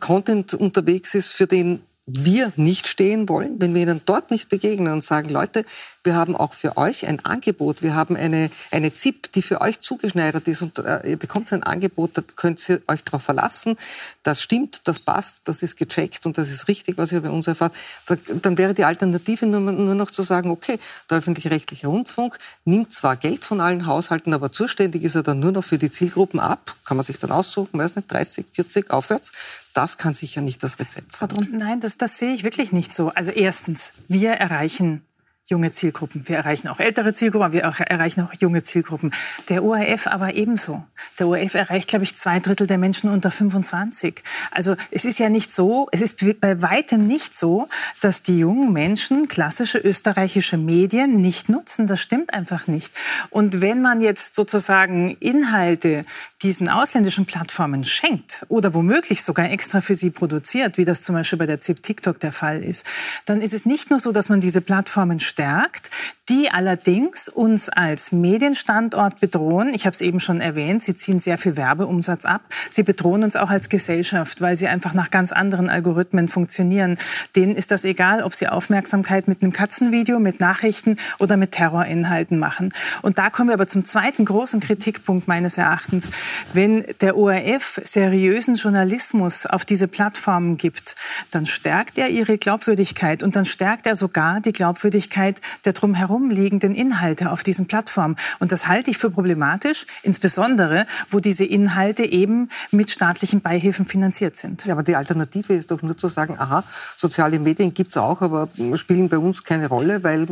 Content 0.00 0.54
unterwegs 0.54 1.14
ist, 1.14 1.32
für 1.32 1.46
den 1.46 1.80
wir 2.10 2.52
nicht 2.56 2.86
stehen 2.86 3.28
wollen, 3.28 3.60
wenn 3.60 3.74
wir 3.74 3.82
ihnen 3.82 4.00
dort 4.06 4.30
nicht 4.30 4.48
begegnen 4.48 4.94
und 4.94 5.04
sagen, 5.04 5.28
Leute, 5.28 5.66
wir 6.04 6.14
haben 6.14 6.34
auch 6.34 6.54
für 6.54 6.78
euch 6.78 7.06
ein 7.06 7.22
Angebot, 7.24 7.82
wir 7.82 7.94
haben 7.94 8.16
eine, 8.16 8.50
eine 8.70 8.94
ZIP, 8.94 9.30
die 9.32 9.42
für 9.42 9.60
euch 9.60 9.80
zugeschneidert 9.80 10.48
ist 10.48 10.62
und 10.62 10.78
äh, 10.78 11.10
ihr 11.10 11.16
bekommt 11.18 11.52
ein 11.52 11.62
Angebot, 11.62 12.12
da 12.14 12.22
könnt 12.22 12.66
ihr 12.70 12.80
euch 12.88 13.04
darauf 13.04 13.22
verlassen, 13.22 13.76
das 14.22 14.40
stimmt, 14.40 14.80
das 14.84 15.00
passt, 15.00 15.46
das 15.48 15.62
ist 15.62 15.76
gecheckt 15.76 16.24
und 16.24 16.38
das 16.38 16.50
ist 16.50 16.66
richtig, 16.66 16.96
was 16.96 17.12
ihr 17.12 17.20
bei 17.20 17.28
uns 17.28 17.46
erfahrt, 17.46 17.74
da, 18.06 18.16
dann 18.40 18.56
wäre 18.56 18.72
die 18.72 18.84
Alternative 18.84 19.44
nur, 19.44 19.60
nur 19.60 19.94
noch 19.94 20.10
zu 20.10 20.22
sagen, 20.22 20.50
okay, 20.50 20.78
der 21.10 21.18
öffentlich-rechtliche 21.18 21.88
Rundfunk 21.88 22.38
nimmt 22.64 22.90
zwar 22.90 23.16
Geld 23.16 23.44
von 23.44 23.60
allen 23.60 23.84
Haushalten, 23.84 24.32
aber 24.32 24.50
zuständig 24.50 25.02
ist 25.02 25.14
er 25.14 25.22
dann 25.22 25.40
nur 25.40 25.52
noch 25.52 25.64
für 25.64 25.76
die 25.76 25.90
Zielgruppen 25.90 26.40
ab, 26.40 26.74
kann 26.86 26.96
man 26.96 27.04
sich 27.04 27.18
dann 27.18 27.32
aussuchen, 27.32 27.78
weiß 27.78 27.96
nicht, 27.96 28.10
30, 28.10 28.46
40 28.50 28.90
aufwärts, 28.90 29.32
das 29.78 29.96
kann 29.96 30.12
sicher 30.12 30.40
nicht 30.40 30.64
das 30.64 30.80
Rezept 30.80 31.14
sein. 31.14 31.28
Nein, 31.52 31.78
das, 31.78 31.96
das 31.98 32.18
sehe 32.18 32.34
ich 32.34 32.42
wirklich 32.42 32.72
nicht 32.72 32.92
so. 32.92 33.10
Also 33.10 33.30
erstens, 33.30 33.92
wir 34.08 34.32
erreichen 34.32 35.02
junge 35.48 35.72
Zielgruppen. 35.72 36.28
Wir 36.28 36.36
erreichen 36.36 36.68
auch 36.68 36.78
ältere 36.78 37.14
Zielgruppen, 37.14 37.44
aber 37.44 37.54
wir 37.54 37.68
auch 37.68 37.80
erreichen 37.80 38.20
auch 38.20 38.34
junge 38.38 38.62
Zielgruppen. 38.62 39.12
Der 39.48 39.64
ORF 39.64 40.06
aber 40.06 40.34
ebenso. 40.34 40.84
Der 41.18 41.28
ORF 41.28 41.54
erreicht, 41.54 41.88
glaube 41.88 42.04
ich, 42.04 42.16
zwei 42.16 42.38
Drittel 42.38 42.66
der 42.66 42.76
Menschen 42.76 43.08
unter 43.08 43.30
25. 43.30 44.22
Also 44.50 44.76
es 44.90 45.04
ist 45.04 45.18
ja 45.18 45.30
nicht 45.30 45.54
so, 45.54 45.88
es 45.90 46.02
ist 46.02 46.18
bei 46.40 46.60
weitem 46.60 47.00
nicht 47.00 47.38
so, 47.38 47.68
dass 48.00 48.22
die 48.22 48.38
jungen 48.38 48.72
Menschen 48.72 49.28
klassische 49.28 49.78
österreichische 49.78 50.58
Medien 50.58 51.16
nicht 51.16 51.48
nutzen. 51.48 51.86
Das 51.86 52.00
stimmt 52.00 52.34
einfach 52.34 52.66
nicht. 52.66 52.92
Und 53.30 53.60
wenn 53.60 53.80
man 53.80 54.02
jetzt 54.02 54.34
sozusagen 54.34 55.16
Inhalte 55.18 56.04
diesen 56.42 56.68
ausländischen 56.68 57.26
Plattformen 57.26 57.84
schenkt 57.84 58.44
oder 58.48 58.72
womöglich 58.72 59.24
sogar 59.24 59.50
extra 59.50 59.80
für 59.80 59.96
sie 59.96 60.10
produziert, 60.10 60.78
wie 60.78 60.84
das 60.84 61.02
zum 61.02 61.16
Beispiel 61.16 61.38
bei 61.38 61.46
der 61.46 61.58
ZIP 61.58 61.82
TikTok 61.82 62.20
der 62.20 62.32
Fall 62.32 62.62
ist, 62.62 62.86
dann 63.24 63.42
ist 63.42 63.52
es 63.52 63.66
nicht 63.66 63.90
nur 63.90 63.98
so, 63.98 64.12
dass 64.12 64.28
man 64.28 64.40
diese 64.40 64.60
Plattformen 64.60 65.18
stärkt, 65.18 65.90
die 66.28 66.50
allerdings 66.50 67.28
uns 67.28 67.68
als 67.68 68.12
Medienstandort 68.12 69.18
bedrohen. 69.18 69.72
Ich 69.74 69.86
habe 69.86 69.94
es 69.94 70.00
eben 70.00 70.20
schon 70.20 70.40
erwähnt, 70.40 70.82
sie 70.82 70.94
ziehen 70.94 71.18
sehr 71.18 71.38
viel 71.38 71.56
Werbeumsatz 71.56 72.24
ab. 72.24 72.42
Sie 72.70 72.84
bedrohen 72.84 73.24
uns 73.24 73.34
auch 73.34 73.50
als 73.50 73.68
Gesellschaft, 73.68 74.40
weil 74.40 74.56
sie 74.56 74.68
einfach 74.68 74.94
nach 74.94 75.10
ganz 75.10 75.32
anderen 75.32 75.68
Algorithmen 75.68 76.28
funktionieren. 76.28 76.98
Denen 77.34 77.56
ist 77.56 77.72
das 77.72 77.84
egal, 77.84 78.22
ob 78.22 78.34
sie 78.34 78.46
Aufmerksamkeit 78.46 79.26
mit 79.26 79.42
einem 79.42 79.52
Katzenvideo, 79.52 80.20
mit 80.20 80.38
Nachrichten 80.38 80.98
oder 81.18 81.36
mit 81.36 81.52
Terrorinhalten 81.52 82.38
machen. 82.38 82.72
Und 83.02 83.18
da 83.18 83.30
kommen 83.30 83.48
wir 83.48 83.54
aber 83.54 83.66
zum 83.66 83.86
zweiten 83.86 84.24
großen 84.24 84.60
Kritikpunkt 84.60 85.26
meines 85.26 85.58
Erachtens. 85.58 86.10
Wenn 86.52 86.84
der 87.00 87.16
ORF 87.16 87.80
seriösen 87.84 88.54
Journalismus 88.54 89.46
auf 89.46 89.64
diese 89.64 89.88
Plattformen 89.88 90.56
gibt, 90.56 90.96
dann 91.30 91.46
stärkt 91.46 91.98
er 91.98 92.08
ihre 92.08 92.38
Glaubwürdigkeit 92.38 93.22
und 93.22 93.36
dann 93.36 93.44
stärkt 93.44 93.86
er 93.86 93.96
sogar 93.96 94.40
die 94.40 94.52
Glaubwürdigkeit 94.52 95.40
der 95.64 95.72
drumherum 95.72 96.30
liegenden 96.30 96.74
Inhalte 96.74 97.30
auf 97.30 97.42
diesen 97.42 97.66
Plattformen. 97.66 98.16
Und 98.38 98.52
das 98.52 98.66
halte 98.66 98.90
ich 98.90 98.98
für 98.98 99.10
problematisch, 99.10 99.86
insbesondere 100.02 100.86
wo 101.10 101.20
diese 101.20 101.44
Inhalte 101.44 102.04
eben 102.04 102.48
mit 102.70 102.90
staatlichen 102.90 103.40
Beihilfen 103.40 103.86
finanziert 103.86 104.36
sind. 104.36 104.64
Ja, 104.64 104.74
aber 104.74 104.82
die 104.82 104.96
Alternative 104.96 105.54
ist 105.54 105.70
doch 105.70 105.82
nur 105.82 105.96
zu 105.96 106.08
sagen, 106.08 106.36
aha, 106.38 106.64
soziale 106.96 107.38
Medien 107.38 107.74
gibt 107.74 107.90
es 107.90 107.96
auch, 107.96 108.22
aber 108.22 108.48
spielen 108.74 109.08
bei 109.08 109.18
uns 109.18 109.44
keine 109.44 109.68
Rolle, 109.68 110.02
weil 110.02 110.26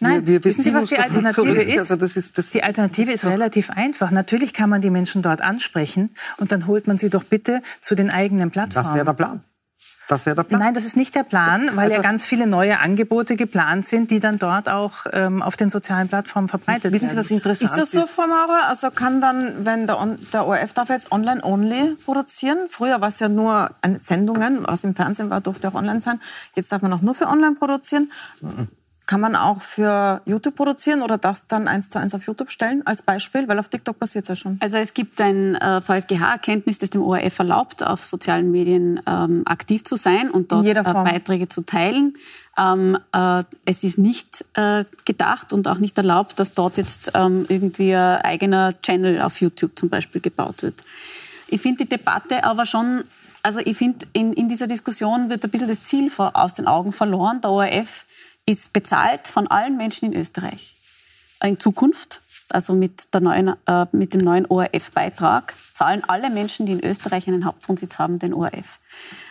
Nein, 0.00 0.26
wir, 0.26 0.34
wir 0.34 0.44
wissen 0.44 0.62
Sie, 0.62 0.74
was 0.74 0.86
die 0.86 0.98
Alternative 0.98 1.62
ist? 1.62 1.78
Also 1.78 1.96
das 1.96 2.16
ist 2.16 2.38
das, 2.38 2.50
die 2.50 2.62
Alternative 2.62 3.12
ist 3.12 3.24
relativ 3.24 3.70
einfach. 3.70 4.10
Natürlich 4.10 4.52
kann 4.52 4.70
man 4.70 4.80
die 4.80 4.90
Menschen 4.90 5.22
dort 5.26 5.40
ansprechen 5.40 6.14
und 6.38 6.52
dann 6.52 6.66
holt 6.66 6.86
man 6.86 6.98
sie 6.98 7.10
doch 7.10 7.24
bitte 7.24 7.62
zu 7.80 7.94
den 7.94 8.10
eigenen 8.10 8.50
Plattformen. 8.50 8.86
Das 8.86 8.94
wäre 8.94 9.04
der 9.04 9.12
Plan. 9.12 9.40
Das 10.08 10.24
wäre 10.24 10.36
der 10.36 10.44
Plan? 10.44 10.60
Nein, 10.60 10.74
das 10.74 10.84
ist 10.84 10.96
nicht 10.96 11.14
der 11.14 11.24
Plan, 11.24 11.70
weil 11.74 11.84
also, 11.84 11.96
ja 11.96 12.02
ganz 12.02 12.24
viele 12.24 12.46
neue 12.46 12.78
Angebote 12.78 13.34
geplant 13.34 13.86
sind, 13.86 14.10
die 14.10 14.20
dann 14.20 14.38
dort 14.38 14.68
auch 14.68 15.06
ähm, 15.12 15.42
auf 15.42 15.56
den 15.56 15.68
sozialen 15.68 16.08
Plattformen 16.08 16.46
verbreitet 16.46 16.92
wissen 16.92 17.08
werden. 17.08 17.10
Sie, 17.10 17.16
was 17.16 17.30
interessant 17.30 17.76
ist? 17.76 17.94
das 17.94 18.08
so, 18.08 18.14
Frau 18.14 18.26
Maurer? 18.26 18.68
Also 18.68 18.90
kann 18.90 19.20
dann, 19.20 19.64
wenn 19.64 19.86
der, 19.86 19.98
der 20.32 20.46
ORF 20.46 20.72
darf 20.74 20.90
jetzt 20.90 21.10
online-only 21.10 21.96
produzieren? 22.04 22.68
Früher 22.70 23.00
war 23.00 23.08
es 23.08 23.18
ja 23.18 23.28
nur 23.28 23.70
Sendungen, 23.96 24.64
was 24.66 24.84
im 24.84 24.94
Fernsehen 24.94 25.30
war, 25.30 25.40
durfte 25.40 25.68
auch 25.68 25.74
online 25.74 26.00
sein. 26.00 26.20
Jetzt 26.54 26.70
darf 26.70 26.82
man 26.82 26.92
auch 26.92 27.02
nur 27.02 27.14
für 27.16 27.26
online 27.26 27.56
produzieren. 27.56 28.12
Mhm. 28.40 28.68
Kann 29.06 29.20
man 29.20 29.36
auch 29.36 29.62
für 29.62 30.20
YouTube 30.24 30.56
produzieren 30.56 31.00
oder 31.00 31.16
das 31.16 31.46
dann 31.46 31.68
eins 31.68 31.90
zu 31.90 32.00
eins 32.00 32.12
auf 32.12 32.26
YouTube 32.26 32.50
stellen 32.50 32.84
als 32.86 33.02
Beispiel? 33.02 33.46
Weil 33.46 33.60
auf 33.60 33.68
TikTok 33.68 34.00
passiert 34.00 34.24
es 34.24 34.28
ja 34.30 34.34
schon. 34.34 34.56
Also 34.60 34.78
es 34.78 34.94
gibt 34.94 35.20
ein 35.20 35.54
äh, 35.54 35.80
VfGH-Erkenntnis, 35.80 36.78
das 36.78 36.90
dem 36.90 37.02
ORF 37.02 37.38
erlaubt, 37.38 37.86
auf 37.86 38.04
sozialen 38.04 38.50
Medien 38.50 39.00
ähm, 39.06 39.42
aktiv 39.44 39.84
zu 39.84 39.94
sein 39.94 40.28
und 40.28 40.50
dort 40.50 40.66
äh, 40.66 40.82
Beiträge 40.82 41.46
zu 41.46 41.62
teilen. 41.62 42.14
Ähm, 42.58 42.98
äh, 43.12 43.44
es 43.64 43.84
ist 43.84 43.98
nicht 43.98 44.44
äh, 44.54 44.82
gedacht 45.04 45.52
und 45.52 45.68
auch 45.68 45.78
nicht 45.78 45.96
erlaubt, 45.96 46.40
dass 46.40 46.54
dort 46.54 46.76
jetzt 46.76 47.12
ähm, 47.14 47.46
irgendwie 47.48 47.94
ein 47.94 48.22
eigener 48.22 48.72
Channel 48.82 49.20
auf 49.22 49.40
YouTube 49.40 49.78
zum 49.78 49.88
Beispiel 49.88 50.20
gebaut 50.20 50.64
wird. 50.64 50.82
Ich 51.46 51.60
finde 51.60 51.84
die 51.84 51.90
Debatte 51.90 52.42
aber 52.42 52.66
schon, 52.66 53.04
also 53.44 53.60
ich 53.60 53.76
finde, 53.76 54.04
in, 54.14 54.32
in 54.32 54.48
dieser 54.48 54.66
Diskussion 54.66 55.30
wird 55.30 55.44
ein 55.44 55.50
bisschen 55.50 55.68
das 55.68 55.84
Ziel 55.84 56.10
vor, 56.10 56.32
aus 56.34 56.54
den 56.54 56.66
Augen 56.66 56.92
verloren. 56.92 57.40
Der 57.40 57.52
ORF 57.52 58.04
ist 58.46 58.72
bezahlt 58.72 59.28
von 59.28 59.48
allen 59.48 59.76
Menschen 59.76 60.12
in 60.12 60.18
Österreich. 60.18 60.76
In 61.42 61.60
Zukunft, 61.60 62.22
also 62.48 62.72
mit, 62.72 63.12
der 63.12 63.20
neuen, 63.20 63.54
äh, 63.66 63.86
mit 63.92 64.14
dem 64.14 64.20
neuen 64.20 64.46
ORF-Beitrag, 64.46 65.52
zahlen 65.74 66.02
alle 66.06 66.30
Menschen, 66.30 66.64
die 66.64 66.72
in 66.72 66.84
Österreich 66.84 67.26
einen 67.28 67.44
Hauptwohnsitz 67.44 67.98
haben, 67.98 68.18
den 68.18 68.32
ORF. 68.32 68.78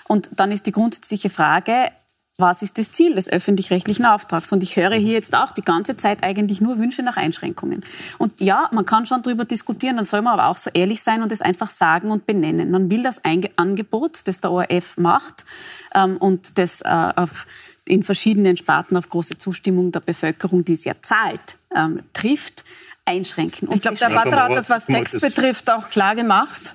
Und 0.08 0.30
dann 0.34 0.52
ist 0.52 0.66
die 0.66 0.72
grundsätzliche 0.72 1.30
Frage, 1.30 1.92
was 2.38 2.62
ist 2.62 2.78
das 2.78 2.92
Ziel 2.92 3.16
des 3.16 3.30
öffentlich-rechtlichen 3.30 4.06
Auftrags? 4.06 4.52
Und 4.52 4.62
ich 4.62 4.76
höre 4.76 4.96
hier 4.96 5.14
jetzt 5.14 5.34
auch 5.36 5.52
die 5.52 5.62
ganze 5.62 5.96
Zeit 5.96 6.24
eigentlich 6.24 6.60
nur 6.60 6.78
Wünsche 6.78 7.02
nach 7.02 7.16
Einschränkungen. 7.16 7.84
Und 8.18 8.42
ja, 8.42 8.68
man 8.72 8.86
kann 8.86 9.06
schon 9.06 9.22
darüber 9.22 9.46
diskutieren, 9.46 9.96
dann 9.96 10.06
soll 10.06 10.22
man 10.22 10.34
aber 10.34 10.50
auch 10.50 10.58
so 10.58 10.70
ehrlich 10.74 11.02
sein 11.02 11.24
und 11.24 11.32
es 11.32 11.42
einfach 11.42 11.70
sagen 11.70 12.12
und 12.12 12.26
benennen. 12.26 12.72
Man 12.72 12.90
will 12.90 13.04
das 13.04 13.22
Angebot, 13.24 14.28
das 14.28 14.42
der 14.42 14.52
ORF 14.52 14.98
macht 14.98 15.46
ähm, 15.94 16.18
und 16.18 16.58
das 16.58 16.82
äh, 16.82 17.14
auf 17.16 17.48
in 17.86 18.04
verschiedenen 18.04 18.58
Sparten 18.58 18.98
auf 18.98 19.10
große 19.10 19.38
Zustimmung 19.38 19.92
der 19.92 20.00
Bevölkerung, 20.00 20.66
die 20.66 20.74
es 20.74 20.84
ja 20.84 20.94
zahlt, 21.02 21.58
ähm, 21.76 22.02
trifft, 22.14 22.64
einschränken. 23.06 23.70
ich 23.72 23.82
glaube, 23.82 23.98
der 23.98 24.10
Batra 24.10 24.50
hat 24.50 24.58
das, 24.58 24.70
was 24.70 24.88
Text 24.88 25.22
betrifft, 25.22 25.70
auch 25.70 25.90
klar 25.90 26.16
gemacht. 26.16 26.74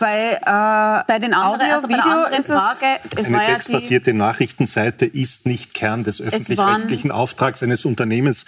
Bei, 0.00 0.32
äh, 0.32 1.04
bei 1.06 1.18
den 1.20 1.32
anderen, 1.34 1.60
Audio, 1.60 1.74
also 1.74 1.88
bei 1.88 1.94
Video 1.94 2.10
anderen 2.10 2.42
Frage, 2.42 2.86
es 3.16 3.26
eine 3.26 3.36
ja 3.36 3.46
textbasierte 3.46 4.12
Nachrichtenseite 4.12 5.06
ist 5.06 5.46
nicht 5.46 5.74
Kern 5.74 6.02
des 6.02 6.20
öffentlich-rechtlichen 6.20 7.12
Auftrags 7.12 7.62
eines 7.62 7.84
Unternehmens, 7.84 8.46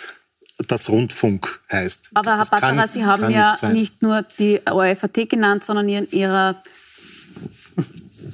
das 0.66 0.88
Rundfunk 0.88 1.60
heißt. 1.70 2.10
Aber 2.14 2.36
Herr 2.36 2.46
Batra, 2.46 2.86
Sie 2.88 3.04
haben 3.04 3.30
ja 3.30 3.52
nicht, 3.52 3.72
nicht 3.72 4.02
nur 4.02 4.22
die 4.38 4.60
OFAT 4.68 5.28
genannt, 5.28 5.64
sondern 5.64 5.88
in 5.88 6.10
Ihrer 6.10 6.60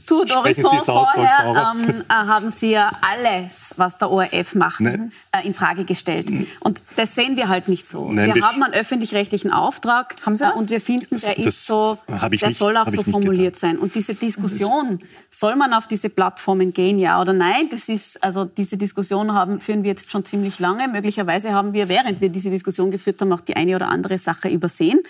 Tour 0.06 0.24
d'Horizon 0.24 0.80
vorher 0.84 1.74
ähm, 1.74 2.02
äh, 2.08 2.12
haben 2.12 2.50
Sie 2.50 2.72
ja 2.72 2.90
alles, 3.00 3.74
was 3.76 3.98
der 3.98 4.10
ORF 4.10 4.54
macht, 4.54 4.80
äh, 4.80 4.98
in 5.44 5.54
Frage 5.54 5.84
gestellt. 5.84 6.28
Und 6.60 6.82
das 6.96 7.14
sehen 7.14 7.36
wir 7.36 7.48
halt 7.48 7.68
nicht 7.68 7.88
so. 7.88 8.10
Nein, 8.12 8.34
wir 8.34 8.42
haben 8.42 8.62
einen 8.62 8.74
öffentlich-rechtlichen 8.74 9.52
Auftrag 9.52 10.14
haben 10.24 10.36
Sie 10.36 10.44
äh, 10.44 10.52
und 10.52 10.70
wir 10.70 10.80
finden, 10.80 11.18
der 11.18 11.38
ist 11.38 11.66
so, 11.66 11.98
der 12.08 12.28
nicht, 12.28 12.56
soll 12.56 12.76
auch 12.76 12.88
so 12.88 13.02
formuliert 13.02 13.56
sein. 13.56 13.78
Und 13.78 13.94
diese 13.94 14.14
Diskussion, 14.14 14.98
soll 15.30 15.56
man 15.56 15.72
auf 15.72 15.86
diese 15.86 16.08
Plattformen 16.08 16.72
gehen, 16.72 16.98
ja 16.98 17.20
oder 17.20 17.32
nein? 17.32 17.68
Das 17.70 17.88
ist, 17.88 18.22
also 18.22 18.44
diese 18.44 18.76
Diskussion 18.76 19.32
haben, 19.32 19.60
führen 19.60 19.82
wir 19.82 19.90
jetzt 19.90 20.10
schon 20.10 20.24
ziemlich 20.24 20.58
lange. 20.58 20.88
Möglicherweise 20.88 21.52
haben 21.52 21.72
wir, 21.72 21.88
während 21.88 22.20
wir 22.20 22.28
diese 22.28 22.50
Diskussion 22.50 22.90
geführt 22.90 23.20
haben, 23.20 23.32
auch 23.32 23.40
die 23.40 23.56
eine 23.56 23.76
oder 23.76 23.88
andere 23.88 24.18
Sache 24.18 24.48
übersehen. 24.48 25.00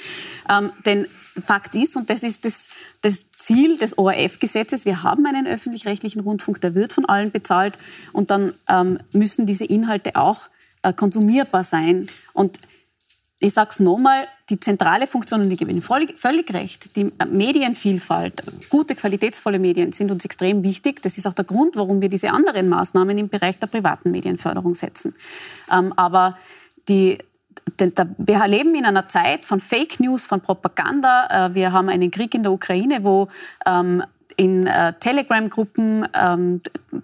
Ähm, 0.50 0.70
denn 0.84 1.06
Fakt 1.44 1.74
ist, 1.74 1.96
und 1.96 2.10
das 2.10 2.22
ist 2.22 2.44
das, 2.44 2.68
das 3.02 3.30
Ziel 3.30 3.78
des 3.78 3.98
ORF-Gesetzes, 3.98 4.84
wir 4.84 5.02
haben 5.02 5.26
einen 5.26 5.46
öffentlich-rechtlichen 5.46 6.20
Rundfunk, 6.20 6.60
der 6.60 6.74
wird 6.74 6.92
von 6.92 7.04
allen 7.04 7.30
bezahlt 7.30 7.78
und 8.12 8.30
dann 8.30 8.52
ähm, 8.68 8.98
müssen 9.12 9.46
diese 9.46 9.64
Inhalte 9.64 10.16
auch 10.16 10.48
äh, 10.82 10.92
konsumierbar 10.92 11.64
sein. 11.64 12.08
Und 12.32 12.58
ich 13.38 13.52
sage 13.52 13.70
es 13.70 13.80
nochmal, 13.80 14.28
die 14.48 14.58
zentrale 14.60 15.06
Funktion, 15.06 15.42
und 15.42 15.50
ich 15.50 15.58
gebe 15.58 15.70
Ihnen 15.70 15.82
völlig, 15.82 16.54
recht, 16.54 16.96
die 16.96 17.12
äh, 17.18 17.26
Medienvielfalt, 17.26 18.42
gute, 18.70 18.94
qualitätsvolle 18.94 19.58
Medien 19.58 19.92
sind 19.92 20.10
uns 20.10 20.24
extrem 20.24 20.62
wichtig. 20.62 21.02
Das 21.02 21.18
ist 21.18 21.26
auch 21.26 21.34
der 21.34 21.44
Grund, 21.44 21.76
warum 21.76 22.00
wir 22.00 22.08
diese 22.08 22.30
anderen 22.30 22.68
Maßnahmen 22.68 23.18
im 23.18 23.28
Bereich 23.28 23.58
der 23.58 23.66
privaten 23.66 24.10
Medienförderung 24.10 24.74
setzen. 24.74 25.14
Ähm, 25.72 25.92
aber 25.96 26.38
die, 26.88 27.18
wir 28.18 28.46
leben 28.46 28.74
in 28.74 28.84
einer 28.84 29.08
Zeit 29.08 29.44
von 29.44 29.60
Fake 29.60 30.00
News, 30.00 30.26
von 30.26 30.40
Propaganda. 30.40 31.48
Äh, 31.48 31.54
wir 31.54 31.72
haben 31.72 31.88
einen 31.88 32.10
Krieg 32.10 32.34
in 32.34 32.42
der 32.42 32.52
Ukraine, 32.52 33.02
wo 33.02 33.28
ähm, 33.66 34.02
in 34.36 34.66
äh, 34.66 34.92
Telegram-Gruppen 34.98 36.06
ähm, 36.14 36.60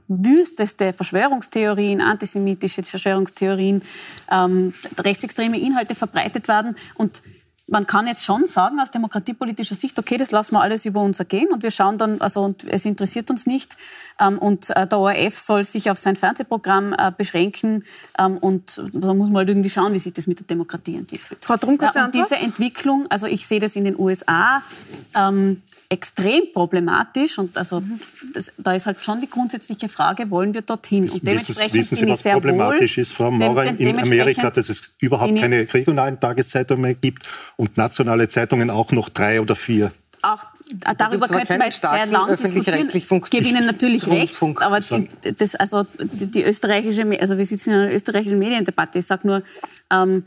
wüsteste 0.08 0.92
Verschwörungstheorien, 0.92 2.00
antisemitische 2.00 2.82
Verschwörungstheorien, 2.82 3.82
ähm, 4.30 4.74
rechtsextreme 4.98 5.58
Inhalte 5.58 5.94
verbreitet 5.94 6.48
werden. 6.48 6.76
Und 6.94 7.22
man 7.73 7.87
kann 7.87 8.07
jetzt 8.07 8.25
schon 8.25 8.47
sagen 8.47 8.79
aus 8.81 8.91
demokratiepolitischer 8.91 9.75
Sicht, 9.75 9.99
okay, 9.99 10.18
das 10.18 10.31
lassen 10.31 10.55
wir 10.55 10.61
alles 10.61 10.85
über 10.85 11.01
uns 11.01 11.18
ergehen 11.18 11.49
und 11.53 11.62
wir 11.62 11.70
schauen 11.70 11.97
dann, 11.97 12.20
also 12.20 12.43
und 12.43 12.64
es 12.64 12.85
interessiert 12.85 13.31
uns 13.31 13.47
nicht. 13.47 13.77
Ähm, 14.20 14.39
und 14.39 14.70
äh, 14.77 14.87
der 14.87 14.99
ORF 14.99 15.39
soll 15.39 15.64
sich 15.64 15.91
auf 15.91 15.99
sein 15.99 16.14
Fernsehprogramm 16.14 16.93
äh, 16.93 17.11
beschränken 17.16 17.85
ähm, 18.18 18.37
und 18.37 18.81
da 18.93 19.14
muss 19.14 19.31
man 19.31 19.39
halt 19.39 19.49
irgendwie 19.49 19.70
schauen, 19.70 19.95
wie 19.95 19.99
sich 19.99 20.12
das 20.12 20.27
mit 20.27 20.39
der 20.39 20.47
Demokratie 20.47 20.97
entwickelt. 20.97 21.41
Frau 21.43 21.57
Trump, 21.57 21.81
ja, 21.83 22.05
und 22.05 22.14
diese 22.14 22.37
Entwicklung, 22.37 23.07
also 23.09 23.27
ich 23.27 23.47
sehe 23.47 23.59
das 23.59 23.75
in 23.75 23.85
den 23.85 23.99
USA, 23.99 24.62
ähm, 25.16 25.62
extrem 25.93 26.51
problematisch 26.55 27.38
und 27.38 27.57
also 27.59 27.82
das, 28.32 28.51
da 28.57 28.74
ist 28.74 28.86
halt 28.86 29.03
schon 29.03 29.20
die 29.20 29.28
grundsätzliche 29.28 29.90
Frage, 29.90 30.30
wollen 30.30 30.55
wir 30.55 30.62
dorthin? 30.62 31.09
Und 31.09 31.22
dementsprechend 31.22 31.74
wissen 31.74 31.97
Sie, 31.97 32.09
was 32.09 32.22
problematisch 32.22 32.97
wohl, 32.97 33.03
ist, 33.03 33.12
Frau 33.12 33.30
Maurer, 33.30 33.78
in 33.78 33.99
Amerika, 33.99 34.51
dass 34.51 34.70
es 34.70 34.97
überhaupt 35.01 35.36
keine 35.38 35.70
regionalen 35.72 36.18
Tageszeitungen 36.18 36.80
mehr 36.80 36.95
gibt 36.95 37.28
und 37.57 37.76
nationale 37.76 38.26
Zeitungen 38.28 38.70
auch 38.70 38.90
noch 38.93 39.11
drei 39.11 39.43
oder 39.43 39.55
vier. 39.55 39.93
auch 40.22 40.43
darüber 40.97 41.28
könnten 41.28 41.61
wir 41.61 41.70
sehr 41.70 42.07
lang 42.07 42.36
diskutieren. 42.36 42.88
Ich 42.95 43.09
gebe 43.30 43.47
Ihnen 43.47 43.66
natürlich 43.66 44.09
recht, 44.09 44.43
aber 44.61 44.80
das, 44.80 45.55
also 45.57 45.84
die, 46.01 46.26
die, 46.30 46.43
österreichische, 46.43 47.05
also 47.20 47.36
wir 47.36 47.45
sitzen 47.45 47.70
in 47.70 47.76
einer 47.80 47.93
österreichischen 47.93 48.38
Mediendebatte. 48.38 48.99
Ich 48.99 49.07
sage 49.07 49.26
nur, 49.26 49.43
ähm, 49.90 50.24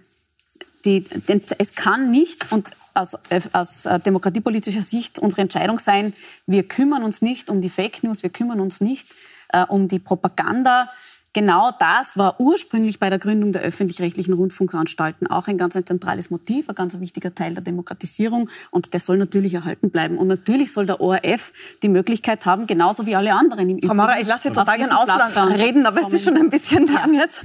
die, 0.85 1.01
den, 1.01 1.41
es 1.57 1.75
kann 1.75 2.11
nicht 2.11 2.51
und 2.51 2.69
aus, 2.93 3.17
aus 3.51 3.83
demokratiepolitischer 4.05 4.81
Sicht 4.81 5.19
unsere 5.19 5.41
Entscheidung 5.41 5.79
sein, 5.79 6.13
wir 6.47 6.63
kümmern 6.67 7.03
uns 7.03 7.21
nicht 7.21 7.49
um 7.49 7.61
die 7.61 7.69
Fake 7.69 8.03
News, 8.03 8.23
wir 8.23 8.29
kümmern 8.29 8.61
uns 8.61 8.79
nicht 8.79 9.07
äh, 9.49 9.65
um 9.67 9.87
die 9.87 9.99
Propaganda 9.99 10.89
Genau 11.35 11.69
das 11.77 12.17
war 12.17 12.39
ursprünglich 12.39 12.97
bei 12.97 13.09
der 13.09 13.19
Gründung 13.19 13.51
der 13.51 13.61
öffentlich-rechtlichen 13.61 14.33
Rundfunkanstalten 14.33 15.27
auch 15.27 15.49
ein 15.49 15.57
ganz 15.57 15.75
ein 15.75 15.85
zentrales 15.85 16.29
Motiv, 16.29 16.69
ein 16.69 16.75
ganz 16.75 16.97
wichtiger 16.97 17.35
Teil 17.35 17.53
der 17.53 17.61
Demokratisierung 17.61 18.49
und 18.71 18.93
der 18.93 19.01
soll 19.01 19.17
natürlich 19.17 19.53
erhalten 19.53 19.91
bleiben. 19.91 20.17
Und 20.17 20.29
natürlich 20.29 20.71
soll 20.71 20.85
der 20.85 21.01
ORF 21.01 21.51
die 21.83 21.89
Möglichkeit 21.89 22.45
haben, 22.45 22.67
genauso 22.67 23.05
wie 23.05 23.17
alle 23.17 23.33
anderen 23.33 23.69
im 23.69 23.85
Frau 23.85 23.93
Maurer, 23.93 24.21
ich 24.21 24.27
lasse 24.27 24.47
jetzt 24.47 24.57
total 24.57 24.77
gerne 24.77 24.97
Ausland 24.97 25.59
reden, 25.59 25.85
aber 25.85 26.03
es 26.07 26.13
ist 26.13 26.23
schon 26.23 26.37
ein 26.37 26.49
bisschen 26.49 26.87
lang 26.87 27.13
jetzt. 27.13 27.41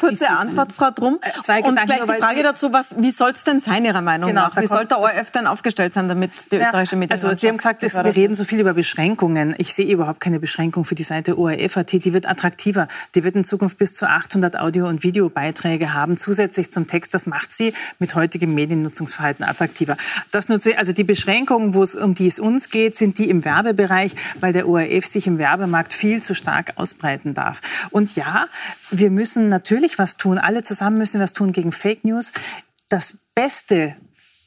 Kurze 0.00 0.30
Antwort, 0.30 0.72
Frau 0.72 0.90
Drum. 0.92 1.18
Äh, 1.20 1.42
zwei 1.42 1.62
und 1.62 1.76
gleich 1.76 2.00
die 2.00 2.12
Frage 2.18 2.42
dazu, 2.42 2.72
was, 2.72 2.94
wie 2.96 3.10
soll 3.10 3.32
es 3.32 3.44
denn 3.44 3.60
sein, 3.60 3.84
Ihrer 3.84 4.00
Meinung 4.00 4.30
genau, 4.30 4.44
nach? 4.44 4.56
Wie 4.56 4.66
soll 4.66 4.86
der 4.86 4.98
ORF 4.98 5.30
denn 5.32 5.46
aufgestellt 5.46 5.92
sein, 5.92 6.08
damit 6.08 6.30
die 6.50 6.56
österreichische 6.56 6.96
Medien... 6.96 7.12
Also 7.12 7.30
Sie 7.34 7.48
haben 7.48 7.58
gesagt, 7.58 7.82
wir 7.82 8.16
reden 8.16 8.34
so 8.34 8.44
viel 8.44 8.60
über 8.60 8.72
Beschränkungen. 8.72 9.54
Ich 9.58 9.74
sehe 9.74 9.92
überhaupt 9.92 10.20
keine 10.20 10.40
Beschränkung 10.40 10.86
für 10.86 10.94
die 10.94 11.02
Seite 11.02 11.36
ORF.at. 11.36 11.92
Die 11.92 12.14
wird 12.14 12.26
attraktiver. 12.26 12.88
Die 13.14 13.25
wird 13.26 13.36
in 13.36 13.44
Zukunft 13.44 13.76
bis 13.76 13.94
zu 13.94 14.08
800 14.08 14.58
Audio- 14.58 14.88
und 14.88 15.02
Videobeiträge 15.02 15.92
haben, 15.92 16.16
zusätzlich 16.16 16.72
zum 16.72 16.86
Text. 16.86 17.12
Das 17.12 17.26
macht 17.26 17.52
sie 17.52 17.74
mit 17.98 18.14
heutigem 18.14 18.54
Mediennutzungsverhalten 18.54 19.44
attraktiver. 19.44 19.98
Das 20.30 20.48
nur 20.48 20.58
also 20.78 20.92
die 20.92 21.04
Beschränkungen, 21.04 21.74
wo 21.74 21.82
es, 21.82 21.94
um 21.94 22.14
die 22.14 22.28
es 22.28 22.40
uns 22.40 22.70
geht, 22.70 22.96
sind 22.96 23.18
die 23.18 23.28
im 23.28 23.44
Werbebereich, 23.44 24.14
weil 24.40 24.54
der 24.54 24.66
ORF 24.66 25.04
sich 25.04 25.26
im 25.26 25.36
Werbemarkt 25.36 25.92
viel 25.92 26.22
zu 26.22 26.34
stark 26.34 26.72
ausbreiten 26.76 27.34
darf. 27.34 27.60
Und 27.90 28.16
ja, 28.16 28.46
wir 28.90 29.10
müssen 29.10 29.46
natürlich 29.46 29.98
was 29.98 30.16
tun. 30.16 30.38
Alle 30.38 30.62
zusammen 30.62 30.96
müssen 30.96 31.20
was 31.20 31.34
tun 31.34 31.52
gegen 31.52 31.72
Fake 31.72 32.04
News. 32.04 32.32
Das 32.88 33.18
Beste, 33.34 33.96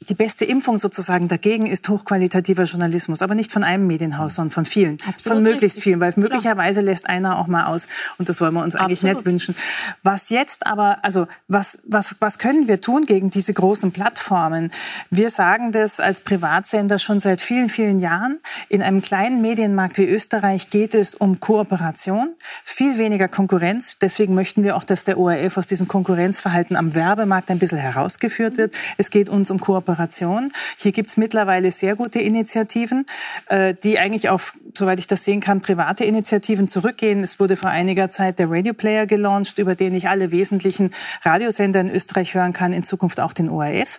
die 0.08 0.14
beste 0.14 0.46
Impfung 0.46 0.78
sozusagen 0.78 1.28
dagegen 1.28 1.66
ist 1.66 1.88
hochqualitativer 1.88 2.64
Journalismus, 2.64 3.20
aber 3.20 3.34
nicht 3.34 3.52
von 3.52 3.64
einem 3.64 3.86
Medienhaus, 3.86 4.36
sondern 4.36 4.50
von 4.50 4.64
vielen, 4.64 4.96
Absolut 5.06 5.22
von 5.22 5.42
möglichst 5.42 5.76
richtig. 5.76 5.84
vielen, 5.84 6.00
weil 6.00 6.14
möglicherweise 6.16 6.80
lässt 6.80 7.06
einer 7.06 7.38
auch 7.38 7.46
mal 7.46 7.66
aus 7.66 7.86
und 8.16 8.28
das 8.28 8.40
wollen 8.40 8.54
wir 8.54 8.62
uns 8.62 8.76
eigentlich 8.76 9.00
Absolut. 9.00 9.16
nicht 9.16 9.26
wünschen. 9.26 9.54
Was 10.02 10.30
jetzt 10.30 10.66
aber, 10.66 10.98
also 11.02 11.28
was, 11.48 11.80
was, 11.84 12.16
was 12.18 12.38
können 12.38 12.66
wir 12.66 12.80
tun 12.80 13.04
gegen 13.04 13.28
diese 13.28 13.52
großen 13.52 13.92
Plattformen? 13.92 14.70
Wir 15.10 15.28
sagen 15.28 15.70
das 15.70 16.00
als 16.00 16.22
Privatsender 16.22 16.98
schon 16.98 17.20
seit 17.20 17.42
vielen, 17.42 17.68
vielen 17.68 17.98
Jahren. 17.98 18.40
In 18.70 18.82
einem 18.82 19.02
kleinen 19.02 19.42
Medienmarkt 19.42 19.98
wie 19.98 20.08
Österreich 20.08 20.70
geht 20.70 20.94
es 20.94 21.14
um 21.14 21.40
Kooperation, 21.40 22.34
viel 22.64 22.96
weniger 22.96 23.28
Konkurrenz. 23.28 23.98
Deswegen 24.00 24.34
möchten 24.34 24.62
wir 24.62 24.76
auch, 24.76 24.84
dass 24.84 25.04
der 25.04 25.18
ORF 25.18 25.58
aus 25.58 25.66
diesem 25.66 25.88
Konkurrenzverhalten 25.88 26.74
am 26.74 26.94
Werbemarkt 26.94 27.50
ein 27.50 27.58
bisschen 27.58 27.78
herausgeführt 27.78 28.56
wird. 28.56 28.72
Es 28.96 29.10
geht 29.10 29.28
uns 29.28 29.50
um 29.50 29.60
Kooperation 29.60 29.89
Kooperation. 29.90 30.52
Hier 30.76 30.92
gibt 30.92 31.10
es 31.10 31.16
mittlerweile 31.16 31.72
sehr 31.72 31.96
gute 31.96 32.20
Initiativen, 32.20 33.06
äh, 33.46 33.74
die 33.74 33.98
eigentlich 33.98 34.28
auf, 34.28 34.52
soweit 34.74 35.00
ich 35.00 35.08
das 35.08 35.24
sehen 35.24 35.40
kann, 35.40 35.60
private 35.60 36.04
Initiativen 36.04 36.68
zurückgehen. 36.68 37.22
Es 37.22 37.40
wurde 37.40 37.56
vor 37.56 37.70
einiger 37.70 38.08
Zeit 38.08 38.38
der 38.38 38.50
Radio 38.50 38.72
Player 38.72 39.06
gelauncht, 39.06 39.58
über 39.58 39.74
den 39.74 39.94
ich 39.94 40.08
alle 40.08 40.30
wesentlichen 40.30 40.90
Radiosender 41.22 41.80
in 41.80 41.90
Österreich 41.90 42.34
hören 42.34 42.52
kann, 42.52 42.72
in 42.72 42.84
Zukunft 42.84 43.18
auch 43.18 43.32
den 43.32 43.48
ORF. 43.48 43.98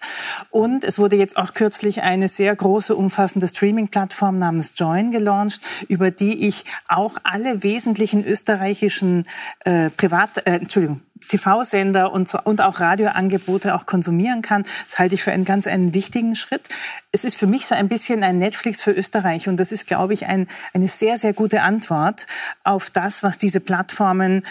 Und 0.50 0.86
es 0.86 0.98
wurde 0.98 1.18
jetzt 1.18 1.36
auch 1.36 1.54
kürzlich 1.54 2.04
eine 2.04 2.30
sehr 2.30 2.56
große, 2.56 2.96
umfassende 2.96 3.48
Streaming-Plattform 3.48 4.40
namens 4.40 4.74
Join 4.78 5.12
gelauncht, 5.12 5.62
über 5.90 6.10
die 6.10 6.48
ich 6.48 6.64
auch 6.88 7.18
alle 7.24 7.64
wesentlichen 7.64 8.26
österreichischen 8.26 9.24
äh, 9.66 9.90
Privat, 9.90 10.38
äh, 10.48 10.52
Entschuldigung, 10.54 11.02
TV-Sender 11.28 12.12
und, 12.12 12.30
so, 12.30 12.40
und 12.44 12.62
auch 12.62 12.80
Radioangebote 12.80 13.76
auch 13.76 13.86
konsumieren 13.86 14.42
kann. 14.42 14.66
Das 14.88 15.00
halte 15.00 15.16
ich 15.16 15.24
für 15.24 15.32
einen 15.32 15.46
ganz 15.46 15.68
einen 15.68 15.94
wichtigen 15.94 16.36
Schritt. 16.36 16.68
Es 17.12 17.24
ist 17.24 17.36
für 17.36 17.48
mich 17.48 17.66
so 17.66 17.76
ein 17.76 17.88
bisschen 17.88 18.24
ein 18.24 18.38
Netflix 18.38 18.82
für 18.82 18.92
Österreich 18.92 19.48
und 19.48 19.58
das 19.58 19.72
ist, 19.72 19.88
glaube 19.88 20.14
ich, 20.14 20.28
ein, 20.28 20.48
eine 20.74 20.88
sehr, 20.88 21.18
sehr 21.18 21.34
gute 21.34 21.62
Antwort 21.62 22.26
auf 22.64 22.90
das, 22.90 23.24
was 23.24 23.38
diese 23.38 23.60
Plattformen 23.60 24.44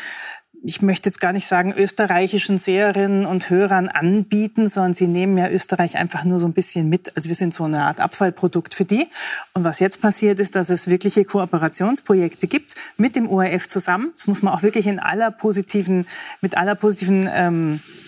ich 0.63 0.83
möchte 0.83 1.09
jetzt 1.09 1.21
gar 1.21 1.33
nicht 1.33 1.47
sagen, 1.47 1.73
österreichischen 1.73 2.59
Seherinnen 2.59 3.25
und 3.25 3.49
Hörern 3.49 3.89
anbieten, 3.89 4.69
sondern 4.69 4.95
sie 4.95 5.07
nehmen 5.07 5.39
ja 5.39 5.49
Österreich 5.49 5.97
einfach 5.97 6.25
nur 6.25 6.39
so 6.39 6.47
ein 6.47 6.53
bisschen 6.53 6.89
mit. 6.89 7.17
Also 7.17 7.29
wir 7.29 7.37
sind 7.37 7.55
so 7.55 7.65
eine 7.65 7.85
Art 7.85 8.01
Abfallprodukt 8.01 8.75
für 8.75 8.85
die. 8.85 9.07
Und 9.55 9.65
was 9.65 9.81
jetzt 9.81 10.03
passiert 10.03 10.39
ist, 10.39 10.57
dass 10.57 10.69
es 10.69 10.89
wirkliche 10.89 11.25
Kooperationsprojekte 11.25 12.47
gibt 12.47 12.75
mit 12.99 13.17
dem 13.17 13.29
ORF 13.29 13.69
zusammen. 13.69 14.11
Das 14.15 14.27
muss 14.27 14.43
man 14.43 14.53
auch 14.53 14.63
wirklich 14.63 14.87
in 14.87 14.99
aller 14.99 15.31
positiven, 15.31 16.07
mit 16.43 16.57
aller 16.57 16.75
positiven 16.75 17.29
ähm, 17.33 17.81
äh, 17.81 18.00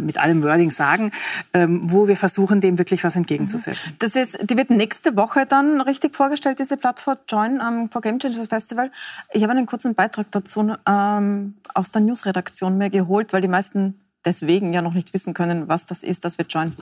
mit 0.00 0.18
allem 0.18 0.42
Wording 0.42 0.70
sagen, 0.70 1.10
ähm, 1.52 1.80
wo 1.84 2.08
wir 2.08 2.16
versuchen, 2.16 2.60
dem 2.60 2.78
wirklich 2.78 3.04
was 3.04 3.16
entgegenzusetzen. 3.16 3.94
Das 3.98 4.14
ist, 4.14 4.50
die 4.50 4.56
wird 4.56 4.70
nächste 4.70 5.16
Woche 5.16 5.46
dann 5.46 5.80
richtig 5.80 6.14
vorgestellt, 6.14 6.58
diese 6.58 6.76
Plattform 6.76 7.18
Join 7.28 7.60
am 7.60 7.90
For 7.90 8.00
Game 8.00 8.18
Changers 8.18 8.48
Festival. 8.48 8.90
Ich 9.32 9.42
habe 9.42 9.52
einen 9.52 9.66
kurzen 9.66 9.94
Beitrag 9.94 10.26
dazu 10.30 10.74
ähm, 10.88 11.54
aus 11.74 11.90
der 11.90 12.02
Newsredaktion 12.02 12.78
mir 12.78 12.90
geholt, 12.90 13.32
weil 13.32 13.40
die 13.40 13.48
meisten 13.48 14.00
deswegen 14.24 14.72
ja 14.72 14.82
noch 14.82 14.94
nicht 14.94 15.14
wissen 15.14 15.34
können, 15.34 15.68
was 15.68 15.86
das 15.86 16.02
ist, 16.02 16.24
das 16.24 16.38
wird 16.38 16.52
Join. 16.52 16.72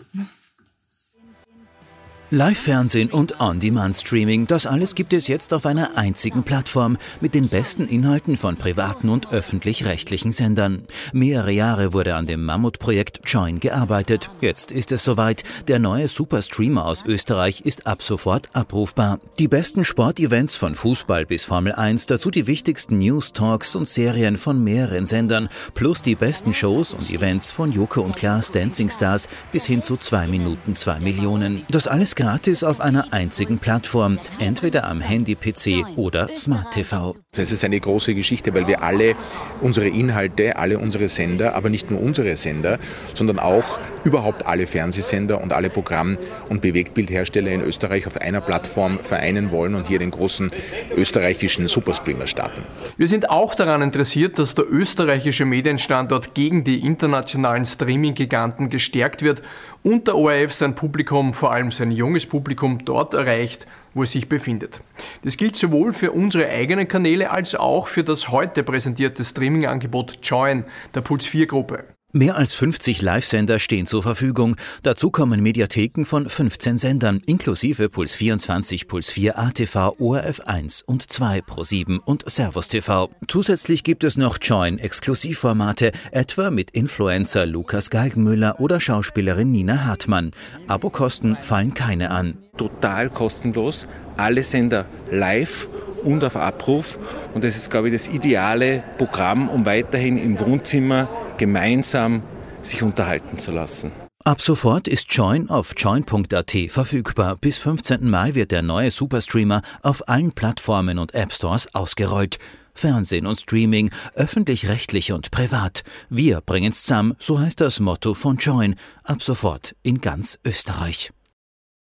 Live-Fernsehen 2.30 3.10
und 3.10 3.38
On-Demand-Streaming, 3.38 4.46
das 4.46 4.66
alles 4.66 4.94
gibt 4.94 5.12
es 5.12 5.28
jetzt 5.28 5.52
auf 5.52 5.66
einer 5.66 5.98
einzigen 5.98 6.42
Plattform 6.42 6.96
mit 7.20 7.34
den 7.34 7.48
besten 7.48 7.86
Inhalten 7.86 8.38
von 8.38 8.56
privaten 8.56 9.10
und 9.10 9.30
öffentlich-rechtlichen 9.30 10.32
Sendern. 10.32 10.84
Mehrere 11.12 11.52
Jahre 11.52 11.92
wurde 11.92 12.14
an 12.14 12.24
dem 12.24 12.42
Mammutprojekt 12.42 13.20
Join 13.26 13.60
gearbeitet. 13.60 14.30
Jetzt 14.40 14.72
ist 14.72 14.90
es 14.90 15.04
soweit. 15.04 15.44
Der 15.68 15.78
neue 15.78 16.08
Superstreamer 16.08 16.86
aus 16.86 17.04
Österreich 17.04 17.60
ist 17.60 17.86
ab 17.86 18.02
sofort 18.02 18.48
abrufbar. 18.54 19.20
Die 19.38 19.48
besten 19.48 19.84
Sportevents 19.84 20.56
von 20.56 20.74
Fußball 20.74 21.26
bis 21.26 21.44
Formel 21.44 21.72
1, 21.72 22.06
dazu 22.06 22.30
die 22.30 22.46
wichtigsten 22.46 22.98
News, 22.98 23.34
Talks 23.34 23.76
und 23.76 23.86
Serien 23.86 24.38
von 24.38 24.64
mehreren 24.64 25.04
Sendern, 25.04 25.50
plus 25.74 26.00
die 26.00 26.14
besten 26.14 26.54
Shows 26.54 26.94
und 26.94 27.10
Events 27.10 27.50
von 27.50 27.70
Joko 27.70 28.00
und 28.00 28.16
Klaas 28.16 28.50
Dancing 28.50 28.88
Stars 28.88 29.28
bis 29.52 29.66
hin 29.66 29.82
zu 29.82 29.96
2 29.96 30.26
Minuten 30.26 30.74
2 30.74 31.00
Millionen. 31.00 31.62
Das 31.68 31.86
alles 31.86 32.13
gratis 32.14 32.64
auf 32.64 32.80
einer 32.80 33.12
einzigen 33.12 33.58
Plattform, 33.58 34.18
entweder 34.38 34.88
am 34.88 35.00
Handy, 35.00 35.34
PC 35.34 35.86
oder 35.96 36.28
Smart 36.36 36.72
TV. 36.72 37.16
Es 37.36 37.50
ist 37.50 37.64
eine 37.64 37.80
große 37.80 38.14
Geschichte, 38.14 38.54
weil 38.54 38.66
wir 38.66 38.82
alle 38.82 39.16
unsere 39.60 39.88
Inhalte, 39.88 40.56
alle 40.56 40.78
unsere 40.78 41.08
Sender, 41.08 41.54
aber 41.56 41.68
nicht 41.68 41.90
nur 41.90 42.00
unsere 42.00 42.36
Sender, 42.36 42.78
sondern 43.14 43.38
auch 43.38 43.80
überhaupt 44.04 44.46
alle 44.46 44.66
Fernsehsender 44.66 45.40
und 45.40 45.52
alle 45.52 45.70
Programm- 45.70 46.18
und 46.48 46.60
Bewegtbildhersteller 46.60 47.50
in 47.50 47.60
Österreich 47.60 48.06
auf 48.06 48.20
einer 48.20 48.40
Plattform 48.40 48.98
vereinen 49.00 49.50
wollen 49.50 49.74
und 49.74 49.88
hier 49.88 49.98
den 49.98 50.10
großen 50.10 50.50
österreichischen 50.96 51.66
Superstreamer 51.68 52.26
starten. 52.26 52.62
Wir 52.96 53.08
sind 53.08 53.30
auch 53.30 53.54
daran 53.54 53.82
interessiert, 53.82 54.38
dass 54.38 54.54
der 54.54 54.70
österreichische 54.70 55.44
Medienstandort 55.44 56.34
gegen 56.34 56.64
die 56.64 56.86
internationalen 56.86 57.66
Streaming-Giganten 57.66 58.68
gestärkt 58.68 59.22
wird 59.22 59.42
und 59.84 60.08
der 60.08 60.16
ORF 60.16 60.52
sein 60.52 60.74
Publikum, 60.74 61.34
vor 61.34 61.52
allem 61.52 61.70
sein 61.70 61.92
junges 61.92 62.26
Publikum, 62.26 62.84
dort 62.84 63.14
erreicht, 63.14 63.68
wo 63.92 64.02
es 64.02 64.12
sich 64.12 64.28
befindet. 64.28 64.80
Das 65.22 65.36
gilt 65.36 65.56
sowohl 65.56 65.92
für 65.92 66.10
unsere 66.10 66.48
eigenen 66.48 66.88
Kanäle 66.88 67.30
als 67.30 67.54
auch 67.54 67.86
für 67.86 68.02
das 68.02 68.30
heute 68.30 68.64
präsentierte 68.64 69.22
Streaming-Angebot 69.22 70.18
Join 70.22 70.64
der 70.94 71.02
Puls 71.02 71.26
4 71.26 71.46
Gruppe. 71.46 71.84
Mehr 72.16 72.36
als 72.36 72.54
50 72.54 73.02
Live-Sender 73.02 73.58
stehen 73.58 73.88
zur 73.88 74.04
Verfügung. 74.04 74.54
Dazu 74.84 75.10
kommen 75.10 75.42
Mediatheken 75.42 76.04
von 76.04 76.28
15 76.28 76.78
Sendern, 76.78 77.20
inklusive 77.26 77.88
Puls 77.88 78.14
24, 78.14 78.86
Puls 78.86 79.10
4 79.10 79.36
ATV, 79.36 79.96
ORF 79.98 80.38
1 80.38 80.82
und 80.82 81.10
2 81.10 81.40
Pro 81.40 81.64
7 81.64 81.98
und 81.98 82.22
Servus 82.30 82.68
TV. 82.68 83.10
Zusätzlich 83.26 83.82
gibt 83.82 84.04
es 84.04 84.16
noch 84.16 84.38
Join-Exklusivformate, 84.40 85.90
etwa 86.12 86.52
mit 86.52 86.70
Influencer 86.70 87.46
Lukas 87.46 87.90
Galgenmüller 87.90 88.60
oder 88.60 88.80
Schauspielerin 88.80 89.50
Nina 89.50 89.84
Hartmann. 89.84 90.30
Abokosten 90.68 91.36
fallen 91.42 91.74
keine 91.74 92.12
an. 92.12 92.38
Total 92.56 93.10
kostenlos, 93.10 93.88
alle 94.16 94.44
Sender 94.44 94.86
live 95.10 95.68
und 96.04 96.22
auf 96.22 96.36
Abruf. 96.36 96.96
Und 97.34 97.42
das 97.42 97.56
ist, 97.56 97.72
glaube 97.72 97.88
ich, 97.88 97.94
das 97.94 98.06
ideale 98.06 98.84
Programm, 98.98 99.48
um 99.48 99.66
weiterhin 99.66 100.16
im 100.16 100.38
Wohnzimmer 100.38 101.08
gemeinsam 101.36 102.22
sich 102.62 102.82
unterhalten 102.82 103.38
zu 103.38 103.52
lassen. 103.52 103.92
Ab 104.24 104.40
sofort 104.40 104.88
ist 104.88 105.12
Join 105.12 105.50
auf 105.50 105.74
join.at 105.76 106.56
verfügbar. 106.68 107.36
Bis 107.36 107.58
15. 107.58 108.08
Mai 108.08 108.34
wird 108.34 108.52
der 108.52 108.62
neue 108.62 108.90
Superstreamer 108.90 109.60
auf 109.82 110.08
allen 110.08 110.32
Plattformen 110.32 110.98
und 110.98 111.12
App 111.14 111.30
Stores 111.30 111.74
ausgerollt. 111.74 112.38
Fernsehen 112.72 113.26
und 113.26 113.38
Streaming, 113.38 113.90
öffentlich-rechtlich 114.14 115.12
und 115.12 115.30
privat. 115.30 115.84
Wir 116.08 116.40
bringen's 116.40 116.84
zusammen, 116.84 117.14
so 117.18 117.38
heißt 117.38 117.60
das 117.60 117.80
Motto 117.80 118.14
von 118.14 118.38
Join. 118.38 118.76
Ab 119.04 119.22
sofort 119.22 119.76
in 119.82 120.00
ganz 120.00 120.38
Österreich. 120.44 121.12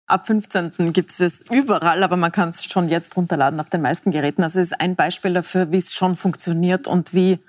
Ab 0.09 0.29
15. 0.29 0.93
gibt 0.93 1.19
es 1.19 1.43
überall, 1.51 2.05
aber 2.05 2.17
man 2.17 2.31
kann 2.31 2.51
es 2.51 2.65
schon 2.65 2.89
jetzt 2.89 3.17
runterladen 3.17 3.59
auf 3.59 3.71
den 3.71 3.83
meisten 3.83 4.13
Geräten. 4.13 4.45
Also 4.45 4.61
es 4.61 4.71
ist 4.71 4.81
ein 4.81 4.95
Beispiel 4.95 5.35
dafür, 5.35 5.73
wie 5.73 5.79
es 5.79 5.93
schon 5.93 6.15
funktioniert 6.15 6.87
und 6.87 7.13
wie 7.13 7.41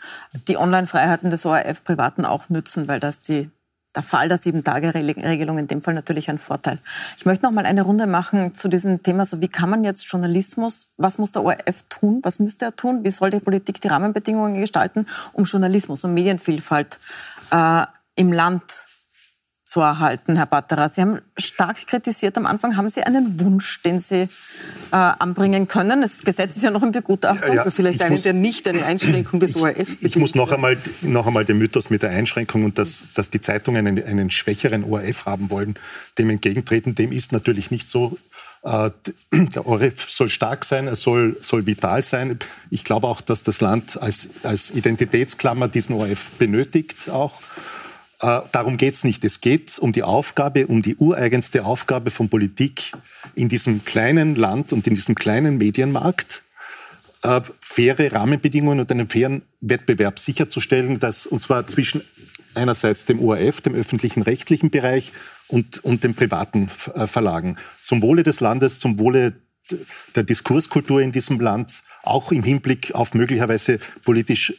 die 0.47 0.57
Online-Freiheiten 0.57 1.29
des 1.29 1.45
ORF 1.45 1.83
Privaten 1.83 2.25
auch 2.25 2.49
nützen, 2.49 2.87
weil 2.87 2.99
das 2.99 3.19
die 3.19 3.51
der 3.95 4.03
Fall 4.03 4.29
der 4.29 4.37
Sieben-Tage-Regelung 4.37 5.57
in 5.57 5.67
dem 5.67 5.81
Fall 5.81 5.95
natürlich 5.95 6.29
ein 6.29 6.37
Vorteil. 6.37 6.77
Ich 7.17 7.25
möchte 7.25 7.45
noch 7.45 7.51
mal 7.51 7.65
eine 7.65 7.81
Runde 7.81 8.05
machen 8.05 8.53
zu 8.53 8.67
diesem 8.69 9.01
Thema, 9.01 9.25
so 9.25 9.41
wie 9.41 9.47
kann 9.47 9.69
man 9.69 9.83
jetzt 9.83 10.05
Journalismus, 10.05 10.93
was 10.97 11.17
muss 11.17 11.31
der 11.31 11.43
ORF 11.43 11.83
tun, 11.89 12.19
was 12.21 12.37
müsste 12.37 12.65
er 12.65 12.75
tun, 12.75 13.03
wie 13.03 13.09
soll 13.09 13.31
die 13.31 13.39
Politik 13.39 13.81
die 13.81 13.87
Rahmenbedingungen 13.87 14.61
gestalten, 14.61 15.07
um 15.33 15.45
Journalismus 15.45 16.03
und 16.03 16.13
Medienvielfalt 16.13 16.99
äh, 17.51 17.85
im 18.15 18.31
Land 18.31 18.63
zu 19.67 19.81
erhalten, 19.81 20.37
Herr 20.37 20.45
Batterer. 20.45 20.87
Sie 20.87 21.01
haben 21.01 21.19
stark 21.37 21.85
kritisiert 21.87 22.37
am 22.37 22.45
Anfang. 22.45 22.77
Haben 22.77 22.87
Sie 22.87 23.03
einen 23.03 23.37
Wunsch, 23.41 23.81
den 23.83 23.99
Sie 23.99 24.21
äh, 24.21 24.27
anbringen 24.91 25.67
können? 25.67 26.01
Das 26.01 26.23
Gesetz 26.23 26.55
ist 26.55 26.63
ja 26.63 26.71
noch 26.71 26.83
im 26.83 26.93
Begutachtung. 26.93 27.49
Ja, 27.49 27.65
ja, 27.65 27.69
Vielleicht 27.69 28.01
einen, 28.01 28.21
der 28.23 28.31
nicht 28.31 28.65
eine 28.65 28.85
Einschränkung 28.85 29.41
des 29.41 29.57
ORF 29.57 29.97
Ich, 29.99 30.03
ich 30.05 30.15
muss 30.15 30.35
noch 30.35 30.53
einmal, 30.53 30.77
noch 31.01 31.27
einmal 31.27 31.43
den 31.43 31.57
Mythos 31.57 31.89
mit 31.89 32.01
der 32.01 32.11
Einschränkung 32.11 32.63
und 32.63 32.79
dass, 32.79 33.09
dass 33.13 33.29
die 33.29 33.41
Zeitungen 33.41 33.85
einen, 33.85 34.03
einen 34.05 34.29
schwächeren 34.31 34.85
ORF 34.85 35.25
haben 35.25 35.49
wollen, 35.49 35.75
dem 36.17 36.29
entgegentreten. 36.29 36.95
Dem 36.95 37.11
ist 37.11 37.33
natürlich 37.33 37.69
nicht 37.69 37.89
so. 37.89 38.17
Äh, 38.63 38.91
der 39.33 39.67
ORF 39.67 40.09
soll 40.09 40.29
stark 40.29 40.63
sein, 40.63 40.87
er 40.87 40.95
soll, 40.95 41.35
soll 41.41 41.65
vital 41.65 42.03
sein. 42.03 42.39
Ich 42.69 42.85
glaube 42.85 43.07
auch, 43.07 43.19
dass 43.19 43.43
das 43.43 43.59
Land 43.59 44.01
als, 44.01 44.29
als 44.43 44.71
Identitätsklammer 44.71 45.67
diesen 45.67 45.93
ORF 45.93 46.31
benötigt 46.37 47.09
auch. 47.09 47.41
Äh, 48.19 48.41
darum 48.51 48.77
geht 48.77 48.95
es 48.95 49.03
nicht. 49.03 49.23
Es 49.23 49.41
geht 49.41 49.77
um 49.79 49.93
die 49.93 50.03
Aufgabe, 50.03 50.67
um 50.67 50.81
die 50.81 50.95
ureigenste 50.95 51.65
Aufgabe 51.65 52.09
von 52.09 52.29
Politik 52.29 52.91
in 53.35 53.47
diesem 53.49 53.85
kleinen 53.85 54.35
Land 54.35 54.73
und 54.73 54.87
in 54.87 54.95
diesem 54.95 55.15
kleinen 55.15 55.57
Medienmarkt, 55.57 56.41
äh, 57.23 57.41
faire 57.61 58.11
Rahmenbedingungen 58.11 58.79
und 58.79 58.91
einen 58.91 59.09
fairen 59.09 59.43
Wettbewerb 59.61 60.17
sicherzustellen, 60.17 60.99
dass, 60.99 61.27
und 61.27 61.41
zwar 61.41 61.67
zwischen 61.67 62.01
einerseits 62.55 63.05
dem 63.05 63.19
ORF, 63.19 63.61
dem 63.61 63.75
öffentlichen 63.75 64.23
rechtlichen 64.23 64.71
Bereich 64.71 65.11
und, 65.47 65.83
und 65.83 66.03
den 66.03 66.15
privaten 66.15 66.71
äh, 66.95 67.05
Verlagen. 67.05 67.57
Zum 67.83 68.01
Wohle 68.01 68.23
des 68.23 68.39
Landes, 68.39 68.79
zum 68.79 68.97
Wohle 68.97 69.33
der 70.15 70.23
Diskurskultur 70.23 71.01
in 71.01 71.11
diesem 71.11 71.39
Land, 71.39 71.83
auch 72.03 72.31
im 72.31 72.41
Hinblick 72.41 72.95
auf 72.95 73.13
möglicherweise 73.13 73.79
politisch 74.03 74.53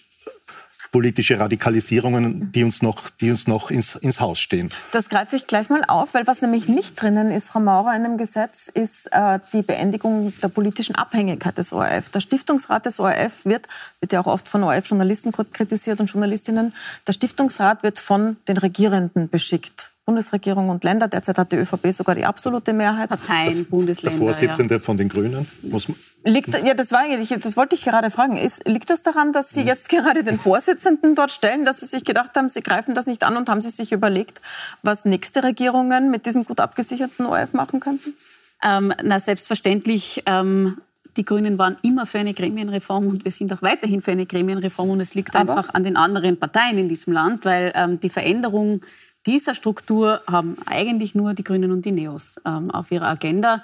politische 0.91 1.39
Radikalisierungen, 1.39 2.53
die 2.53 2.65
uns 2.65 2.83
noch, 2.83 3.11
die 3.11 3.31
uns 3.31 3.47
noch 3.47 3.71
ins, 3.71 3.97
ins 3.97 4.21
Haus 4.21 4.41
stehen. 4.41 4.71
Das 4.93 5.09
greife 5.09 5.37
ich 5.37 5.47
gleich 5.47 5.69
mal 5.69 5.85
auf, 5.87 6.15
weil 6.15 6.27
was 6.27 6.43
nämlich 6.43 6.69
nicht 6.69 7.01
drinnen 7.01 7.31
ist, 7.31 7.49
Frau 7.49 7.61
Maurer, 7.61 7.95
in 7.95 8.03
dem 8.05 8.19
Gesetz, 8.19 8.69
ist 8.69 9.07
äh, 9.13 9.39
die 9.53 9.63
Beendigung 9.63 10.33
der 10.43 10.49
politischen 10.49 10.95
Abhängigkeit 10.95 11.59
des 11.59 11.73
ORF. 11.73 12.09
Der 12.11 12.21
Stiftungsrat 12.21 12.87
des 12.87 13.01
ORF 13.01 13.45
wird, 13.45 13.67
wird 14.01 14.13
ja 14.13 14.21
auch 14.21 14.27
oft 14.27 14.49
von 14.49 14.63
ORF-Journalisten 14.63 15.33
kritisiert 15.33 16.01
und 16.01 16.11
Journalistinnen, 16.11 16.75
der 17.07 17.13
Stiftungsrat 17.13 17.83
wird 17.83 17.99
von 17.99 18.37
den 18.47 18.57
Regierenden 18.57 19.29
beschickt. 19.29 19.88
Bundesregierung 20.09 20.71
und 20.71 20.85
Länder. 20.85 21.07
Derzeit 21.07 21.37
hat 21.37 21.53
die 21.53 21.57
ÖVP 21.57 21.93
sogar 21.93 22.15
die 22.15 22.25
absolute 22.25 22.73
Mehrheit. 22.73 23.11
Parteien, 23.11 23.67
Bundesländer. 23.67 24.17
Der 24.17 24.27
Vorsitzende 24.27 24.75
ja. 24.77 24.81
von 24.81 24.97
den 24.97 25.11
Grünen. 25.11 25.47
Muss 25.61 25.87
liegt, 26.25 26.49
ja, 26.65 26.73
das 26.73 26.93
war 26.93 27.01
eigentlich, 27.01 27.29
das 27.29 27.59
wollte 27.59 27.75
ich 27.75 27.83
gerade 27.83 28.11
fragen. 28.11 28.39
Ist, 28.39 28.67
liegt 28.67 28.89
das 28.89 29.03
daran, 29.03 29.35
dass 29.35 29.51
Sie 29.51 29.61
jetzt 29.61 29.91
gerade 29.91 30.25
den 30.25 30.39
Vorsitzenden 30.39 31.15
dort 31.15 31.31
stellen, 31.31 31.67
dass 31.67 31.81
Sie 31.81 31.87
sich 31.87 32.07
gedacht 32.07 32.31
haben, 32.37 32.49
Sie 32.49 32.63
greifen 32.63 32.95
das 32.95 33.05
nicht 33.05 33.23
an 33.23 33.37
und 33.37 33.51
haben 33.51 33.61
Sie 33.61 33.69
sich 33.69 33.93
überlegt, 33.93 34.41
was 34.83 35.05
nächste 35.05 35.43
Regierungen 35.43 36.11
mit 36.11 36.25
diesem 36.25 36.45
gut 36.45 36.61
abgesicherten 36.61 37.27
ORF 37.27 37.53
machen 37.53 37.79
könnten? 37.79 38.15
Ähm, 38.63 38.95
na, 39.03 39.21
selbstverständlich. 39.21 40.23
Ähm 40.25 40.79
die 41.19 41.25
Grünen 41.25 41.59
waren 41.59 41.77
immer 41.83 42.07
für 42.07 42.21
eine 42.21 42.33
Gremienreform 42.33 43.09
und 43.09 43.25
wir 43.25 43.33
sind 43.33 43.53
auch 43.53 43.61
weiterhin 43.61 44.01
für 44.01 44.13
eine 44.13 44.25
Gremienreform. 44.25 44.91
Und 44.91 45.01
es 45.01 45.15
liegt 45.15 45.35
Aber? 45.35 45.57
einfach 45.57 45.75
an 45.75 45.83
den 45.83 45.97
anderen 45.97 46.39
Parteien 46.39 46.79
in 46.79 46.89
diesem 46.89 47.13
Land, 47.13 47.45
weil 47.45 47.73
ähm, 47.75 47.99
die 47.99 48.09
Veränderung 48.09 48.83
dieser 49.29 49.55
Struktur 49.55 50.23
haben 50.27 50.57
eigentlich 50.65 51.15
nur 51.15 51.35
die 51.35 51.45
Grünen 51.45 51.71
und 51.71 51.85
die 51.85 51.93
Neos 51.93 52.41
ähm, 52.47 52.71
auf 52.71 52.91
ihrer 52.91 53.09
Agenda. 53.09 53.63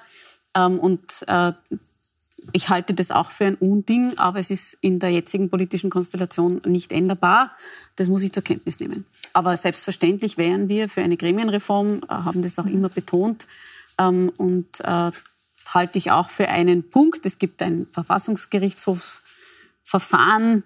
Ähm, 0.54 0.78
und 0.78 1.24
äh, 1.26 1.54
ich 2.52 2.68
halte 2.68 2.92
das 2.92 3.10
auch 3.10 3.30
für 3.30 3.46
ein 3.46 3.54
Unding, 3.54 4.18
aber 4.18 4.38
es 4.38 4.50
ist 4.50 4.76
in 4.82 4.98
der 4.98 5.08
jetzigen 5.10 5.48
politischen 5.48 5.88
Konstellation 5.88 6.60
nicht 6.66 6.92
änderbar. 6.92 7.50
Das 7.96 8.10
muss 8.10 8.22
ich 8.22 8.32
zur 8.32 8.42
Kenntnis 8.42 8.78
nehmen. 8.78 9.06
Aber 9.32 9.56
selbstverständlich 9.56 10.36
wären 10.36 10.68
wir 10.68 10.90
für 10.90 11.00
eine 11.00 11.16
Gremienreform, 11.16 12.02
äh, 12.02 12.08
haben 12.08 12.42
das 12.42 12.58
auch 12.58 12.66
immer 12.66 12.90
betont. 12.90 13.48
Ähm, 13.96 14.30
und 14.36 14.80
äh, 14.80 15.12
halte 15.72 15.98
ich 15.98 16.10
auch 16.10 16.28
für 16.28 16.48
einen 16.48 16.90
Punkt. 16.90 17.24
Es 17.24 17.38
gibt 17.38 17.62
ein 17.62 17.86
Verfassungsgerichtshofsverfahren, 17.90 20.62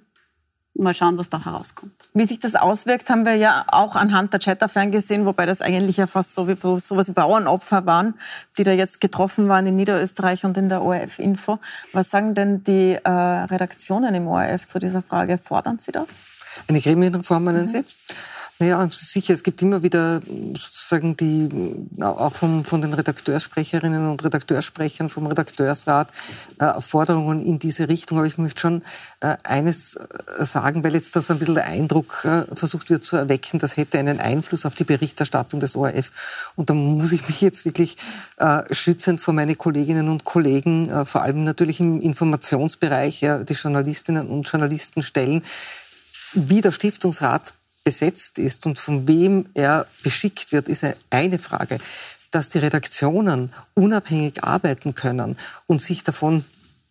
mal 0.75 0.95
schauen, 0.95 1.19
was 1.19 1.29
da 1.29 1.45
herauskommt. 1.45 1.93
Wie 2.15 2.27
sich 2.27 2.41
das 2.41 2.55
auswirkt, 2.55 3.11
haben 3.11 3.25
wir 3.25 3.35
ja 3.35 3.65
auch 3.69 3.97
anhand 3.97 4.33
der 4.33 4.41
Chat-Affären 4.41 4.93
gesehen, 4.93 5.27
wobei 5.27 5.45
das 5.47 5.61
eigentlich 5.61 5.97
ja 5.97 6.07
fast 6.07 6.35
so 6.35 6.49
wie 6.49 6.55
sowas 6.55 7.09
wie 7.09 7.13
Bauernopfer 7.13 7.85
waren, 7.87 8.15
die 8.57 8.65
da 8.65 8.73
jetzt 8.73 9.01
getroffen 9.01 9.49
waren 9.49 9.67
in 9.67 9.77
Niederösterreich 9.77 10.45
und 10.45 10.57
in 10.57 10.69
der 10.69 10.83
ORF-Info. 10.83 11.59
Was 11.93 12.11
sagen 12.11 12.35
denn 12.35 12.63
die 12.65 12.99
äh, 13.03 13.11
Redaktionen 13.11 14.15
im 14.15 14.29
ORF 14.29 14.67
zu 14.67 14.79
dieser 14.79 15.03
Frage? 15.03 15.39
Fordern 15.39 15.79
Sie 15.79 15.93
das? 15.93 16.09
Eine 16.69 16.81
Gremienreform, 16.81 17.45
meinen 17.45 17.63
mhm. 17.63 17.69
Sie? 17.69 17.85
Naja, 18.61 18.89
sicher, 18.91 19.35
es 19.35 19.45
gibt 19.45 19.63
immer 19.63 19.85
wieder 19.85 20.21
sozusagen 20.55 21.17
die, 21.17 21.49
auch 22.03 22.35
vom, 22.35 22.65
von 22.65 22.83
den 22.83 22.93
Redakteursprecherinnen 22.93 24.11
und 24.11 24.25
Redakteursprechern, 24.25 25.09
vom 25.09 25.29
Redakteursrat, 25.29 26.11
äh, 26.59 26.81
Forderungen 26.81 27.47
in 27.47 27.61
diese 27.61 27.89
Richtung. 27.89 28.19
Aber 28.19 28.27
ich 28.27 28.37
möchte 28.37 28.61
schon 28.61 28.83
äh, 29.21 29.37
eines 29.45 29.95
äh, 29.95 30.45
sagen, 30.45 30.83
weil 30.83 30.95
jetzt 30.95 31.15
da 31.15 31.21
so 31.21 31.35
ein 31.35 31.39
bisschen 31.39 31.55
der 31.55 31.67
Eindruck 31.67 32.25
äh, 32.25 32.53
versucht 32.53 32.91
wird 32.91 33.05
zu 33.05 33.15
erwecken, 33.15 33.61
das 33.61 33.77
hätte 33.77 34.01
einen 34.01 34.19
Einfluss 34.19 34.67
auf 34.67 34.75
die 34.75 34.83
Berichterstattung 34.83 35.61
des 35.61 35.77
ORF. 35.77 36.11
Und 36.57 36.69
da 36.69 36.75
muss 36.75 37.13
ich 37.13 37.29
mich 37.29 37.41
jetzt 37.41 37.65
wirklich 37.65 37.97
äh, 38.39 38.63
schützend 38.75 39.21
vor 39.21 39.35
meine 39.35 39.55
Kolleginnen 39.55 40.09
und 40.09 40.25
Kollegen, 40.25 40.91
äh, 40.91 41.07
vor 41.07 41.23
allem 41.23 41.45
natürlich 41.45 41.79
im 41.79 42.01
Informationsbereich, 42.01 43.21
die 43.21 43.55
Journalistinnen 43.55 44.27
und 44.27 44.49
Journalisten 44.49 45.03
stellen, 45.03 45.45
wie 46.35 46.61
der 46.61 46.73
Stiftungsrat 46.73 47.55
besetzt 47.89 48.39
ist 48.39 48.67
und 48.67 48.79
von 48.79 49.09
wem 49.09 49.47
er 49.55 49.87
beschickt 50.03 50.53
wird, 50.53 50.69
ist 50.69 50.85
eine 51.09 51.39
Frage. 51.39 51.79
Dass 52.31 52.51
die 52.51 52.59
Redaktionen 52.59 53.51
unabhängig 53.73 54.45
arbeiten 54.45 54.95
können 54.95 55.39
und 55.67 55.81
sich 55.81 56.05
davon 56.05 56.45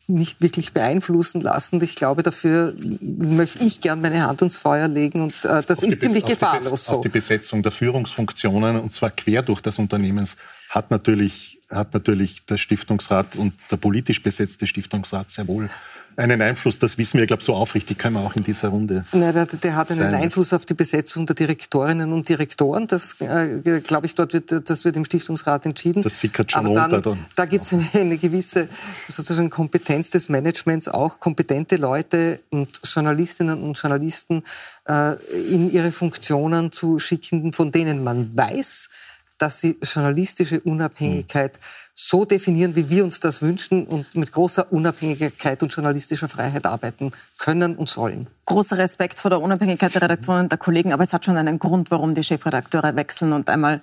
nicht 0.07 0.41
wirklich 0.41 0.73
beeinflussen 0.73 1.41
lassen. 1.41 1.79
Ich 1.83 1.95
glaube, 1.95 2.23
dafür 2.23 2.73
möchte 2.79 3.63
ich 3.63 3.79
gern 3.79 4.01
meine 4.01 4.25
Hand 4.25 4.41
ins 4.41 4.57
Feuer 4.57 4.87
legen 4.87 5.21
und 5.21 5.35
äh, 5.45 5.61
das 5.61 5.83
auf 5.83 5.89
ist 5.89 6.01
ziemlich 6.01 6.25
gefahrlos 6.25 6.85
so. 6.85 6.95
Auf 6.95 7.01
die 7.01 7.09
Besetzung 7.09 7.61
der 7.61 7.71
Führungsfunktionen 7.71 8.79
und 8.79 8.91
zwar 8.91 9.11
quer 9.11 9.43
durch 9.43 9.61
das 9.61 9.77
Unternehmens 9.77 10.37
hat 10.69 10.89
natürlich, 10.89 11.56
hat 11.69 11.93
natürlich 11.93 12.45
der 12.45 12.57
Stiftungsrat 12.57 13.35
und 13.35 13.53
der 13.71 13.77
politisch 13.77 14.23
besetzte 14.23 14.67
Stiftungsrat 14.67 15.29
sehr 15.29 15.47
wohl 15.47 15.69
einen 16.17 16.41
Einfluss, 16.41 16.79
das 16.79 16.97
wissen 16.97 17.17
wir, 17.17 17.23
ich 17.23 17.27
glaube, 17.27 17.43
so 17.43 17.53
aufrichtig 17.53 17.99
können 17.99 18.15
wir 18.15 18.21
auch 18.21 18.35
in 18.35 18.43
dieser 18.43 18.69
Runde. 18.69 19.05
Nein, 19.11 19.33
der, 19.33 19.45
der 19.45 19.75
hat 19.75 19.91
einen 19.91 19.99
sein. 19.99 20.15
Einfluss 20.15 20.51
auf 20.51 20.65
die 20.65 20.73
Besetzung 20.73 21.27
der 21.27 21.35
Direktorinnen 21.35 22.11
und 22.11 22.27
Direktoren. 22.27 22.87
Das, 22.87 23.21
äh, 23.21 23.81
glaube 23.81 24.07
ich, 24.07 24.15
dort 24.15 24.33
wird, 24.33 24.67
das 24.67 24.83
wird 24.83 24.95
im 24.95 25.05
Stiftungsrat 25.05 25.67
entschieden. 25.67 26.01
Das 26.01 26.19
sickert 26.19 26.51
schon 26.51 26.65
Aber 26.65 26.81
runter. 26.81 27.01
Dann, 27.01 27.25
da 27.35 27.45
gibt 27.45 27.65
es 27.65 27.73
eine, 27.73 27.85
eine, 27.93 28.17
gewisse 28.17 28.67
sozusagen 29.07 29.51
Kompetenz 29.51 30.09
des 30.09 30.27
Managements, 30.27 30.87
auch 30.87 31.19
kompetente 31.19 31.75
Leute 31.75 32.37
und 32.49 32.81
Journalistinnen 32.83 33.61
und 33.61 33.79
Journalisten 33.79 34.41
äh, 34.89 35.13
in 35.51 35.71
ihre 35.71 35.91
Funktionen 35.91 36.71
zu 36.71 36.97
schicken, 36.97 37.53
von 37.53 37.71
denen 37.71 38.03
man 38.03 38.35
weiß, 38.35 38.89
dass 39.37 39.61
sie 39.61 39.77
journalistische 39.81 40.61
Unabhängigkeit 40.61 41.59
so 41.93 42.25
definieren, 42.25 42.75
wie 42.75 42.89
wir 42.89 43.03
uns 43.03 43.19
das 43.19 43.41
wünschen 43.41 43.85
und 43.85 44.15
mit 44.15 44.31
großer 44.31 44.71
Unabhängigkeit 44.71 45.61
und 45.63 45.73
journalistischer 45.73 46.27
Freiheit 46.27 46.65
arbeiten 46.65 47.11
können 47.37 47.75
und 47.75 47.89
sollen. 47.89 48.27
Großer 48.45 48.77
Respekt 48.77 49.19
vor 49.19 49.29
der 49.29 49.41
Unabhängigkeit 49.41 49.93
der 49.93 50.03
Redaktionen 50.03 50.49
der 50.49 50.57
Kollegen, 50.57 50.93
aber 50.93 51.03
es 51.03 51.13
hat 51.13 51.25
schon 51.25 51.37
einen 51.37 51.59
Grund, 51.59 51.91
warum 51.91 52.15
die 52.15 52.23
Chefredakteure 52.23 52.95
wechseln 52.95 53.33
und 53.33 53.49
einmal 53.49 53.81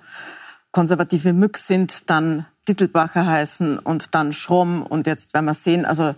konservative 0.71 1.33
Mück 1.33 1.57
sind, 1.57 2.09
dann 2.09 2.45
Titelbacher 2.65 3.25
heißen 3.25 3.79
und 3.79 4.13
dann 4.15 4.33
Schromm 4.33 4.83
und 4.83 5.07
jetzt 5.07 5.33
werden 5.33 5.45
wir 5.45 5.53
sehen, 5.53 5.85
also 5.85 6.15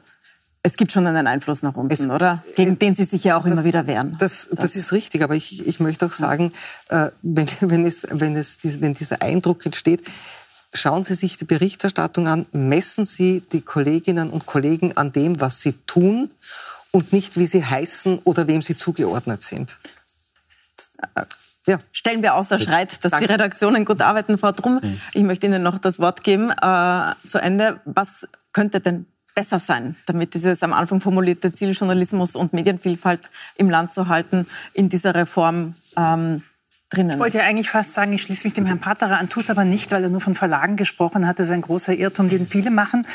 es 0.64 0.76
gibt 0.76 0.92
schon 0.92 1.08
einen 1.08 1.28
Einfluss 1.28 1.62
nach 1.62 1.76
unten, 1.76 1.94
es, 1.94 2.02
oder? 2.10 2.44
Gegen 2.56 2.74
äh, 2.74 2.78
den 2.78 2.96
Sie 2.96 3.06
sich 3.06 3.24
ja 3.24 3.38
auch 3.38 3.44
das, 3.44 3.54
immer 3.54 3.64
wieder 3.64 3.88
wehren. 3.88 4.16
Das, 4.20 4.48
das, 4.50 4.60
das, 4.60 4.76
ist 4.76 4.92
richtig, 4.92 5.24
aber 5.24 5.36
ich, 5.36 5.66
ich 5.66 5.80
möchte 5.80 6.06
auch 6.06 6.12
sagen, 6.12 6.52
äh, 6.90 7.10
wenn, 7.22 7.48
wenn, 7.62 7.86
es, 7.86 8.08
wenn, 8.10 8.36
es, 8.36 8.60
wenn 8.82 8.94
dieser 8.94 9.22
Eindruck 9.22 9.66
entsteht, 9.66 10.04
schauen 10.74 11.04
Sie 11.04 11.14
sich 11.14 11.38
die 11.38 11.46
Berichterstattung 11.46 12.28
an, 12.28 12.46
messen 12.52 13.06
Sie 13.06 13.42
die 13.52 13.62
Kolleginnen 13.62 14.30
und 14.30 14.46
Kollegen 14.46 14.98
an 14.98 15.12
dem, 15.12 15.40
was 15.40 15.62
sie 15.62 15.74
tun 15.86 16.32
und 16.92 17.14
nicht, 17.14 17.38
wie 17.38 17.46
sie 17.46 17.64
heißen 17.64 18.20
oder 18.24 18.48
wem 18.48 18.62
sie 18.62 18.76
zugeordnet 18.76 19.42
sind. 19.42 19.78
Äh, 21.16 21.26
ja. 21.68 21.80
stellen 21.92 22.22
wir 22.22 22.36
außer 22.36 22.60
Schreit, 22.60 23.04
dass 23.04 23.12
Danke. 23.12 23.28
die 23.28 23.34
Redaktionen 23.34 23.86
gut 23.86 24.02
arbeiten. 24.02 24.38
Frau 24.38 24.54
Drum, 24.54 24.80
ich 25.14 25.24
möchte 25.24 25.46
Ihnen 25.46 25.64
noch 25.64 25.78
das 25.80 26.00
Wort 26.00 26.24
geben 26.24 26.50
äh, 26.50 27.14
zu 27.28 27.40
Ende. 27.40 27.82
Was 27.84 28.28
könnte 28.54 28.80
denn 28.80 29.06
besser 29.38 29.60
sein, 29.60 29.96
damit 30.08 30.34
dieses 30.34 30.64
am 30.64 30.74
Anfang 30.74 31.00
formulierte 31.00 31.52
Ziel, 31.52 31.74
Journalismus 31.74 32.36
und 32.36 32.54
Medienvielfalt 32.54 33.30
im 33.56 33.70
Land 33.70 33.94
zu 33.94 34.08
halten, 34.08 34.48
in 34.74 34.90
dieser 34.90 35.14
Reform 35.14 35.76
ähm, 35.96 36.42
drinnen 36.90 37.12
Ich 37.12 37.20
wollte 37.20 37.40
ja 37.40 37.44
eigentlich 37.44 37.70
fast 37.70 37.94
sagen, 37.94 38.14
ich 38.14 38.22
schließe 38.22 38.48
mich 38.48 38.54
dem 38.54 38.66
Herrn 38.66 38.80
Patterer 38.80 39.18
an, 39.18 39.28
tue 39.28 39.44
es 39.44 39.50
aber 39.50 39.66
nicht, 39.66 39.92
weil 39.92 40.04
er 40.04 40.10
nur 40.10 40.22
von 40.22 40.36
Verlagen 40.36 40.78
gesprochen 40.78 41.28
hat. 41.28 41.38
Das 41.40 41.48
ist 41.48 41.54
ein 41.54 41.62
großer 41.62 41.94
Irrtum, 41.94 42.30
den 42.30 42.48
viele 42.48 42.72
machen. 42.72 43.06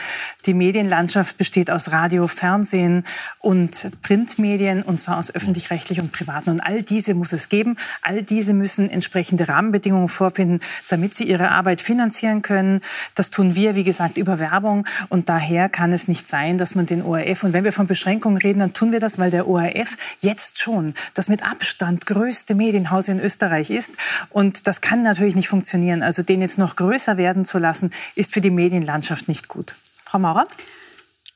Die 0.44 0.52
Medienlandschaft 0.52 1.38
besteht 1.38 1.70
aus 1.70 1.90
Radio, 1.90 2.26
Fernsehen 2.26 3.04
und 3.38 3.90
Printmedien, 4.02 4.82
und 4.82 5.00
zwar 5.00 5.16
aus 5.16 5.34
öffentlich-rechtlich 5.34 6.00
und 6.00 6.12
privaten. 6.12 6.50
Und 6.50 6.60
all 6.60 6.82
diese 6.82 7.14
muss 7.14 7.32
es 7.32 7.48
geben. 7.48 7.78
All 8.02 8.22
diese 8.22 8.52
müssen 8.52 8.90
entsprechende 8.90 9.48
Rahmenbedingungen 9.48 10.08
vorfinden, 10.08 10.60
damit 10.90 11.14
sie 11.14 11.24
ihre 11.24 11.50
Arbeit 11.50 11.80
finanzieren 11.80 12.42
können. 12.42 12.82
Das 13.14 13.30
tun 13.30 13.54
wir, 13.54 13.74
wie 13.74 13.84
gesagt, 13.84 14.18
über 14.18 14.38
Werbung. 14.38 14.86
Und 15.08 15.30
daher 15.30 15.70
kann 15.70 15.92
es 15.94 16.08
nicht 16.08 16.28
sein, 16.28 16.58
dass 16.58 16.74
man 16.74 16.84
den 16.84 17.02
ORF, 17.02 17.44
und 17.44 17.54
wenn 17.54 17.64
wir 17.64 17.72
von 17.72 17.86
Beschränkungen 17.86 18.36
reden, 18.36 18.58
dann 18.58 18.74
tun 18.74 18.92
wir 18.92 19.00
das, 19.00 19.18
weil 19.18 19.30
der 19.30 19.48
ORF 19.48 19.96
jetzt 20.20 20.60
schon 20.60 20.92
das 21.14 21.28
mit 21.28 21.42
Abstand 21.42 22.04
größte 22.04 22.54
Medienhaus 22.54 23.08
in 23.08 23.18
Österreich 23.18 23.61
Österreich 23.62 23.70
ist. 23.70 23.96
Und 24.30 24.66
das 24.66 24.80
kann 24.80 25.02
natürlich 25.02 25.34
nicht 25.34 25.48
funktionieren. 25.48 26.02
Also 26.02 26.22
den 26.22 26.40
jetzt 26.40 26.58
noch 26.58 26.76
größer 26.76 27.16
werden 27.16 27.44
zu 27.44 27.58
lassen, 27.58 27.92
ist 28.14 28.34
für 28.34 28.40
die 28.40 28.50
Medienlandschaft 28.50 29.28
nicht 29.28 29.48
gut. 29.48 29.74
Frau 30.04 30.18
Maurer? 30.18 30.46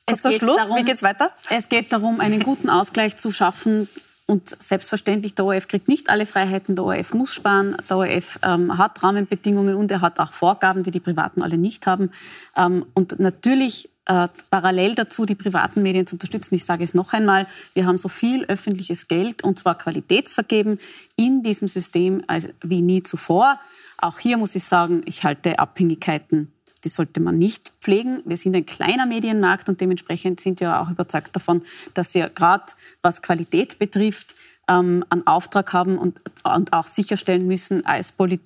Es 0.05 0.21
geht 0.21 0.35
Schluss. 0.35 0.57
Darum, 0.57 0.77
Wie 0.77 0.83
geht's 0.83 1.03
weiter? 1.03 1.31
Es 1.49 1.69
geht 1.69 1.91
darum, 1.91 2.21
einen 2.21 2.41
guten 2.41 2.69
Ausgleich 2.69 3.17
zu 3.17 3.31
schaffen. 3.31 3.89
Und 4.25 4.61
selbstverständlich, 4.61 5.35
der 5.35 5.45
ORF 5.45 5.67
kriegt 5.69 5.87
nicht 5.87 6.09
alle 6.09 6.25
Freiheiten. 6.25 6.75
Der 6.75 6.85
ORF 6.85 7.13
muss 7.13 7.33
sparen. 7.33 7.77
Der 7.89 7.97
ORF 7.97 8.39
ähm, 8.43 8.77
hat 8.77 9.01
Rahmenbedingungen 9.01 9.75
und 9.75 9.89
er 9.89 10.01
hat 10.01 10.19
auch 10.19 10.33
Vorgaben, 10.33 10.83
die 10.83 10.91
die 10.91 10.99
Privaten 10.99 11.41
alle 11.41 11.57
nicht 11.57 11.87
haben. 11.87 12.11
Ähm, 12.55 12.85
und 12.93 13.19
natürlich 13.19 13.89
äh, 14.07 14.27
parallel 14.49 14.95
dazu 14.95 15.25
die 15.25 15.35
privaten 15.35 15.83
Medien 15.83 16.07
zu 16.07 16.15
unterstützen. 16.15 16.55
Ich 16.55 16.65
sage 16.65 16.83
es 16.83 16.93
noch 16.93 17.13
einmal, 17.13 17.47
wir 17.73 17.85
haben 17.85 17.97
so 17.97 18.09
viel 18.09 18.45
öffentliches 18.45 19.07
Geld 19.07 19.43
und 19.43 19.59
zwar 19.59 19.77
qualitätsvergeben 19.77 20.79
in 21.15 21.43
diesem 21.43 21.67
System 21.67 22.23
als 22.27 22.49
wie 22.61 22.81
nie 22.81 23.03
zuvor. 23.03 23.59
Auch 23.97 24.19
hier 24.19 24.37
muss 24.37 24.55
ich 24.55 24.63
sagen, 24.63 25.01
ich 25.05 25.23
halte 25.23 25.59
Abhängigkeiten 25.59 26.51
die 26.83 26.89
sollte 26.89 27.19
man 27.19 27.37
nicht 27.37 27.73
pflegen. 27.81 28.21
Wir 28.25 28.37
sind 28.37 28.55
ein 28.55 28.65
kleiner 28.65 29.05
Medienmarkt 29.05 29.67
und 29.67 29.81
dementsprechend 29.81 30.39
sind 30.39 30.59
wir 30.59 30.79
auch 30.79 30.89
überzeugt 30.89 31.35
davon, 31.35 31.63
dass 31.93 32.13
wir 32.13 32.29
gerade 32.29 32.63
was 33.01 33.21
Qualität 33.21 33.79
betrifft, 33.79 34.35
ähm, 34.67 35.05
einen 35.09 35.25
Auftrag 35.25 35.73
haben 35.73 35.97
und, 35.97 36.19
und 36.43 36.73
auch 36.73 36.87
sicherstellen 36.87 37.47
müssen 37.47 37.83
Polit 38.17 38.41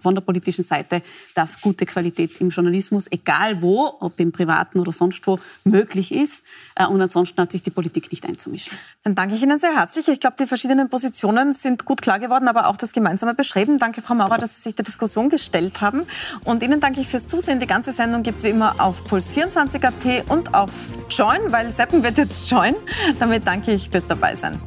von 0.00 0.14
der 0.14 0.22
politischen 0.22 0.64
Seite, 0.64 1.02
dass 1.34 1.60
gute 1.60 1.86
Qualität 1.86 2.40
im 2.40 2.50
Journalismus, 2.50 3.06
egal 3.10 3.62
wo, 3.62 3.96
ob 4.00 4.18
im 4.20 4.32
Privaten 4.32 4.80
oder 4.80 4.92
sonst 4.92 5.26
wo, 5.26 5.38
möglich 5.64 6.12
ist. 6.12 6.44
Äh, 6.74 6.86
und 6.86 7.00
ansonsten 7.00 7.40
hat 7.40 7.52
sich 7.52 7.62
die 7.62 7.70
Politik 7.70 8.10
nicht 8.10 8.26
einzumischen. 8.26 8.76
Dann 9.04 9.14
danke 9.14 9.34
ich 9.34 9.42
Ihnen 9.42 9.58
sehr 9.58 9.74
herzlich. 9.74 10.08
Ich 10.08 10.20
glaube, 10.20 10.36
die 10.38 10.46
verschiedenen 10.46 10.88
Positionen 10.88 11.54
sind 11.54 11.84
gut 11.84 12.02
klar 12.02 12.18
geworden, 12.18 12.48
aber 12.48 12.68
auch 12.68 12.76
das 12.76 12.92
gemeinsame 12.92 13.34
Beschreiben. 13.34 13.78
Danke, 13.78 14.02
Frau 14.02 14.14
Maurer, 14.14 14.38
dass 14.38 14.56
Sie 14.56 14.62
sich 14.62 14.74
der 14.74 14.84
Diskussion 14.84 15.28
gestellt 15.28 15.80
haben. 15.80 16.02
Und 16.44 16.62
Ihnen 16.62 16.80
danke 16.80 17.00
ich 17.00 17.08
fürs 17.08 17.26
Zusehen. 17.26 17.60
Die 17.60 17.66
ganze 17.66 17.92
Sendung 17.92 18.22
gibt 18.22 18.38
es 18.38 18.44
wie 18.44 18.50
immer 18.50 18.74
auf 18.78 18.96
Puls24.at 19.10 20.30
und 20.30 20.54
auf 20.54 20.70
Join, 21.10 21.40
weil 21.50 21.70
Seppen 21.70 22.02
wird 22.02 22.18
jetzt 22.18 22.50
Join. 22.50 22.74
Damit 23.18 23.46
danke 23.46 23.72
ich 23.72 23.90
fürs 23.90 24.06
Dabeisein. 24.06 24.60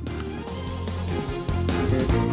Thank 1.88 2.12
you. 2.14 2.25